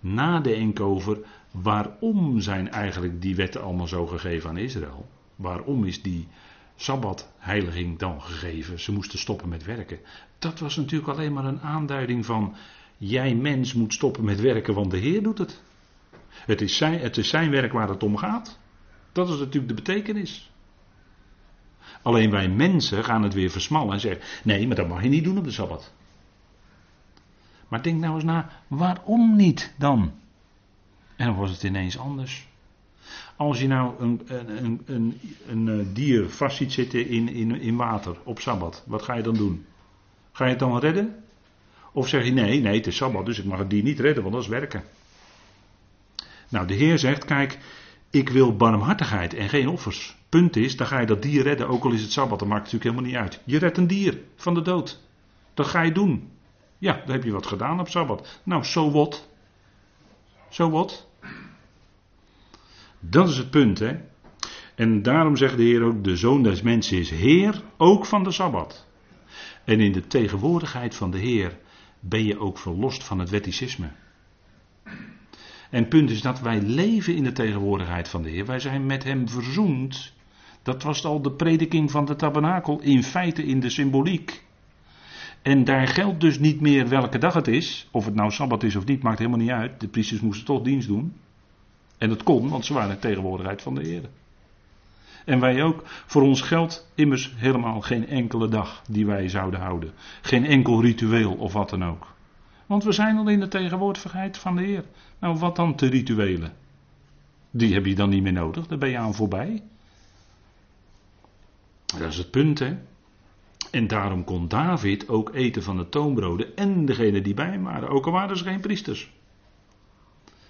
nadenken 0.00 0.84
over 0.84 1.18
waarom 1.50 2.40
zijn 2.40 2.70
eigenlijk 2.70 3.22
die 3.22 3.34
wetten 3.34 3.62
allemaal 3.62 3.88
zo 3.88 4.06
gegeven 4.06 4.50
aan 4.50 4.56
Israël. 4.56 5.08
Waarom 5.36 5.84
is 5.84 6.02
die 6.02 6.28
Sabbatheiliging 6.76 7.98
dan 7.98 8.22
gegeven? 8.22 8.80
Ze 8.80 8.92
moesten 8.92 9.18
stoppen 9.18 9.48
met 9.48 9.64
werken. 9.64 9.98
Dat 10.38 10.58
was 10.58 10.76
natuurlijk 10.76 11.10
alleen 11.10 11.32
maar 11.32 11.44
een 11.44 11.60
aanduiding 11.60 12.26
van 12.26 12.54
jij 12.96 13.34
mens 13.34 13.74
moet 13.74 13.92
stoppen 13.92 14.24
met 14.24 14.40
werken, 14.40 14.74
want 14.74 14.90
de 14.90 14.98
Heer 14.98 15.22
doet 15.22 15.38
het. 15.38 15.62
Het 16.30 16.60
is 16.60 16.76
zijn, 16.76 17.00
het 17.00 17.16
is 17.16 17.28
zijn 17.28 17.50
werk 17.50 17.72
waar 17.72 17.88
het 17.88 18.02
om 18.02 18.16
gaat. 18.16 18.58
Dat 19.12 19.28
is 19.28 19.38
natuurlijk 19.38 19.68
de 19.68 19.74
betekenis. 19.74 20.50
Alleen 22.02 22.30
wij 22.30 22.48
mensen 22.48 23.04
gaan 23.04 23.22
het 23.22 23.34
weer 23.34 23.50
versmallen 23.50 23.92
en 23.92 24.00
zeggen: 24.00 24.22
nee, 24.42 24.66
maar 24.66 24.76
dat 24.76 24.88
mag 24.88 25.02
je 25.02 25.08
niet 25.08 25.24
doen 25.24 25.38
op 25.38 25.44
de 25.44 25.50
sabbat. 25.50 25.92
Maar 27.68 27.82
denk 27.82 28.00
nou 28.00 28.14
eens 28.14 28.24
na, 28.24 28.50
waarom 28.66 29.36
niet 29.36 29.72
dan? 29.78 30.12
En 31.16 31.26
dan 31.26 31.36
was 31.36 31.50
het 31.50 31.62
ineens 31.62 31.98
anders. 31.98 32.48
Als 33.36 33.60
je 33.60 33.66
nou 33.66 34.00
een, 34.00 34.20
een, 34.26 34.80
een, 34.86 35.20
een, 35.46 35.68
eh, 35.68 35.86
dier 35.92 36.30
vast 36.30 36.56
ziet 36.56 36.72
zitten 36.72 37.08
in, 37.08 37.28
in, 37.28 37.60
in 37.60 37.76
water 37.76 38.16
op 38.24 38.40
sabbat, 38.40 38.82
wat 38.86 39.02
ga 39.02 39.14
je 39.14 39.22
dan 39.22 39.34
doen? 39.34 39.66
Ga 40.32 40.44
je 40.44 40.50
het 40.50 40.58
dan 40.58 40.78
redden? 40.78 41.24
Of 41.92 42.08
zeg 42.08 42.24
je 42.24 42.32
nee, 42.32 42.60
nee, 42.60 42.76
het 42.76 42.86
is 42.86 42.96
sabbat, 42.96 43.26
dus 43.26 43.38
ik 43.38 43.44
mag 43.44 43.58
het 43.58 43.70
dier 43.70 43.82
niet 43.82 44.00
redden, 44.00 44.22
want 44.22 44.34
dat 44.34 44.42
is 44.42 44.48
werken. 44.48 44.84
Nou, 46.48 46.66
de 46.66 46.74
Heer 46.74 46.98
zegt: 46.98 47.24
kijk, 47.24 47.58
ik 48.10 48.28
wil 48.28 48.56
barmhartigheid 48.56 49.34
en 49.34 49.48
geen 49.48 49.68
offers. 49.68 50.16
Punt 50.30 50.56
is, 50.56 50.76
dan 50.76 50.86
ga 50.86 51.00
je 51.00 51.06
dat 51.06 51.22
dier 51.22 51.42
redden, 51.42 51.68
ook 51.68 51.84
al 51.84 51.92
is 51.92 52.02
het 52.02 52.12
sabbat, 52.12 52.38
dat 52.38 52.48
maakt 52.48 52.72
natuurlijk 52.72 52.90
helemaal 52.90 53.10
niet 53.10 53.30
uit. 53.30 53.40
Je 53.44 53.58
redt 53.58 53.78
een 53.78 53.86
dier 53.86 54.18
van 54.36 54.54
de 54.54 54.62
dood. 54.62 55.00
Dat 55.54 55.66
ga 55.66 55.80
je 55.82 55.92
doen. 55.92 56.30
Ja, 56.78 57.02
dan 57.04 57.14
heb 57.14 57.24
je 57.24 57.32
wat 57.32 57.46
gedaan 57.46 57.80
op 57.80 57.88
sabbat. 57.88 58.40
Nou, 58.42 58.64
zo 58.64 58.70
so 58.70 58.90
wat. 58.90 59.28
Zo 60.48 60.70
wat. 60.70 61.08
Dat 63.00 63.28
is 63.28 63.36
het 63.36 63.50
punt, 63.50 63.78
hè. 63.78 63.96
En 64.74 65.02
daarom 65.02 65.36
zegt 65.36 65.56
de 65.56 65.62
Heer 65.62 65.82
ook, 65.82 66.04
de 66.04 66.16
Zoon 66.16 66.42
des 66.42 66.62
Mensen 66.62 66.98
is 66.98 67.10
Heer, 67.10 67.62
ook 67.76 68.06
van 68.06 68.24
de 68.24 68.30
Sabbat. 68.30 68.86
En 69.64 69.80
in 69.80 69.92
de 69.92 70.06
tegenwoordigheid 70.06 70.94
van 70.94 71.10
de 71.10 71.18
Heer 71.18 71.58
ben 72.00 72.24
je 72.24 72.38
ook 72.38 72.58
verlost 72.58 73.04
van 73.04 73.18
het 73.18 73.30
wetticisme. 73.30 73.90
En 75.70 75.80
het 75.80 75.88
punt 75.88 76.10
is 76.10 76.22
dat 76.22 76.40
wij 76.40 76.60
leven 76.60 77.14
in 77.14 77.24
de 77.24 77.32
tegenwoordigheid 77.32 78.08
van 78.08 78.22
de 78.22 78.30
Heer. 78.30 78.46
Wij 78.46 78.58
zijn 78.58 78.86
met 78.86 79.04
Hem 79.04 79.28
verzoend. 79.28 80.12
Dat 80.62 80.82
was 80.82 81.04
al 81.04 81.22
de 81.22 81.32
prediking 81.32 81.90
van 81.90 82.04
de 82.04 82.16
tabernakel, 82.16 82.80
in 82.80 83.02
feite 83.02 83.44
in 83.44 83.60
de 83.60 83.70
symboliek. 83.70 84.42
En 85.42 85.64
daar 85.64 85.88
geldt 85.88 86.20
dus 86.20 86.38
niet 86.38 86.60
meer 86.60 86.88
welke 86.88 87.18
dag 87.18 87.34
het 87.34 87.48
is. 87.48 87.88
Of 87.90 88.04
het 88.04 88.14
nou 88.14 88.30
Sabbat 88.30 88.62
is 88.62 88.76
of 88.76 88.84
niet, 88.84 89.02
maakt 89.02 89.18
helemaal 89.18 89.38
niet 89.38 89.50
uit. 89.50 89.80
De 89.80 89.88
priesters 89.88 90.20
moesten 90.20 90.46
toch 90.46 90.62
dienst 90.62 90.88
doen. 90.88 91.14
En 91.98 92.08
dat 92.08 92.22
kon, 92.22 92.48
want 92.48 92.64
ze 92.64 92.74
waren 92.74 92.90
in 92.90 92.98
tegenwoordigheid 92.98 93.62
van 93.62 93.74
de 93.74 93.82
Heer. 93.82 94.02
En 95.24 95.40
wij 95.40 95.62
ook. 95.62 95.82
Voor 95.84 96.22
ons 96.22 96.40
geldt 96.40 96.90
immers 96.94 97.34
helemaal 97.36 97.80
geen 97.80 98.06
enkele 98.06 98.48
dag 98.48 98.82
die 98.88 99.06
wij 99.06 99.28
zouden 99.28 99.60
houden. 99.60 99.92
Geen 100.22 100.44
enkel 100.44 100.82
ritueel 100.82 101.32
of 101.32 101.52
wat 101.52 101.70
dan 101.70 101.84
ook. 101.84 102.06
Want 102.66 102.84
we 102.84 102.92
zijn 102.92 103.16
al 103.16 103.28
in 103.28 103.40
de 103.40 103.48
tegenwoordigheid 103.48 104.38
van 104.38 104.56
de 104.56 104.62
Heer. 104.62 104.84
Nou, 105.18 105.38
wat 105.38 105.56
dan 105.56 105.74
te 105.74 105.86
rituelen? 105.86 106.52
Die 107.50 107.74
heb 107.74 107.86
je 107.86 107.94
dan 107.94 108.08
niet 108.08 108.22
meer 108.22 108.32
nodig, 108.32 108.66
daar 108.66 108.78
ben 108.78 108.88
je 108.88 108.98
aan 108.98 109.14
voorbij. 109.14 109.62
Dat 111.98 112.10
is 112.10 112.16
het 112.16 112.30
punt, 112.30 112.58
hè. 112.58 112.76
En 113.70 113.86
daarom 113.86 114.24
kon 114.24 114.48
David 114.48 115.08
ook 115.08 115.34
eten 115.34 115.62
van 115.62 115.76
de 115.76 115.88
toonbroden 115.88 116.56
en 116.56 116.84
degene 116.84 117.20
die 117.20 117.34
bij 117.34 117.46
hem 117.46 117.62
waren, 117.62 117.88
ook 117.88 118.06
al 118.06 118.12
waren 118.12 118.36
ze 118.36 118.44
geen 118.44 118.60
priesters. 118.60 119.10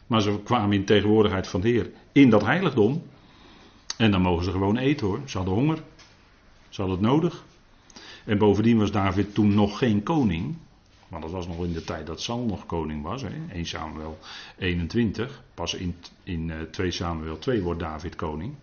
Maar 0.07 0.23
ze 0.23 0.41
kwamen 0.45 0.73
in 0.73 0.85
tegenwoordigheid 0.85 1.49
van 1.49 1.61
de 1.61 1.69
Heer 1.69 1.91
in 2.13 2.31
dat 2.31 2.45
heiligdom. 2.45 3.03
En 3.97 4.11
dan 4.11 4.23
mogen 4.23 4.45
ze 4.45 4.51
gewoon 4.51 4.77
eten 4.77 5.07
hoor. 5.07 5.21
Ze 5.25 5.37
hadden 5.37 5.55
honger. 5.55 5.83
Ze 6.69 6.81
hadden 6.81 6.99
het 6.99 7.07
nodig. 7.07 7.45
En 8.25 8.39
bovendien 8.39 8.79
was 8.79 8.91
David 8.91 9.35
toen 9.35 9.55
nog 9.55 9.79
geen 9.79 10.03
koning. 10.03 10.57
Maar 11.09 11.21
dat 11.21 11.31
was 11.31 11.47
nog 11.47 11.65
in 11.65 11.73
de 11.73 11.85
tijd 11.85 12.07
dat 12.07 12.21
Saul 12.21 12.45
nog 12.45 12.67
koning 12.67 13.03
was. 13.03 13.23
Hè? 13.23 13.29
1 13.53 13.67
Samuel 13.67 14.19
21. 14.59 15.43
Pas 15.55 15.75
in, 15.75 15.95
in 16.23 16.53
2 16.71 16.87
eh, 16.87 16.93
Samuel 16.93 17.39
2 17.39 17.63
wordt 17.63 17.81
David 17.81 18.17
koning. 18.17 18.55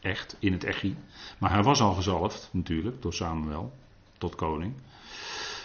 Echt, 0.00 0.36
in 0.38 0.52
het 0.52 0.64
echi. 0.64 0.96
Maar 1.38 1.50
hij 1.50 1.62
was 1.62 1.80
al 1.80 1.92
gezalfd 1.92 2.48
natuurlijk 2.52 3.02
door 3.02 3.14
Samuel 3.14 3.72
tot 4.18 4.34
koning. 4.34 4.72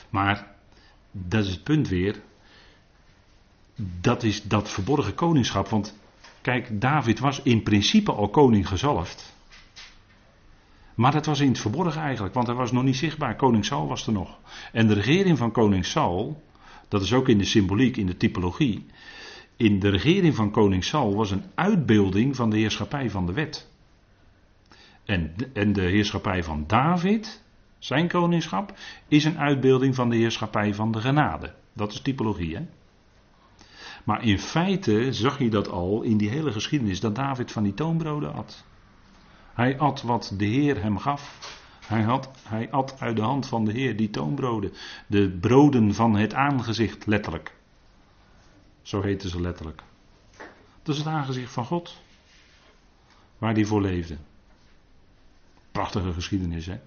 Maar 0.09 0.55
dat 1.11 1.45
is 1.45 1.51
het 1.51 1.63
punt 1.63 1.87
weer 1.87 2.21
dat 3.75 4.23
is 4.23 4.43
dat 4.43 4.69
verborgen 4.69 5.15
koningschap. 5.15 5.67
Want 5.67 5.97
kijk, 6.41 6.81
David 6.81 7.19
was 7.19 7.41
in 7.41 7.63
principe 7.63 8.11
al 8.11 8.29
koning 8.29 8.67
gezalfd. 8.67 9.33
Maar 10.95 11.11
dat 11.11 11.25
was 11.25 11.39
in 11.39 11.47
het 11.47 11.59
verborgen 11.59 12.01
eigenlijk, 12.01 12.33
want 12.33 12.47
hij 12.47 12.55
was 12.55 12.71
nog 12.71 12.83
niet 12.83 12.95
zichtbaar. 12.95 13.35
Koning 13.35 13.65
Saul 13.65 13.87
was 13.87 14.07
er 14.07 14.13
nog. 14.13 14.39
En 14.71 14.87
de 14.87 14.93
regering 14.93 15.37
van 15.37 15.51
koning 15.51 15.85
Saul, 15.85 16.43
dat 16.87 17.01
is 17.01 17.13
ook 17.13 17.27
in 17.27 17.37
de 17.37 17.45
symboliek, 17.45 17.97
in 17.97 18.05
de 18.05 18.17
typologie. 18.17 18.85
In 19.57 19.79
de 19.79 19.89
regering 19.89 20.35
van 20.35 20.51
koning 20.51 20.83
Saul 20.83 21.15
was 21.15 21.31
een 21.31 21.43
uitbeelding 21.55 22.35
van 22.35 22.49
de 22.49 22.57
heerschappij 22.57 23.09
van 23.09 23.25
de 23.25 23.33
wet. 23.33 23.71
En, 25.05 25.35
en 25.53 25.73
de 25.73 25.81
heerschappij 25.81 26.43
van 26.43 26.63
David, 26.67 27.43
zijn 27.77 28.07
koningschap, 28.07 28.73
is 29.07 29.25
een 29.25 29.39
uitbeelding 29.39 29.95
van 29.95 30.09
de 30.09 30.15
heerschappij 30.15 30.73
van 30.73 30.91
de 30.91 31.01
genade. 31.01 31.53
Dat 31.73 31.91
is 31.91 32.01
typologie, 32.01 32.55
hè? 32.55 32.65
Maar 34.03 34.23
in 34.23 34.39
feite 34.39 35.13
zag 35.13 35.39
je 35.39 35.49
dat 35.49 35.69
al 35.69 36.01
in 36.01 36.17
die 36.17 36.29
hele 36.29 36.51
geschiedenis 36.51 36.99
dat 36.99 37.15
David 37.15 37.51
van 37.51 37.63
die 37.63 37.73
toonbroden 37.73 38.33
at. 38.33 38.65
Hij 39.53 39.79
at 39.79 40.01
wat 40.01 40.33
de 40.37 40.45
Heer 40.45 40.81
hem 40.81 40.97
gaf. 40.97 41.51
Hij, 41.85 42.01
had, 42.01 42.29
hij 42.43 42.71
at 42.71 42.95
uit 42.99 43.15
de 43.15 43.21
hand 43.21 43.47
van 43.47 43.65
de 43.65 43.71
Heer 43.71 43.95
die 43.97 44.09
toonbroden. 44.09 44.73
De 45.07 45.29
broden 45.29 45.93
van 45.93 46.15
het 46.15 46.33
aangezicht, 46.33 47.05
letterlijk. 47.05 47.55
Zo 48.81 49.01
heten 49.01 49.29
ze 49.29 49.41
letterlijk. 49.41 49.83
Dat 50.83 50.95
is 50.95 50.97
het 50.97 51.13
aangezicht 51.13 51.51
van 51.51 51.65
God. 51.65 52.01
Waar 53.37 53.53
hij 53.53 53.65
voor 53.65 53.81
leefde. 53.81 54.17
Prachtige 55.73 56.13
geschiedenis, 56.13 56.65
hè? 56.65 56.79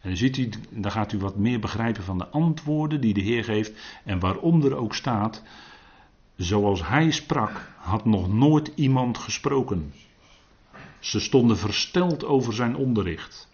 En 0.00 0.08
dan, 0.08 0.16
ziet 0.16 0.36
u, 0.36 0.48
dan 0.70 0.90
gaat 0.90 1.12
u 1.12 1.18
wat 1.18 1.36
meer 1.36 1.60
begrijpen 1.60 2.04
van 2.04 2.18
de 2.18 2.26
antwoorden 2.26 3.00
die 3.00 3.14
de 3.14 3.20
Heer 3.20 3.44
geeft 3.44 3.72
en 4.04 4.18
waarom 4.18 4.64
er 4.64 4.74
ook 4.74 4.94
staat, 4.94 5.42
zoals 6.36 6.86
hij 6.86 7.10
sprak, 7.10 7.72
had 7.76 8.04
nog 8.04 8.32
nooit 8.32 8.72
iemand 8.74 9.18
gesproken. 9.18 9.92
Ze 10.98 11.20
stonden 11.20 11.58
versteld 11.58 12.24
over 12.24 12.52
zijn 12.52 12.76
onderricht. 12.76 13.48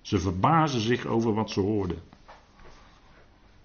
Ze 0.00 0.18
verbazen 0.18 0.80
zich 0.80 1.06
over 1.06 1.34
wat 1.34 1.50
ze 1.50 1.60
hoorden. 1.60 1.98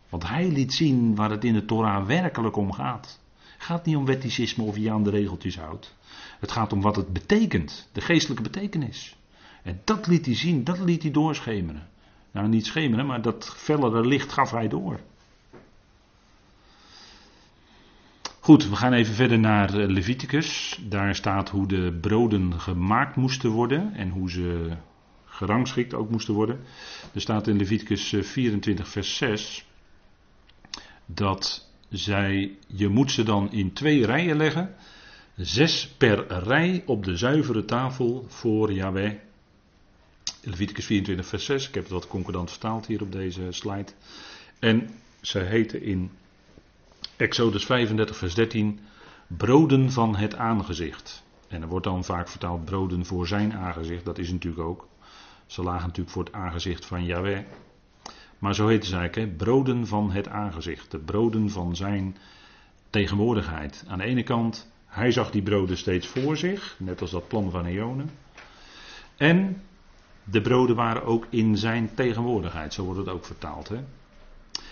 Want 0.09 0.27
hij 0.27 0.51
liet 0.51 0.73
zien 0.73 1.15
waar 1.15 1.29
het 1.29 1.43
in 1.43 1.53
de 1.53 1.65
Torah 1.65 2.05
werkelijk 2.05 2.55
om 2.55 2.71
gaat. 2.71 3.19
Het 3.57 3.65
gaat 3.65 3.85
niet 3.85 3.95
om 3.95 4.05
wetticisme 4.05 4.63
of 4.63 4.77
je 4.77 4.91
aan 4.91 5.03
de 5.03 5.09
regeltjes 5.09 5.57
houdt. 5.57 5.95
Het 6.39 6.51
gaat 6.51 6.73
om 6.73 6.81
wat 6.81 6.95
het 6.95 7.13
betekent, 7.13 7.89
de 7.91 8.01
geestelijke 8.01 8.43
betekenis. 8.43 9.17
En 9.67 9.81
dat 9.83 10.07
liet 10.07 10.25
hij 10.25 10.35
zien, 10.35 10.63
dat 10.63 10.79
liet 10.79 11.01
hij 11.01 11.11
doorschemeren. 11.11 11.87
Nou, 12.31 12.47
niet 12.47 12.65
schemeren, 12.65 13.05
maar 13.05 13.21
dat 13.21 13.53
fellere 13.55 14.05
licht 14.05 14.31
gaf 14.31 14.51
hij 14.51 14.67
door. 14.67 14.99
Goed, 18.39 18.69
we 18.69 18.75
gaan 18.75 18.93
even 18.93 19.13
verder 19.13 19.39
naar 19.39 19.79
eh, 19.79 19.87
Leviticus. 19.87 20.79
Daar 20.83 21.15
staat 21.15 21.49
hoe 21.49 21.67
de 21.67 21.97
broden 22.01 22.59
gemaakt 22.59 23.15
moesten 23.15 23.49
worden 23.49 23.93
en 23.93 24.09
hoe 24.09 24.31
ze 24.31 24.71
gerangschikt 25.25 25.93
ook 25.93 26.09
moesten 26.09 26.33
worden. 26.33 26.59
Er 27.13 27.21
staat 27.21 27.47
in 27.47 27.57
Leviticus 27.57 28.15
24, 28.21 28.85
eh, 28.85 28.91
vers 28.91 29.15
6 29.15 29.65
dat 31.05 31.69
zij, 31.89 32.57
je 32.67 32.87
moet 32.87 33.11
ze 33.11 33.23
dan 33.23 33.51
in 33.51 33.73
twee 33.73 34.05
rijen 34.05 34.37
leggen, 34.37 34.75
zes 35.35 35.87
per 35.87 36.43
rij 36.43 36.83
op 36.85 37.03
de 37.03 37.17
zuivere 37.17 37.65
tafel 37.65 38.25
voor 38.27 38.73
Yahweh. 38.73 39.25
Leviticus 40.49 40.85
24, 40.85 41.25
vers 41.27 41.45
6. 41.45 41.67
Ik 41.67 41.73
heb 41.73 41.83
het 41.83 41.91
wat 41.91 42.07
concordant 42.07 42.49
vertaald 42.49 42.85
hier 42.85 43.01
op 43.01 43.11
deze 43.11 43.47
slide. 43.49 43.91
En 44.59 44.89
zij 45.21 45.43
heten 45.43 45.81
in 45.81 46.11
Exodus 47.15 47.65
35, 47.65 48.17
vers 48.17 48.33
13, 48.33 48.79
broden 49.27 49.91
van 49.91 50.15
het 50.15 50.35
aangezicht. 50.35 51.23
En 51.47 51.61
er 51.61 51.67
wordt 51.67 51.85
dan 51.85 52.03
vaak 52.03 52.27
vertaald 52.27 52.65
broden 52.65 53.05
voor 53.05 53.27
zijn 53.27 53.53
aangezicht, 53.53 54.05
dat 54.05 54.17
is 54.17 54.31
natuurlijk 54.31 54.67
ook. 54.67 54.87
Ze 55.45 55.63
lagen 55.63 55.87
natuurlijk 55.87 56.15
voor 56.15 56.23
het 56.23 56.33
aangezicht 56.33 56.85
van 56.85 57.05
Yahweh. 57.05 57.43
Maar 58.39 58.55
zo 58.55 58.67
heet 58.67 58.85
ze 58.85 58.95
eigenlijk, 58.95 59.37
broden 59.37 59.87
van 59.87 60.11
het 60.11 60.27
aangezicht. 60.27 60.91
De 60.91 60.99
broden 60.99 61.49
van 61.49 61.75
zijn 61.75 62.17
tegenwoordigheid. 62.89 63.83
Aan 63.87 63.97
de 63.97 64.03
ene 64.03 64.23
kant, 64.23 64.71
hij 64.85 65.11
zag 65.11 65.31
die 65.31 65.41
broden 65.41 65.77
steeds 65.77 66.07
voor 66.07 66.37
zich, 66.37 66.75
net 66.79 67.01
als 67.01 67.11
dat 67.11 67.27
plan 67.27 67.51
van 67.51 67.65
Eonen. 67.65 68.09
En 69.17 69.61
de 70.29 70.41
broden 70.41 70.75
waren 70.75 71.03
ook 71.03 71.27
in 71.29 71.57
zijn 71.57 71.89
tegenwoordigheid, 71.93 72.73
zo 72.73 72.83
wordt 72.83 72.99
het 72.99 73.09
ook 73.09 73.25
vertaald. 73.25 73.67
Hè? 73.69 73.79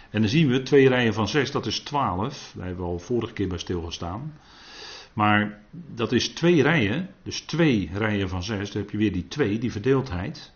En 0.09 0.21
dan 0.21 0.29
zien 0.29 0.47
we 0.47 0.63
twee 0.63 0.87
rijen 0.87 1.13
van 1.13 1.27
zes, 1.27 1.51
dat 1.51 1.65
is 1.65 1.79
twaalf. 1.79 2.51
Daar 2.55 2.65
hebben 2.65 2.85
we 2.85 2.91
al 2.91 2.99
vorige 2.99 3.33
keer 3.33 3.47
bij 3.47 3.57
stilgestaan. 3.57 4.33
Maar 5.13 5.59
dat 5.71 6.11
is 6.11 6.27
twee 6.27 6.61
rijen, 6.61 7.09
dus 7.23 7.39
twee 7.39 7.89
rijen 7.93 8.29
van 8.29 8.43
zes. 8.43 8.71
Dan 8.71 8.81
heb 8.81 8.91
je 8.91 8.97
weer 8.97 9.11
die 9.11 9.27
twee, 9.27 9.57
die 9.57 9.71
verdeeldheid. 9.71 10.53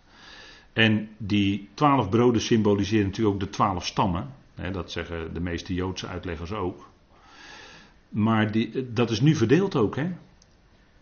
En 0.73 1.09
die 1.17 1.69
twaalf 1.73 2.09
broden 2.09 2.41
symboliseren 2.41 3.05
natuurlijk 3.05 3.35
ook 3.35 3.41
de 3.41 3.49
twaalf 3.49 3.85
stammen. 3.85 4.33
Dat 4.71 4.91
zeggen 4.91 5.33
de 5.33 5.39
meeste 5.39 5.73
Joodse 5.73 6.07
uitleggers 6.07 6.51
ook. 6.51 6.89
Maar 8.09 8.51
die, 8.51 8.93
dat 8.93 9.09
is 9.09 9.21
nu 9.21 9.35
verdeeld 9.35 9.75
ook. 9.75 9.95
Hè? 9.95 10.11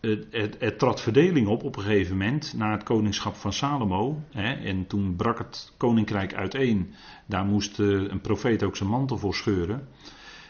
Het, 0.00 0.78
trad 0.78 1.00
verdeling 1.00 1.46
op 1.46 1.62
op 1.62 1.76
een 1.76 1.82
gegeven 1.82 2.16
moment 2.16 2.54
na 2.56 2.70
het 2.70 2.82
koningschap 2.82 3.34
van 3.34 3.52
Salomo. 3.52 4.22
Hè, 4.30 4.52
en 4.52 4.86
toen 4.86 5.16
brak 5.16 5.38
het 5.38 5.72
koninkrijk 5.76 6.34
uiteen. 6.34 6.94
Daar 7.26 7.44
moest 7.44 7.78
een 7.78 8.20
profeet 8.20 8.62
ook 8.62 8.76
zijn 8.76 8.88
mantel 8.88 9.18
voor 9.18 9.34
scheuren. 9.34 9.88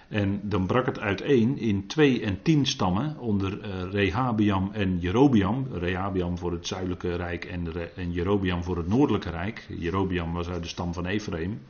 En 0.09 0.41
dan 0.43 0.67
brak 0.67 0.87
het 0.87 0.99
uiteen 0.99 1.59
in 1.59 1.87
twee 1.87 2.23
en 2.23 2.43
tien 2.43 2.67
stammen 2.67 3.19
onder 3.19 3.59
uh, 3.59 3.93
Rehabiam 3.93 4.71
en 4.73 4.99
Jerobiam. 4.99 5.67
Rehabiam 5.73 6.39
voor 6.39 6.53
het 6.53 6.67
zuidelijke 6.67 7.17
rijk 7.17 7.45
en, 7.45 7.67
en 7.97 8.13
Jerobiam 8.13 8.63
voor 8.63 8.77
het 8.77 8.89
noordelijke 8.89 9.31
rijk. 9.31 9.67
Jerobiam 9.79 10.33
was 10.33 10.49
uit 10.49 10.63
de 10.63 10.69
stam 10.69 10.93
van 10.93 11.07
Ephraim. 11.07 11.61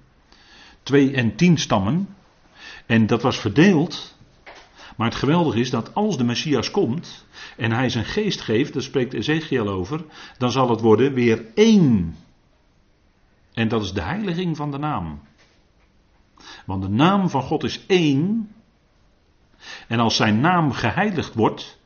Twee 0.83 1.13
en 1.13 1.37
tien 1.37 1.59
stammen. 1.59 2.09
En 2.87 3.07
dat 3.07 3.23
was 3.23 3.41
verdeeld 3.41 4.18
maar 4.99 5.09
het 5.09 5.19
geweldige 5.19 5.59
is 5.59 5.71
dat 5.71 5.95
als 5.95 6.17
de 6.17 6.25
Messias 6.25 6.71
komt 6.71 7.27
en 7.57 7.73
hij 7.73 7.89
zijn 7.89 8.05
geest 8.05 8.41
geeft, 8.41 8.73
daar 8.73 8.83
spreekt 8.83 9.15
Ezekiel 9.15 9.69
over, 9.69 10.05
dan 10.39 10.51
zal 10.51 10.71
het 10.71 10.81
worden 10.81 11.13
weer 11.13 11.45
één. 11.55 12.17
En 13.53 13.69
dat 13.69 13.83
is 13.83 13.93
de 13.93 14.03
heiliging 14.03 14.57
van 14.57 14.71
de 14.71 14.79
naam. 14.79 15.21
Want 16.67 16.83
de 16.83 16.89
naam 16.89 17.29
van 17.29 17.43
God 17.43 17.65
is 17.65 17.87
één. 17.87 18.51
En 19.89 20.01
als 20.01 20.17
zijn 20.17 20.41
naam 20.41 20.73
geheiligd 20.73 21.35
wordt, 21.35 21.79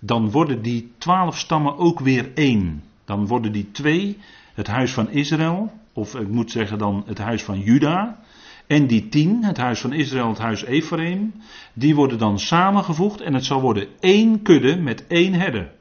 dan 0.00 0.30
worden 0.30 0.62
die 0.62 0.92
twaalf 0.98 1.38
stammen 1.38 1.76
ook 1.76 2.00
weer 2.00 2.32
één. 2.34 2.82
Dan 3.04 3.26
worden 3.26 3.52
die 3.52 3.70
twee, 3.70 4.18
het 4.54 4.66
huis 4.66 4.92
van 4.92 5.10
Israël, 5.10 5.72
of 5.92 6.14
ik 6.14 6.28
moet 6.28 6.50
zeggen 6.50 6.78
dan 6.78 7.02
het 7.06 7.18
huis 7.18 7.42
van 7.42 7.60
Juda, 7.60 8.18
en 8.66 8.86
die 8.86 9.08
tien, 9.08 9.44
het 9.44 9.56
huis 9.56 9.80
van 9.80 9.92
Israël, 9.92 10.28
het 10.28 10.38
huis 10.38 10.64
Ephraim, 10.64 11.34
die 11.72 11.94
worden 11.94 12.18
dan 12.18 12.38
samengevoegd 12.38 13.20
en 13.20 13.34
het 13.34 13.44
zal 13.44 13.60
worden 13.60 13.88
één 14.00 14.42
kudde 14.42 14.76
met 14.76 15.06
één 15.06 15.32
herder. 15.34 15.72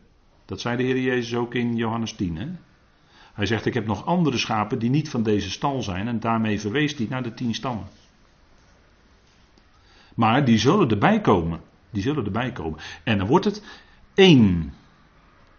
Dat 0.46 0.62
zei 0.62 0.78
de 0.78 0.84
Heer 0.84 1.00
Jezus 1.00 1.36
ook 1.36 1.54
in 1.54 1.76
Johannes 1.76 2.14
10. 2.14 2.38
Hè? 2.38 2.48
Hij 3.34 3.46
zegt, 3.46 3.66
ik 3.66 3.74
heb 3.74 3.86
nog 3.86 4.06
andere 4.06 4.38
schapen 4.38 4.80
die 4.80 4.90
niet 4.90 5.10
van 5.10 5.24
deze 5.24 5.50
stal 5.52 5.84
zijn 5.84 6.08
en 6.08 6.20
daarmee 6.20 6.60
verwees 6.60 6.96
hij 6.98 7.08
naar 7.10 7.24
de 7.24 7.34
tien 7.34 7.54
stammen. 7.54 7.88
Maar 10.16 10.46
die 10.46 10.58
zullen 10.58 10.90
erbij 10.90 11.22
komen. 11.22 11.62
Die 11.90 12.02
zullen 12.02 12.26
erbij 12.26 12.52
komen. 12.52 12.80
En 13.04 13.18
dan 13.18 13.28
wordt 13.28 13.46
het 13.46 13.64
één. 14.14 14.74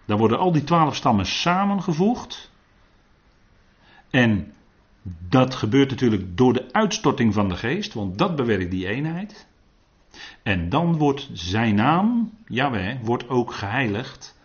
Dan 0.04 0.18
worden 0.18 0.38
al 0.38 0.52
die 0.52 0.64
twaalf 0.64 0.96
stammen 0.96 1.26
samengevoegd. 1.26 2.50
En 4.10 4.52
dat 5.28 5.54
gebeurt 5.54 5.90
natuurlijk 5.90 6.36
door 6.36 6.52
de 6.52 6.72
uitstorting 6.72 7.34
van 7.34 7.48
de 7.48 7.56
geest, 7.56 7.94
want 7.94 8.18
dat 8.18 8.36
bewerkt 8.36 8.70
die 8.70 8.86
eenheid. 8.86 9.46
En 10.42 10.68
dan 10.68 10.96
wordt 10.96 11.28
zijn 11.32 11.74
naam, 11.74 12.32
Yahweh, 12.46 13.00
wordt 13.02 13.28
ook 13.28 13.52
geheiligd. 13.52 14.38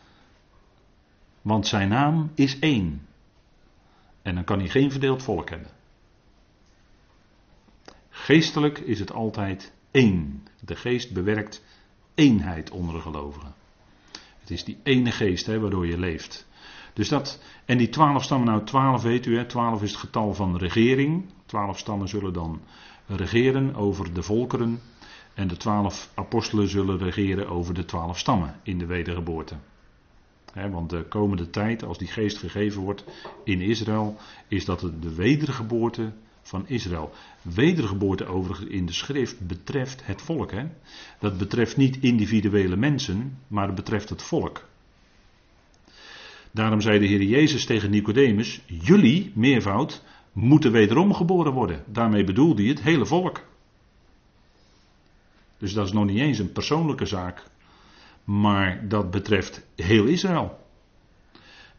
Want 1.41 1.68
zijn 1.68 1.89
naam 1.89 2.32
is 2.36 2.59
één. 2.59 3.07
En 4.22 4.36
dan 4.36 4.43
kan 4.43 4.59
hij 4.59 4.70
geen 4.70 4.91
verdeeld 4.91 5.24
volk 5.24 5.49
hebben. 5.49 5.70
Geestelijk 8.09 8.78
is 8.80 8.99
het 8.99 9.12
altijd 9.12 9.74
één. 9.91 10.47
De 10.59 10.76
geest 10.76 11.14
bewerkt 11.14 11.64
eenheid 12.16 12.72
onder 12.72 12.95
de 12.95 13.01
gelovigen. 13.01 13.53
Het 14.39 14.49
is 14.49 14.64
die 14.64 14.78
ene 14.84 15.12
geest 15.12 15.45
hè, 15.45 15.59
waardoor 15.59 15.88
je 15.88 15.99
leeft. 15.99 16.47
Dus 16.93 17.09
dat, 17.09 17.41
en 17.65 17.77
die 17.77 17.89
twaalf 17.89 18.23
stammen, 18.23 18.47
nou 18.47 18.63
twaalf 18.63 19.01
weet 19.01 19.25
u, 19.25 19.37
hè, 19.37 19.45
twaalf 19.45 19.81
is 19.81 19.91
het 19.91 19.99
getal 19.99 20.33
van 20.33 20.57
regering. 20.57 21.25
Twaalf 21.45 21.79
stammen 21.79 22.07
zullen 22.07 22.33
dan 22.33 22.61
regeren 23.05 23.75
over 23.75 24.13
de 24.13 24.23
volkeren. 24.23 24.79
En 25.33 25.47
de 25.47 25.57
twaalf 25.57 26.11
apostelen 26.15 26.67
zullen 26.67 26.97
regeren 26.97 27.49
over 27.49 27.73
de 27.73 27.85
twaalf 27.85 28.19
stammen 28.19 28.55
in 28.63 28.77
de 28.77 28.85
wedergeboorte. 28.85 29.55
want 30.53 30.89
de 30.89 31.03
komende 31.03 31.49
tijd, 31.49 31.83
als 31.83 31.97
die 31.97 32.07
geest 32.07 32.37
gegeven 32.37 32.81
wordt 32.81 33.03
in 33.43 33.61
Israël, 33.61 34.17
is 34.47 34.65
dat 34.65 34.79
de 34.79 35.15
wedergeboorte 35.15 36.13
van 36.41 36.67
Israël. 36.67 37.11
Wedergeboorte 37.41 38.25
overigens 38.25 38.69
in 38.69 38.85
de 38.85 38.93
schrift 38.93 39.47
betreft 39.47 40.05
het 40.05 40.21
volk. 40.21 40.51
Hè? 40.51 40.65
Dat 41.19 41.37
betreft 41.37 41.77
niet 41.77 41.97
individuele 41.97 42.75
mensen, 42.75 43.37
maar 43.47 43.65
het 43.65 43.75
betreft 43.75 44.09
het 44.09 44.21
volk. 44.21 44.69
Daarom 46.51 46.81
zei 46.81 46.99
de 46.99 47.05
Heer 47.05 47.23
Jezus 47.23 47.65
tegen 47.65 47.89
Nicodemus: 47.89 48.61
Jullie, 48.65 49.31
meervoud, 49.35 50.03
moeten 50.31 50.71
wederom 50.71 51.13
geboren 51.13 51.53
worden. 51.53 51.83
Daarmee 51.87 52.23
bedoelde 52.23 52.61
hij 52.61 52.71
het 52.71 52.81
hele 52.81 53.05
volk. 53.05 53.41
Dus 55.57 55.73
dat 55.73 55.85
is 55.85 55.93
nog 55.93 56.05
niet 56.05 56.19
eens 56.19 56.39
een 56.39 56.51
persoonlijke 56.51 57.05
zaak, 57.05 57.43
maar 58.23 58.87
dat 58.87 59.11
betreft 59.11 59.67
heel 59.75 60.05
Israël. 60.05 60.59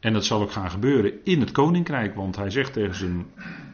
En 0.01 0.13
dat 0.13 0.25
zal 0.25 0.43
ook 0.43 0.53
gaan 0.53 0.71
gebeuren 0.71 1.25
in 1.25 1.41
het 1.41 1.51
koninkrijk, 1.51 2.15
want 2.15 2.37
hij 2.37 2.51
zegt 2.51 2.73
tegen 2.73 2.95
zijn, 2.95 3.27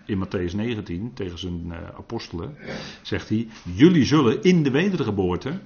in 0.07 0.26
Matthäus 0.26 0.55
19, 0.55 1.11
tegen 1.14 1.38
zijn 1.38 1.66
uh, 1.66 1.76
apostelen, 1.96 2.57
zegt 3.03 3.28
hij, 3.28 3.49
jullie 3.74 4.05
zullen 4.05 4.42
in 4.42 4.62
de 4.62 4.70
wedergeboorte 4.70 5.61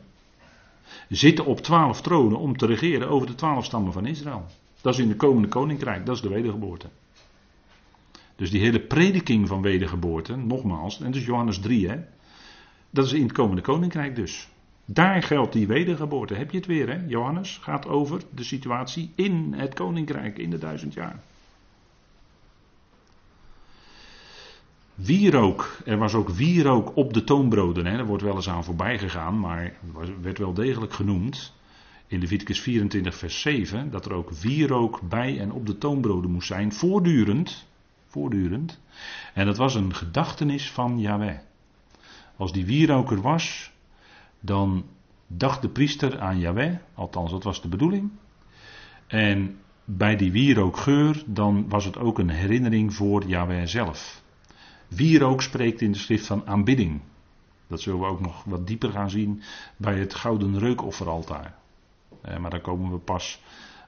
zitten 1.09 1.45
op 1.45 1.61
twaalf 1.61 2.03
tronen 2.03 2.39
om 2.39 2.57
te 2.57 2.67
regeren 2.67 3.09
over 3.09 3.27
de 3.27 3.35
twaalf 3.35 3.65
stammen 3.65 3.93
van 3.93 4.07
Israël. 4.07 4.47
Dat 4.83 4.95
is 4.95 5.01
in 5.01 5.09
de 5.09 5.17
komende 5.17 5.49
koninkrijk, 5.49 6.07
dat 6.07 6.15
is 6.17 6.23
de 6.23 6.29
wedergeboorte. 6.29 6.89
Dus 8.37 8.51
die 8.51 8.61
hele 8.61 8.81
prediking 8.81 9.49
van 9.49 9.63
wedergeboorte, 9.63 10.37
nogmaals, 10.37 11.01
en 11.01 11.15
is 11.15 11.25
Johannes 11.25 11.59
3, 11.59 11.89
hè, 11.89 11.97
dat 12.91 13.05
is 13.05 13.13
in 13.13 13.23
het 13.23 13.33
komende 13.33 13.63
koninkrijk 13.63 14.17
dus. 14.17 14.49
Daar 14.85 15.23
geldt 15.23 15.53
die 15.53 15.67
wedergeboorte. 15.67 16.35
Heb 16.35 16.51
je 16.51 16.57
het 16.57 16.67
weer, 16.67 16.89
hè? 16.89 17.07
Johannes 17.07 17.59
gaat 17.63 17.87
over 17.87 18.23
de 18.35 18.45
situatie 18.45 19.13
in 19.15 19.53
het 19.57 19.75
koninkrijk 19.75 20.39
in 20.39 20.51
de 20.51 20.59
duizend 20.59 20.95
jaar. 20.95 21.23
Wierook, 24.95 25.79
er 25.85 25.99
was 25.99 26.15
ook 26.15 26.29
wierook 26.29 26.97
op 26.97 27.13
de 27.13 27.25
toonbroden. 27.25 27.87
Hè? 27.87 27.99
Er 27.99 28.07
wordt 28.07 28.23
wel 28.23 28.35
eens 28.35 28.49
aan 28.49 28.65
voorbij 28.65 28.99
gegaan, 28.99 29.41
maar 29.41 29.73
werd 30.21 30.39
wel 30.39 30.53
degelijk 30.53 30.93
genoemd 30.93 31.53
in 32.13 32.21
Leviticus 32.21 32.61
24, 32.61 33.15
vers 33.15 33.41
7, 33.41 33.91
dat 33.91 34.05
er 34.05 34.13
ook 34.13 34.31
wierook 34.31 35.01
bij 35.09 35.41
en 35.41 35.53
op 35.53 35.67
de 35.67 35.79
toonbroden 35.79 36.31
moest 36.31 36.47
zijn, 36.47 36.73
voortdurend. 36.73 37.67
Voortdurend. 38.07 38.81
En 39.35 39.47
dat 39.47 39.57
was 39.57 39.75
een 39.75 39.95
gedachtenis 39.95 40.71
van 40.71 41.01
Yahweh. 41.01 41.39
Als 42.37 42.53
die 42.53 42.65
wierook 42.65 43.11
er 43.11 43.21
was, 43.21 43.73
dan 44.41 44.85
dacht 45.27 45.63
de 45.63 45.69
priester 45.69 46.21
aan 46.21 46.39
Yahweh, 46.39 46.77
althans 46.95 47.31
dat 47.31 47.43
was 47.43 47.63
de 47.63 47.69
bedoeling. 47.69 48.11
En 49.07 49.59
bij 49.85 50.17
die 50.17 50.33
wierookgeur, 50.33 51.23
dan 51.27 51.69
was 51.69 51.85
het 51.85 51.99
ook 51.99 52.19
een 52.19 52.31
herinnering 52.31 52.95
voor 52.95 53.27
Yahweh 53.27 53.67
zelf. 53.67 54.23
Wierook 54.89 55.43
spreekt 55.43 55.81
in 55.81 55.93
de 55.93 55.99
schrift 55.99 56.27
van 56.27 56.47
aanbidding. 56.47 57.01
Dat 57.67 57.81
zullen 57.81 58.01
we 58.01 58.07
ook 58.07 58.21
nog 58.21 58.45
wat 58.45 58.67
dieper 58.67 58.91
gaan 58.91 59.11
zien 59.11 59.43
bij 59.77 59.99
het 59.99 60.15
gouden 60.15 60.59
reukofferaltaar. 60.59 61.61
Eh, 62.23 62.37
maar 62.37 62.51
daar 62.51 62.61
komen 62.61 62.91
we 62.91 62.99
pas 62.99 63.41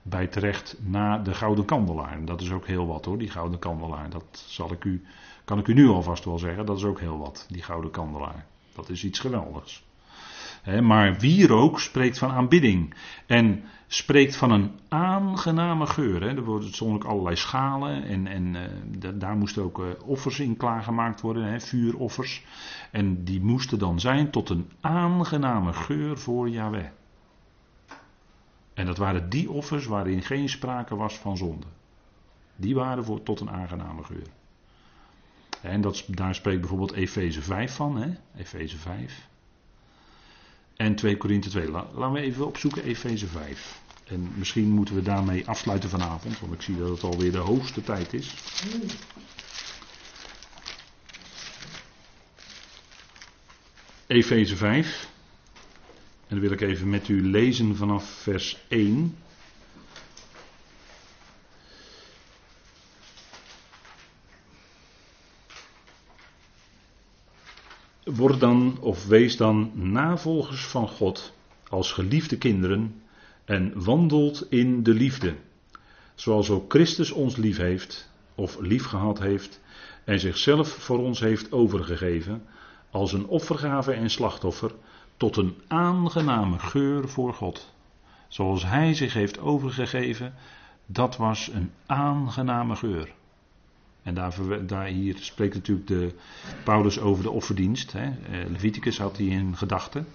bij 0.02 0.26
terecht 0.26 0.76
na 0.82 1.18
de 1.18 1.34
gouden 1.34 1.64
kandelaar. 1.64 2.12
En 2.12 2.24
dat 2.24 2.40
is 2.40 2.50
ook 2.50 2.66
heel 2.66 2.86
wat 2.86 3.04
hoor, 3.04 3.18
die 3.18 3.30
gouden 3.30 3.58
kandelaar. 3.58 4.10
Dat 4.10 4.44
zal 4.46 4.72
ik 4.72 4.84
u, 4.84 5.04
kan 5.44 5.58
ik 5.58 5.66
u 5.66 5.74
nu 5.74 5.88
alvast 5.88 6.24
wel 6.24 6.38
zeggen. 6.38 6.66
Dat 6.66 6.76
is 6.76 6.84
ook 6.84 7.00
heel 7.00 7.18
wat, 7.18 7.46
die 7.50 7.62
gouden 7.62 7.90
kandelaar. 7.90 8.46
Dat 8.74 8.88
is 8.88 9.04
iets 9.04 9.18
geweldigs. 9.18 9.84
maar 10.82 11.18
wierook 11.18 11.80
spreekt 11.80 12.18
van 12.18 12.30
aanbidding. 12.30 12.94
En 13.26 13.64
spreekt 13.86 14.36
van 14.36 14.50
een 14.50 14.70
aangename 14.88 15.86
geur. 15.86 16.22
Er 16.22 16.62
stonden 16.62 16.96
ook 16.96 17.04
allerlei 17.04 17.36
schalen. 17.36 18.04
En, 18.04 18.26
en 18.26 18.54
uh, 18.54 19.10
daar 19.14 19.36
moesten 19.36 19.62
ook 19.62 19.78
uh, 19.78 19.86
offers 20.04 20.40
in 20.40 20.56
klaargemaakt 20.56 21.20
worden. 21.20 21.60
Vuuroffers. 21.60 22.44
En 22.90 23.24
die 23.24 23.40
moesten 23.40 23.78
dan 23.78 24.00
zijn 24.00 24.30
tot 24.30 24.48
een 24.48 24.70
aangename 24.80 25.72
geur 25.72 26.18
voor 26.18 26.48
Yahweh. 26.48 26.86
En 28.74 28.86
dat 28.86 28.98
waren 28.98 29.30
die 29.30 29.50
offers 29.50 29.86
waarin 29.86 30.22
geen 30.22 30.48
sprake 30.48 30.96
was 30.96 31.18
van 31.18 31.36
zonde. 31.36 31.66
Die 32.56 32.74
waren 32.74 33.04
voor, 33.04 33.22
tot 33.22 33.40
een 33.40 33.50
aangename 33.50 34.04
geur. 34.04 34.26
En 35.60 35.80
dat, 35.80 36.04
daar 36.08 36.34
spreekt 36.34 36.60
bijvoorbeeld 36.60 36.92
Efeze 36.92 37.42
5 37.42 37.74
van. 37.74 38.16
Efeze 38.36 38.76
5. 38.76 39.28
En 40.76 40.94
2 40.94 41.16
Korinthe 41.16 41.48
2. 41.48 41.70
laten 41.70 42.12
we 42.12 42.20
even 42.20 42.46
opzoeken 42.46 42.84
Efeze 42.84 43.26
5. 43.26 43.82
En 44.04 44.32
misschien 44.36 44.70
moeten 44.70 44.94
we 44.94 45.02
daarmee 45.02 45.48
afsluiten 45.48 45.88
vanavond. 45.88 46.40
Want 46.40 46.52
ik 46.52 46.62
zie 46.62 46.78
dat 46.78 46.88
het 46.88 47.02
alweer 47.02 47.32
de 47.32 47.38
hoogste 47.38 47.82
tijd 47.82 48.12
is. 48.12 48.34
Efeze 54.06 54.56
5. 54.56 55.12
Dan 56.34 56.42
wil 56.42 56.52
ik 56.52 56.60
even 56.60 56.90
met 56.90 57.08
u 57.08 57.22
lezen 57.30 57.76
vanaf 57.76 58.04
vers 58.04 58.58
1. 58.68 59.16
Word 68.04 68.40
dan 68.40 68.78
of 68.80 69.06
wees 69.06 69.36
dan 69.36 69.70
navolgers 69.74 70.64
van 70.64 70.88
God 70.88 71.32
als 71.68 71.92
geliefde 71.92 72.38
kinderen 72.38 73.02
en 73.44 73.84
wandelt 73.84 74.46
in 74.50 74.82
de 74.82 74.94
liefde, 74.94 75.34
zoals 76.14 76.50
ook 76.50 76.72
Christus 76.72 77.10
ons 77.10 77.36
lief 77.36 77.56
heeft 77.56 78.10
of 78.34 78.58
lief 78.60 78.84
gehad 78.84 79.18
heeft 79.18 79.60
en 80.04 80.20
zichzelf 80.20 80.68
voor 80.68 80.98
ons 80.98 81.20
heeft 81.20 81.52
overgegeven 81.52 82.42
als 82.90 83.12
een 83.12 83.26
offergave 83.26 83.92
en 83.92 84.10
slachtoffer 84.10 84.74
tot 85.16 85.36
een 85.36 85.54
aangename 85.68 86.58
geur 86.58 87.08
voor 87.08 87.34
God. 87.34 87.72
Zoals 88.28 88.64
Hij 88.64 88.94
zich 88.94 89.12
heeft 89.12 89.38
overgegeven, 89.38 90.34
dat 90.86 91.16
was 91.16 91.50
een 91.52 91.70
aangename 91.86 92.76
geur. 92.76 93.14
En 94.02 94.14
daar, 94.14 94.66
daar, 94.66 94.86
hier 94.86 95.16
spreekt 95.20 95.54
natuurlijk 95.54 95.86
de 95.86 96.14
Paulus 96.64 97.00
over 97.00 97.22
de 97.22 97.30
offerdienst. 97.30 97.92
Hè. 97.92 98.04
Eh, 98.04 98.50
Leviticus 98.50 98.98
had 98.98 99.16
hij 99.16 99.26
in 99.26 99.56
gedachten. 99.56 100.06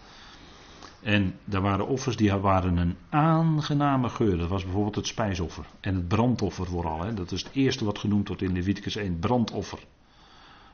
En 1.02 1.36
daar 1.44 1.62
waren 1.62 1.88
offers 1.88 2.16
die 2.16 2.34
waren 2.34 2.78
een 2.78 2.96
aangename 3.10 4.10
geur. 4.10 4.38
Dat 4.38 4.50
was 4.50 4.64
bijvoorbeeld 4.64 4.96
het 4.96 5.08
spijsoffer. 5.08 5.66
En 5.80 5.96
het 5.96 6.08
brandoffer 6.08 6.66
vooral. 6.66 7.02
Hè. 7.02 7.14
Dat 7.14 7.32
is 7.32 7.44
het 7.44 7.54
eerste 7.54 7.86
wat 7.86 8.00
genoemd 8.00 8.28
wordt 8.28 8.42
in 8.42 8.54
Leviticus 8.54 8.96
1. 8.96 9.20
Brandoffer. 9.20 9.80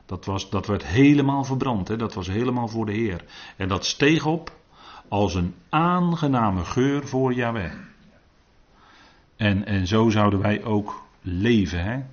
Dat, 0.05 0.25
was, 0.25 0.49
dat 0.49 0.67
werd 0.67 0.85
helemaal 0.85 1.43
verbrand. 1.43 1.87
Hè. 1.87 1.95
Dat 1.95 2.13
was 2.13 2.27
helemaal 2.27 2.67
voor 2.67 2.85
de 2.85 2.93
Heer. 2.93 3.25
En 3.55 3.67
dat 3.67 3.85
steeg 3.85 4.25
op 4.25 4.55
als 5.07 5.35
een 5.35 5.53
aangename 5.69 6.65
geur 6.65 7.07
voor 7.07 7.33
Yahweh. 7.33 7.73
En, 9.35 9.65
en 9.65 9.87
zo 9.87 10.09
zouden 10.09 10.39
wij 10.39 10.63
ook 10.63 11.03
leven. 11.21 11.83
Hè. 11.83 12.03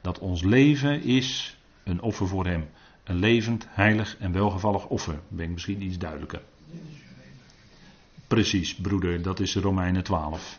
Dat 0.00 0.18
ons 0.18 0.42
leven 0.42 1.02
is 1.02 1.56
een 1.84 2.00
offer 2.00 2.26
voor 2.26 2.46
Hem. 2.46 2.68
Een 3.04 3.18
levend, 3.18 3.66
heilig 3.70 4.16
en 4.18 4.32
welgevallig 4.32 4.86
offer. 4.86 5.20
Ben 5.28 5.44
ik 5.44 5.52
misschien 5.52 5.82
iets 5.82 5.98
duidelijker. 5.98 6.40
Precies, 8.26 8.74
broeder, 8.74 9.22
dat 9.22 9.40
is 9.40 9.56
Romeinen 9.56 10.02
12. 10.04 10.58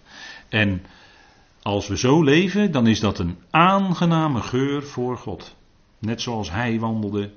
En 0.49 0.82
als 1.61 1.88
we 1.88 1.97
zo 1.97 2.23
leven, 2.23 2.71
dan 2.71 2.88
is 2.88 2.99
dat 2.99 3.19
een 3.19 3.38
aangename 3.49 4.41
geur 4.41 4.84
voor 4.84 5.17
God. 5.17 5.55
Net 6.00 6.22
zoals 6.22 6.52
Hij 6.52 6.80
wandelde 6.80 7.32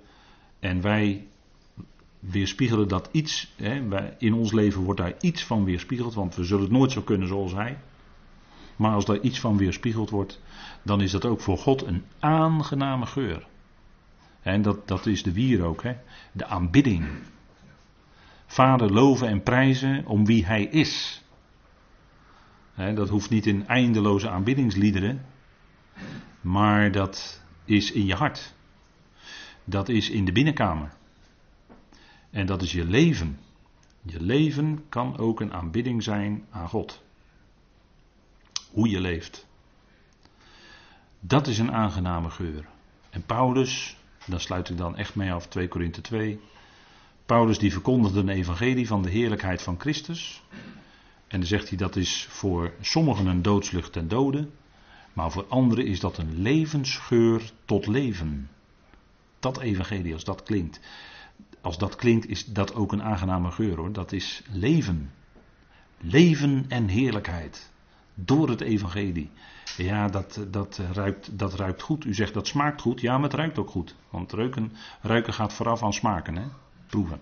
en 0.61 0.81
wij 0.81 1.27
weerspiegelen 2.19 2.89
dat 2.89 3.09
iets. 3.13 3.53
Hè, 3.57 3.83
in 4.19 4.35
ons 4.35 4.53
leven 4.53 4.83
wordt 4.83 5.01
daar 5.01 5.15
iets 5.21 5.45
van 5.45 5.65
weerspiegeld, 5.65 6.15
want 6.15 6.35
we 6.35 6.45
zullen 6.45 6.63
het 6.63 6.73
nooit 6.73 6.93
zo 6.93 7.03
kunnen 7.03 7.29
zoals 7.29 7.53
Hij. 7.53 7.79
Maar 8.77 8.95
als 8.95 9.05
daar 9.05 9.21
iets 9.21 9.41
van 9.41 9.57
weerspiegeld 9.57 10.11
wordt, 10.11 10.41
dan 10.83 11.01
is 11.01 11.11
dat 11.11 11.25
ook 11.25 11.41
voor 11.41 11.59
God 11.59 11.87
een 11.87 12.05
aangename 12.19 13.07
geur. 13.07 13.47
En 14.43 14.63
dat, 14.63 14.89
dat 14.89 15.07
is 15.07 15.23
de 15.23 15.33
wierook, 15.33 15.83
hè? 15.83 15.97
de 16.33 16.47
aanbidding. 16.47 17.05
Vader 18.47 18.93
loven 18.93 19.29
en 19.29 19.43
prijzen 19.43 20.07
om 20.07 20.27
wie 20.27 20.47
Hij 20.47 20.65
is. 20.65 21.23
dat 22.75 23.09
hoeft 23.09 23.31
niet 23.31 23.47
in 23.47 23.67
eindeloze 23.67 24.29
aanbiddingsliederen, 24.29 25.25
maar 26.41 26.93
dat 26.93 27.41
is 27.65 27.93
in 27.93 28.07
je 28.07 28.15
hart. 28.15 28.55
Dat 29.65 29.89
is 29.89 30.11
in 30.11 30.25
de 30.25 30.33
binnenkamer. 30.33 30.93
En 32.31 32.47
dat 32.47 32.63
is 32.63 32.73
je 32.73 32.85
leven. 32.85 33.39
Je 34.03 34.21
leven 34.21 34.85
kan 34.89 35.19
ook 35.19 35.41
een 35.41 35.53
aanbidding 35.53 36.03
zijn 36.03 36.45
aan 36.51 36.69
God. 36.69 37.03
Hoe 38.71 38.89
je 38.89 39.01
leeft. 39.01 39.47
Dat 41.21 41.47
is 41.47 41.59
een 41.59 41.73
aangename 41.73 42.31
geur. 42.31 42.67
En 43.11 43.27
Paulus, 43.27 43.97
daar 44.27 44.41
sluit 44.41 44.69
ik 44.69 44.77
dan 44.77 44.97
echt 44.97 45.15
mee 45.15 45.33
af, 45.33 45.47
2 45.47 45.69
Korinthe 45.69 46.01
2. 46.01 46.41
Paulus 47.27 47.59
die 47.59 47.73
verkondigde 47.73 48.21
een 48.21 48.29
evangelie 48.29 48.87
van 48.87 49.03
de 49.03 49.11
heerlijkheid 49.11 49.63
van 49.63 49.81
Christus. 49.81 50.43
En 51.27 51.39
dan 51.39 51.49
zegt 51.49 51.69
hij 51.69 51.79
dat 51.79 51.97
is 51.97 52.27
voor 52.31 52.73
sommigen 52.81 53.27
een 53.27 53.43
doodslucht 53.43 53.93
ten 53.93 54.09
dode. 54.09 54.49
Maar 55.13 55.31
voor 55.31 55.47
anderen 55.49 55.87
is 55.87 56.01
dat 56.01 56.19
een 56.19 56.43
levensgeur 56.43 57.53
tot 57.65 57.87
leven. 57.87 58.51
Dat 59.39 59.61
evangelie, 59.61 60.13
als 60.13 60.25
dat 60.25 60.43
klinkt. 60.43 60.81
Als 61.61 61.79
dat 61.79 61.97
klinkt, 61.97 62.29
is 62.29 62.45
dat 62.45 62.75
ook 62.75 62.93
een 62.93 63.03
aangename 63.03 63.51
geur 63.51 63.77
hoor. 63.77 63.93
Dat 63.93 64.13
is 64.13 64.43
leven. 64.51 65.13
Leven 65.99 66.65
en 66.69 66.89
heerlijkheid. 66.89 67.71
Door 68.15 68.49
het 68.49 68.61
evangelie. 68.61 69.31
Ja, 69.77 70.09
dat, 70.09 70.41
dat, 70.51 70.81
ruikt, 70.93 71.39
dat 71.39 71.55
ruikt 71.55 71.83
goed. 71.83 72.05
U 72.05 72.15
zegt 72.15 72.35
dat 72.35 72.47
smaakt 72.47 72.81
goed. 72.81 73.01
Ja, 73.01 73.15
maar 73.15 73.31
het 73.31 73.39
ruikt 73.39 73.59
ook 73.59 73.71
goed. 73.71 73.95
Want 74.11 74.33
ruiken, 74.33 74.73
ruiken 75.01 75.35
gaat 75.35 75.53
vooraf 75.53 75.83
aan 75.83 75.93
smaken. 75.93 76.37
Hè? 76.37 76.45
Proeven. 76.87 77.21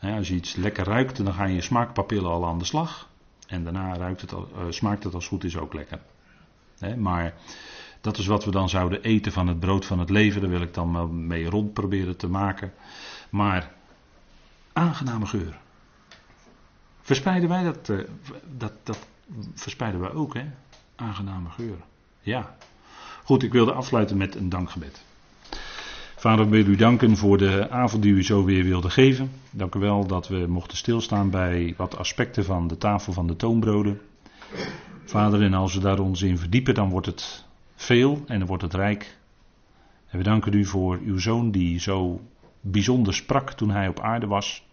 als 0.00 0.28
je 0.28 0.34
iets 0.34 0.56
lekker 0.56 0.84
ruikt, 0.84 1.24
dan 1.24 1.34
gaan 1.34 1.52
je 1.52 1.60
smaakpapillen 1.60 2.30
al 2.30 2.46
aan 2.46 2.58
de 2.58 2.64
slag. 2.64 3.08
En 3.54 3.64
daarna 3.64 3.96
ruikt 3.96 4.20
het, 4.20 4.32
uh, 4.32 4.38
smaakt 4.68 5.04
het 5.04 5.14
als 5.14 5.28
goed 5.28 5.44
is 5.44 5.56
ook 5.56 5.74
lekker. 5.74 6.00
maar 6.96 7.34
dat 8.00 8.18
is 8.18 8.26
wat 8.26 8.44
we 8.44 8.50
dan 8.50 8.68
zouden 8.68 9.02
eten 9.02 9.32
van 9.32 9.46
het 9.46 9.60
brood 9.60 9.84
van 9.84 9.98
het 9.98 10.10
leven. 10.10 10.40
Daar 10.40 10.50
wil 10.50 10.60
ik 10.60 10.74
dan 10.74 11.26
mee 11.26 11.46
rond 11.46 11.72
proberen 11.72 12.16
te 12.16 12.28
maken. 12.28 12.72
Maar 13.30 13.70
aangename 14.72 15.26
geur. 15.26 15.58
Verspreiden 17.00 17.48
wij 17.48 17.62
dat, 17.62 17.88
uh, 17.88 17.98
dat, 18.56 18.72
dat 18.82 18.98
verspreiden 19.54 20.00
wij 20.00 20.12
ook, 20.12 20.34
hè? 20.34 20.44
Aangename 20.96 21.48
geur. 21.50 21.76
Ja. 22.20 22.56
Goed, 23.24 23.42
ik 23.42 23.52
wilde 23.52 23.72
afsluiten 23.72 24.16
met 24.16 24.34
een 24.34 24.48
dankgebed. 24.48 25.04
Vader, 26.24 26.48
wil 26.48 26.66
u 26.66 26.76
danken 26.76 27.16
voor 27.16 27.38
de 27.38 27.70
avond 27.70 28.02
die 28.02 28.12
u 28.12 28.22
zo 28.24 28.44
weer 28.44 28.64
wilde 28.64 28.90
geven. 28.90 29.30
Dank 29.50 29.74
u 29.74 29.78
wel 29.78 30.06
dat 30.06 30.28
we 30.28 30.46
mochten 30.48 30.76
stilstaan 30.76 31.30
bij 31.30 31.74
wat 31.76 31.98
aspecten 31.98 32.44
van 32.44 32.66
de 32.66 32.78
tafel 32.78 33.12
van 33.12 33.26
de 33.26 33.36
toonbroden. 33.36 34.00
Vader, 35.04 35.42
en 35.42 35.54
als 35.54 35.74
we 35.74 35.80
daar 35.80 35.98
ons 35.98 36.22
in 36.22 36.38
verdiepen, 36.38 36.74
dan 36.74 36.90
wordt 36.90 37.06
het 37.06 37.44
veel 37.74 38.22
en 38.26 38.38
dan 38.38 38.48
wordt 38.48 38.62
het 38.62 38.74
rijk. 38.74 39.18
En 40.06 40.18
we 40.18 40.24
danken 40.24 40.52
u 40.52 40.64
voor 40.64 40.98
uw 41.04 41.18
zoon 41.18 41.50
die 41.50 41.80
zo 41.80 42.20
bijzonder 42.60 43.14
sprak 43.14 43.52
toen 43.52 43.70
hij 43.70 43.88
op 43.88 44.00
aarde 44.00 44.26
was. 44.26 44.66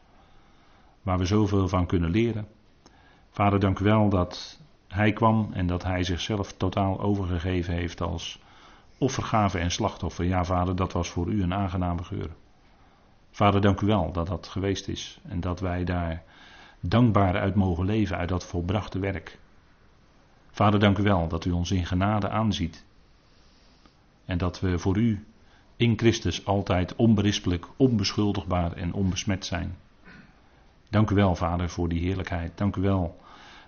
Waar 1.02 1.18
we 1.18 1.26
zoveel 1.26 1.68
van 1.68 1.86
kunnen 1.86 2.10
leren. 2.10 2.48
Vader, 3.30 3.60
dank 3.60 3.80
u 3.80 3.84
wel 3.84 4.10
dat 4.10 4.60
hij 4.88 5.14
kwam 5.14 5.50
en 5.54 5.68
dat 5.68 5.84
hij 5.84 6.04
zichzelf 6.04 6.54
totaal 6.54 7.02
overgegeven 7.02 7.74
heeft 7.74 8.02
als 8.02 8.40
offergave 9.02 9.60
en 9.60 9.72
slachtoffer. 9.72 10.26
Ja, 10.26 10.44
vader, 10.44 10.76
dat 10.76 10.92
was 10.92 11.10
voor 11.10 11.28
u 11.28 11.44
een 11.44 11.54
aangename 11.54 12.04
geur. 12.04 12.30
Vader, 13.32 13.62
dank 13.62 13.82
u 13.82 13.86
wel 13.86 14.12
dat 14.12 14.28
dat 14.28 14.48
geweest 14.48 14.88
is 14.88 15.20
en 15.28 15.40
dat 15.40 15.60
wij 15.60 15.84
daar 15.84 16.24
dankbaar 16.80 17.40
uit 17.40 17.56
mogen 17.56 17.86
leven, 17.86 18.18
uit 18.18 18.30
dat 18.30 18.46
volbrachte 18.46 19.00
werk. 19.00 19.40
Vader, 20.52 20.80
dank 20.80 20.98
u 20.98 21.04
wel 21.04 21.28
dat 21.28 21.46
u 21.46 21.52
ons 21.52 21.72
in 21.72 21.86
genade 21.86 22.30
aanziet 22.30 22.86
en 24.26 24.38
dat 24.38 24.60
we 24.60 24.80
voor 24.80 24.98
u 24.98 25.26
in 25.76 25.98
Christus 25.98 26.46
altijd 26.46 26.96
onberispelijk, 26.96 27.68
onbeschuldigbaar 27.78 28.74
en 28.74 28.94
onbesmet 28.94 29.46
zijn. 29.46 29.78
Dank 30.90 31.10
u 31.10 31.16
wel, 31.16 31.36
Vader, 31.36 31.70
voor 31.70 31.90
die 31.90 32.00
heerlijkheid. 32.00 32.58
Dank 32.58 32.76
u 32.76 32.82
wel 32.82 33.20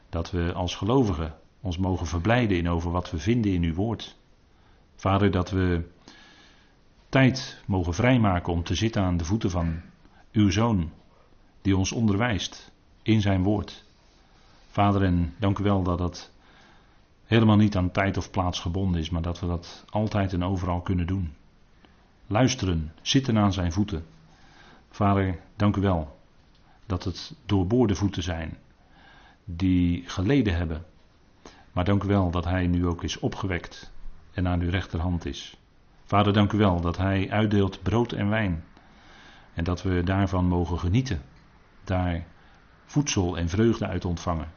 dat 0.10 0.32
we 0.32 0.54
als 0.54 0.76
gelovigen 0.76 1.36
ons 1.62 1.78
mogen 1.78 2.08
verblijden 2.08 2.58
in 2.58 2.70
over 2.70 2.92
wat 2.92 3.12
we 3.12 3.18
vinden 3.18 3.52
in 3.54 3.64
uw 3.64 3.74
woord. 3.74 4.16
Vader, 5.04 5.32
dat 5.32 5.50
we 5.50 5.90
tijd 7.10 7.62
mogen 7.66 7.94
vrijmaken 7.94 8.54
om 8.54 8.64
te 8.64 8.76
zitten 8.76 9.02
aan 9.02 9.18
de 9.18 9.26
voeten 9.26 9.50
van 9.50 9.82
uw 10.32 10.50
zoon, 10.50 10.92
die 11.62 11.78
ons 11.78 11.92
onderwijst 11.92 12.72
in 13.02 13.22
zijn 13.22 13.44
woord. 13.44 13.84
Vader, 14.70 15.04
en 15.04 15.34
dank 15.40 15.60
u 15.60 15.64
wel 15.64 15.84
dat 15.84 15.98
dat 15.98 16.32
helemaal 17.26 17.56
niet 17.56 17.76
aan 17.76 17.92
tijd 17.92 18.18
of 18.18 18.32
plaats 18.32 18.60
gebonden 18.60 19.02
is, 19.02 19.10
maar 19.10 19.22
dat 19.22 19.40
we 19.40 19.48
dat 19.48 19.86
altijd 19.90 20.34
en 20.34 20.44
overal 20.44 20.82
kunnen 20.82 21.08
doen. 21.08 21.34
Luisteren, 22.28 22.94
zitten 23.02 23.38
aan 23.38 23.54
zijn 23.54 23.72
voeten. 23.72 24.06
Vader, 24.90 25.40
dank 25.56 25.76
u 25.76 25.82
wel 25.82 26.20
dat 26.86 27.04
het 27.04 27.36
doorboorde 27.46 27.96
voeten 27.96 28.24
zijn 28.24 28.58
die 29.44 30.04
geleden 30.06 30.56
hebben. 30.56 30.86
Maar 31.72 31.86
dank 31.86 32.04
u 32.04 32.08
wel 32.08 32.32
dat 32.32 32.46
hij 32.46 32.68
nu 32.68 32.88
ook 32.88 33.04
is 33.04 33.20
opgewekt 33.20 33.93
en 34.34 34.48
aan 34.48 34.60
uw 34.60 34.70
rechterhand 34.70 35.26
is. 35.26 35.58
Vader, 36.06 36.34
dank 36.34 36.52
u 36.52 36.58
wel 36.58 36.82
dat 36.82 36.98
hij 36.98 37.32
uitdeelt 37.32 37.84
brood 37.84 38.12
en 38.12 38.30
wijn. 38.30 38.64
En 39.54 39.64
dat 39.64 39.82
we 39.82 40.04
daarvan 40.04 40.46
mogen 40.46 40.80
genieten. 40.80 41.22
Daar 41.84 42.26
voedsel 42.86 43.38
en 43.38 43.50
vreugde 43.50 43.88
uit 43.88 44.06
ontvangen. 44.06 44.52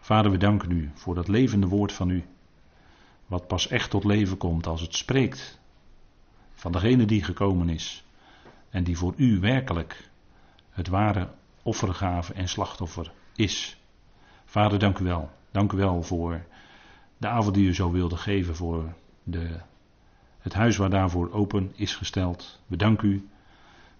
Vader, 0.00 0.30
we 0.30 0.36
danken 0.36 0.70
u 0.70 0.90
voor 0.94 1.14
dat 1.14 1.28
levende 1.28 1.66
woord 1.66 1.92
van 1.92 2.10
u. 2.10 2.24
Wat 3.26 3.46
pas 3.46 3.68
echt 3.68 3.90
tot 3.90 4.04
leven 4.04 4.36
komt 4.36 4.66
als 4.66 4.80
het 4.80 4.94
spreekt 4.94 5.58
van 6.54 6.72
degene 6.72 7.04
die 7.04 7.24
gekomen 7.24 7.68
is. 7.68 8.04
En 8.70 8.84
die 8.84 8.98
voor 8.98 9.14
u 9.16 9.40
werkelijk 9.40 10.10
het 10.70 10.88
ware 10.88 11.28
offergave 11.62 12.32
en 12.32 12.48
slachtoffer 12.48 13.12
is. 13.34 13.80
Vader, 14.44 14.78
dank 14.78 14.98
u 14.98 15.04
wel. 15.04 15.30
Dank 15.50 15.72
u 15.72 15.76
wel 15.76 16.02
voor 16.02 16.46
de 17.18 17.28
avond 17.28 17.54
die 17.54 17.68
u 17.68 17.74
zo 17.74 17.90
wilde 17.90 18.16
geven 18.16 18.56
voor 18.56 18.94
de, 19.22 19.60
het 20.38 20.54
huis 20.54 20.76
waar 20.76 20.90
daarvoor 20.90 21.32
open 21.32 21.72
is 21.74 21.94
gesteld. 21.94 22.60
We 22.66 22.96
u, 23.02 23.28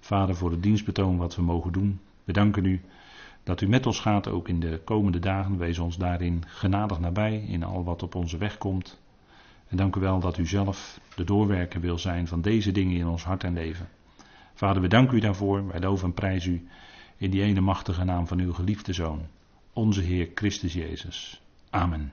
Vader, 0.01 0.37
voor 0.37 0.51
het 0.51 0.63
dienstbetoon 0.63 1.17
wat 1.17 1.37
we 1.37 1.43
mogen 1.43 1.73
doen. 1.73 2.01
We 2.25 2.33
danken 2.33 2.65
u 2.65 2.81
dat 3.43 3.61
u 3.61 3.69
met 3.69 3.87
ons 3.87 4.01
gaat 4.01 4.29
ook 4.29 4.49
in 4.49 4.61
de 4.61 4.81
komende 4.85 5.19
dagen. 5.19 5.59
Wees 5.59 5.79
ons 5.79 5.97
daarin 5.97 6.43
genadig 6.47 6.99
nabij 6.99 7.39
in 7.39 7.65
al 7.65 7.85
wat 7.85 8.03
op 8.03 8.15
onze 8.15 8.37
weg 8.37 8.59
komt. 8.59 9.01
En 9.69 9.77
dank 9.77 9.97
u 9.97 10.01
wel 10.01 10.21
dat 10.21 10.39
u 10.39 10.47
zelf 10.47 11.01
de 11.15 11.25
doorwerker 11.25 11.81
wil 11.81 11.99
zijn 11.99 12.27
van 12.27 12.41
deze 12.41 12.73
dingen 12.73 12.97
in 12.97 13.07
ons 13.07 13.25
hart 13.25 13.45
en 13.45 13.55
leven. 13.55 13.89
Vader, 14.55 14.83
we 14.83 14.89
danken 14.89 15.17
u 15.17 15.21
daarvoor. 15.21 15.67
Wij 15.67 15.81
loven 15.81 16.07
en 16.07 16.15
prijzen 16.15 16.53
u 16.53 16.69
in 17.17 17.31
die 17.31 17.43
ene 17.43 17.61
machtige 17.61 18.05
naam 18.05 18.27
van 18.27 18.39
uw 18.39 18.53
geliefde 18.53 18.93
Zoon, 18.93 19.27
onze 19.73 20.01
Heer 20.01 20.29
Christus 20.35 20.73
Jezus. 20.73 21.43
Amen. 21.71 22.13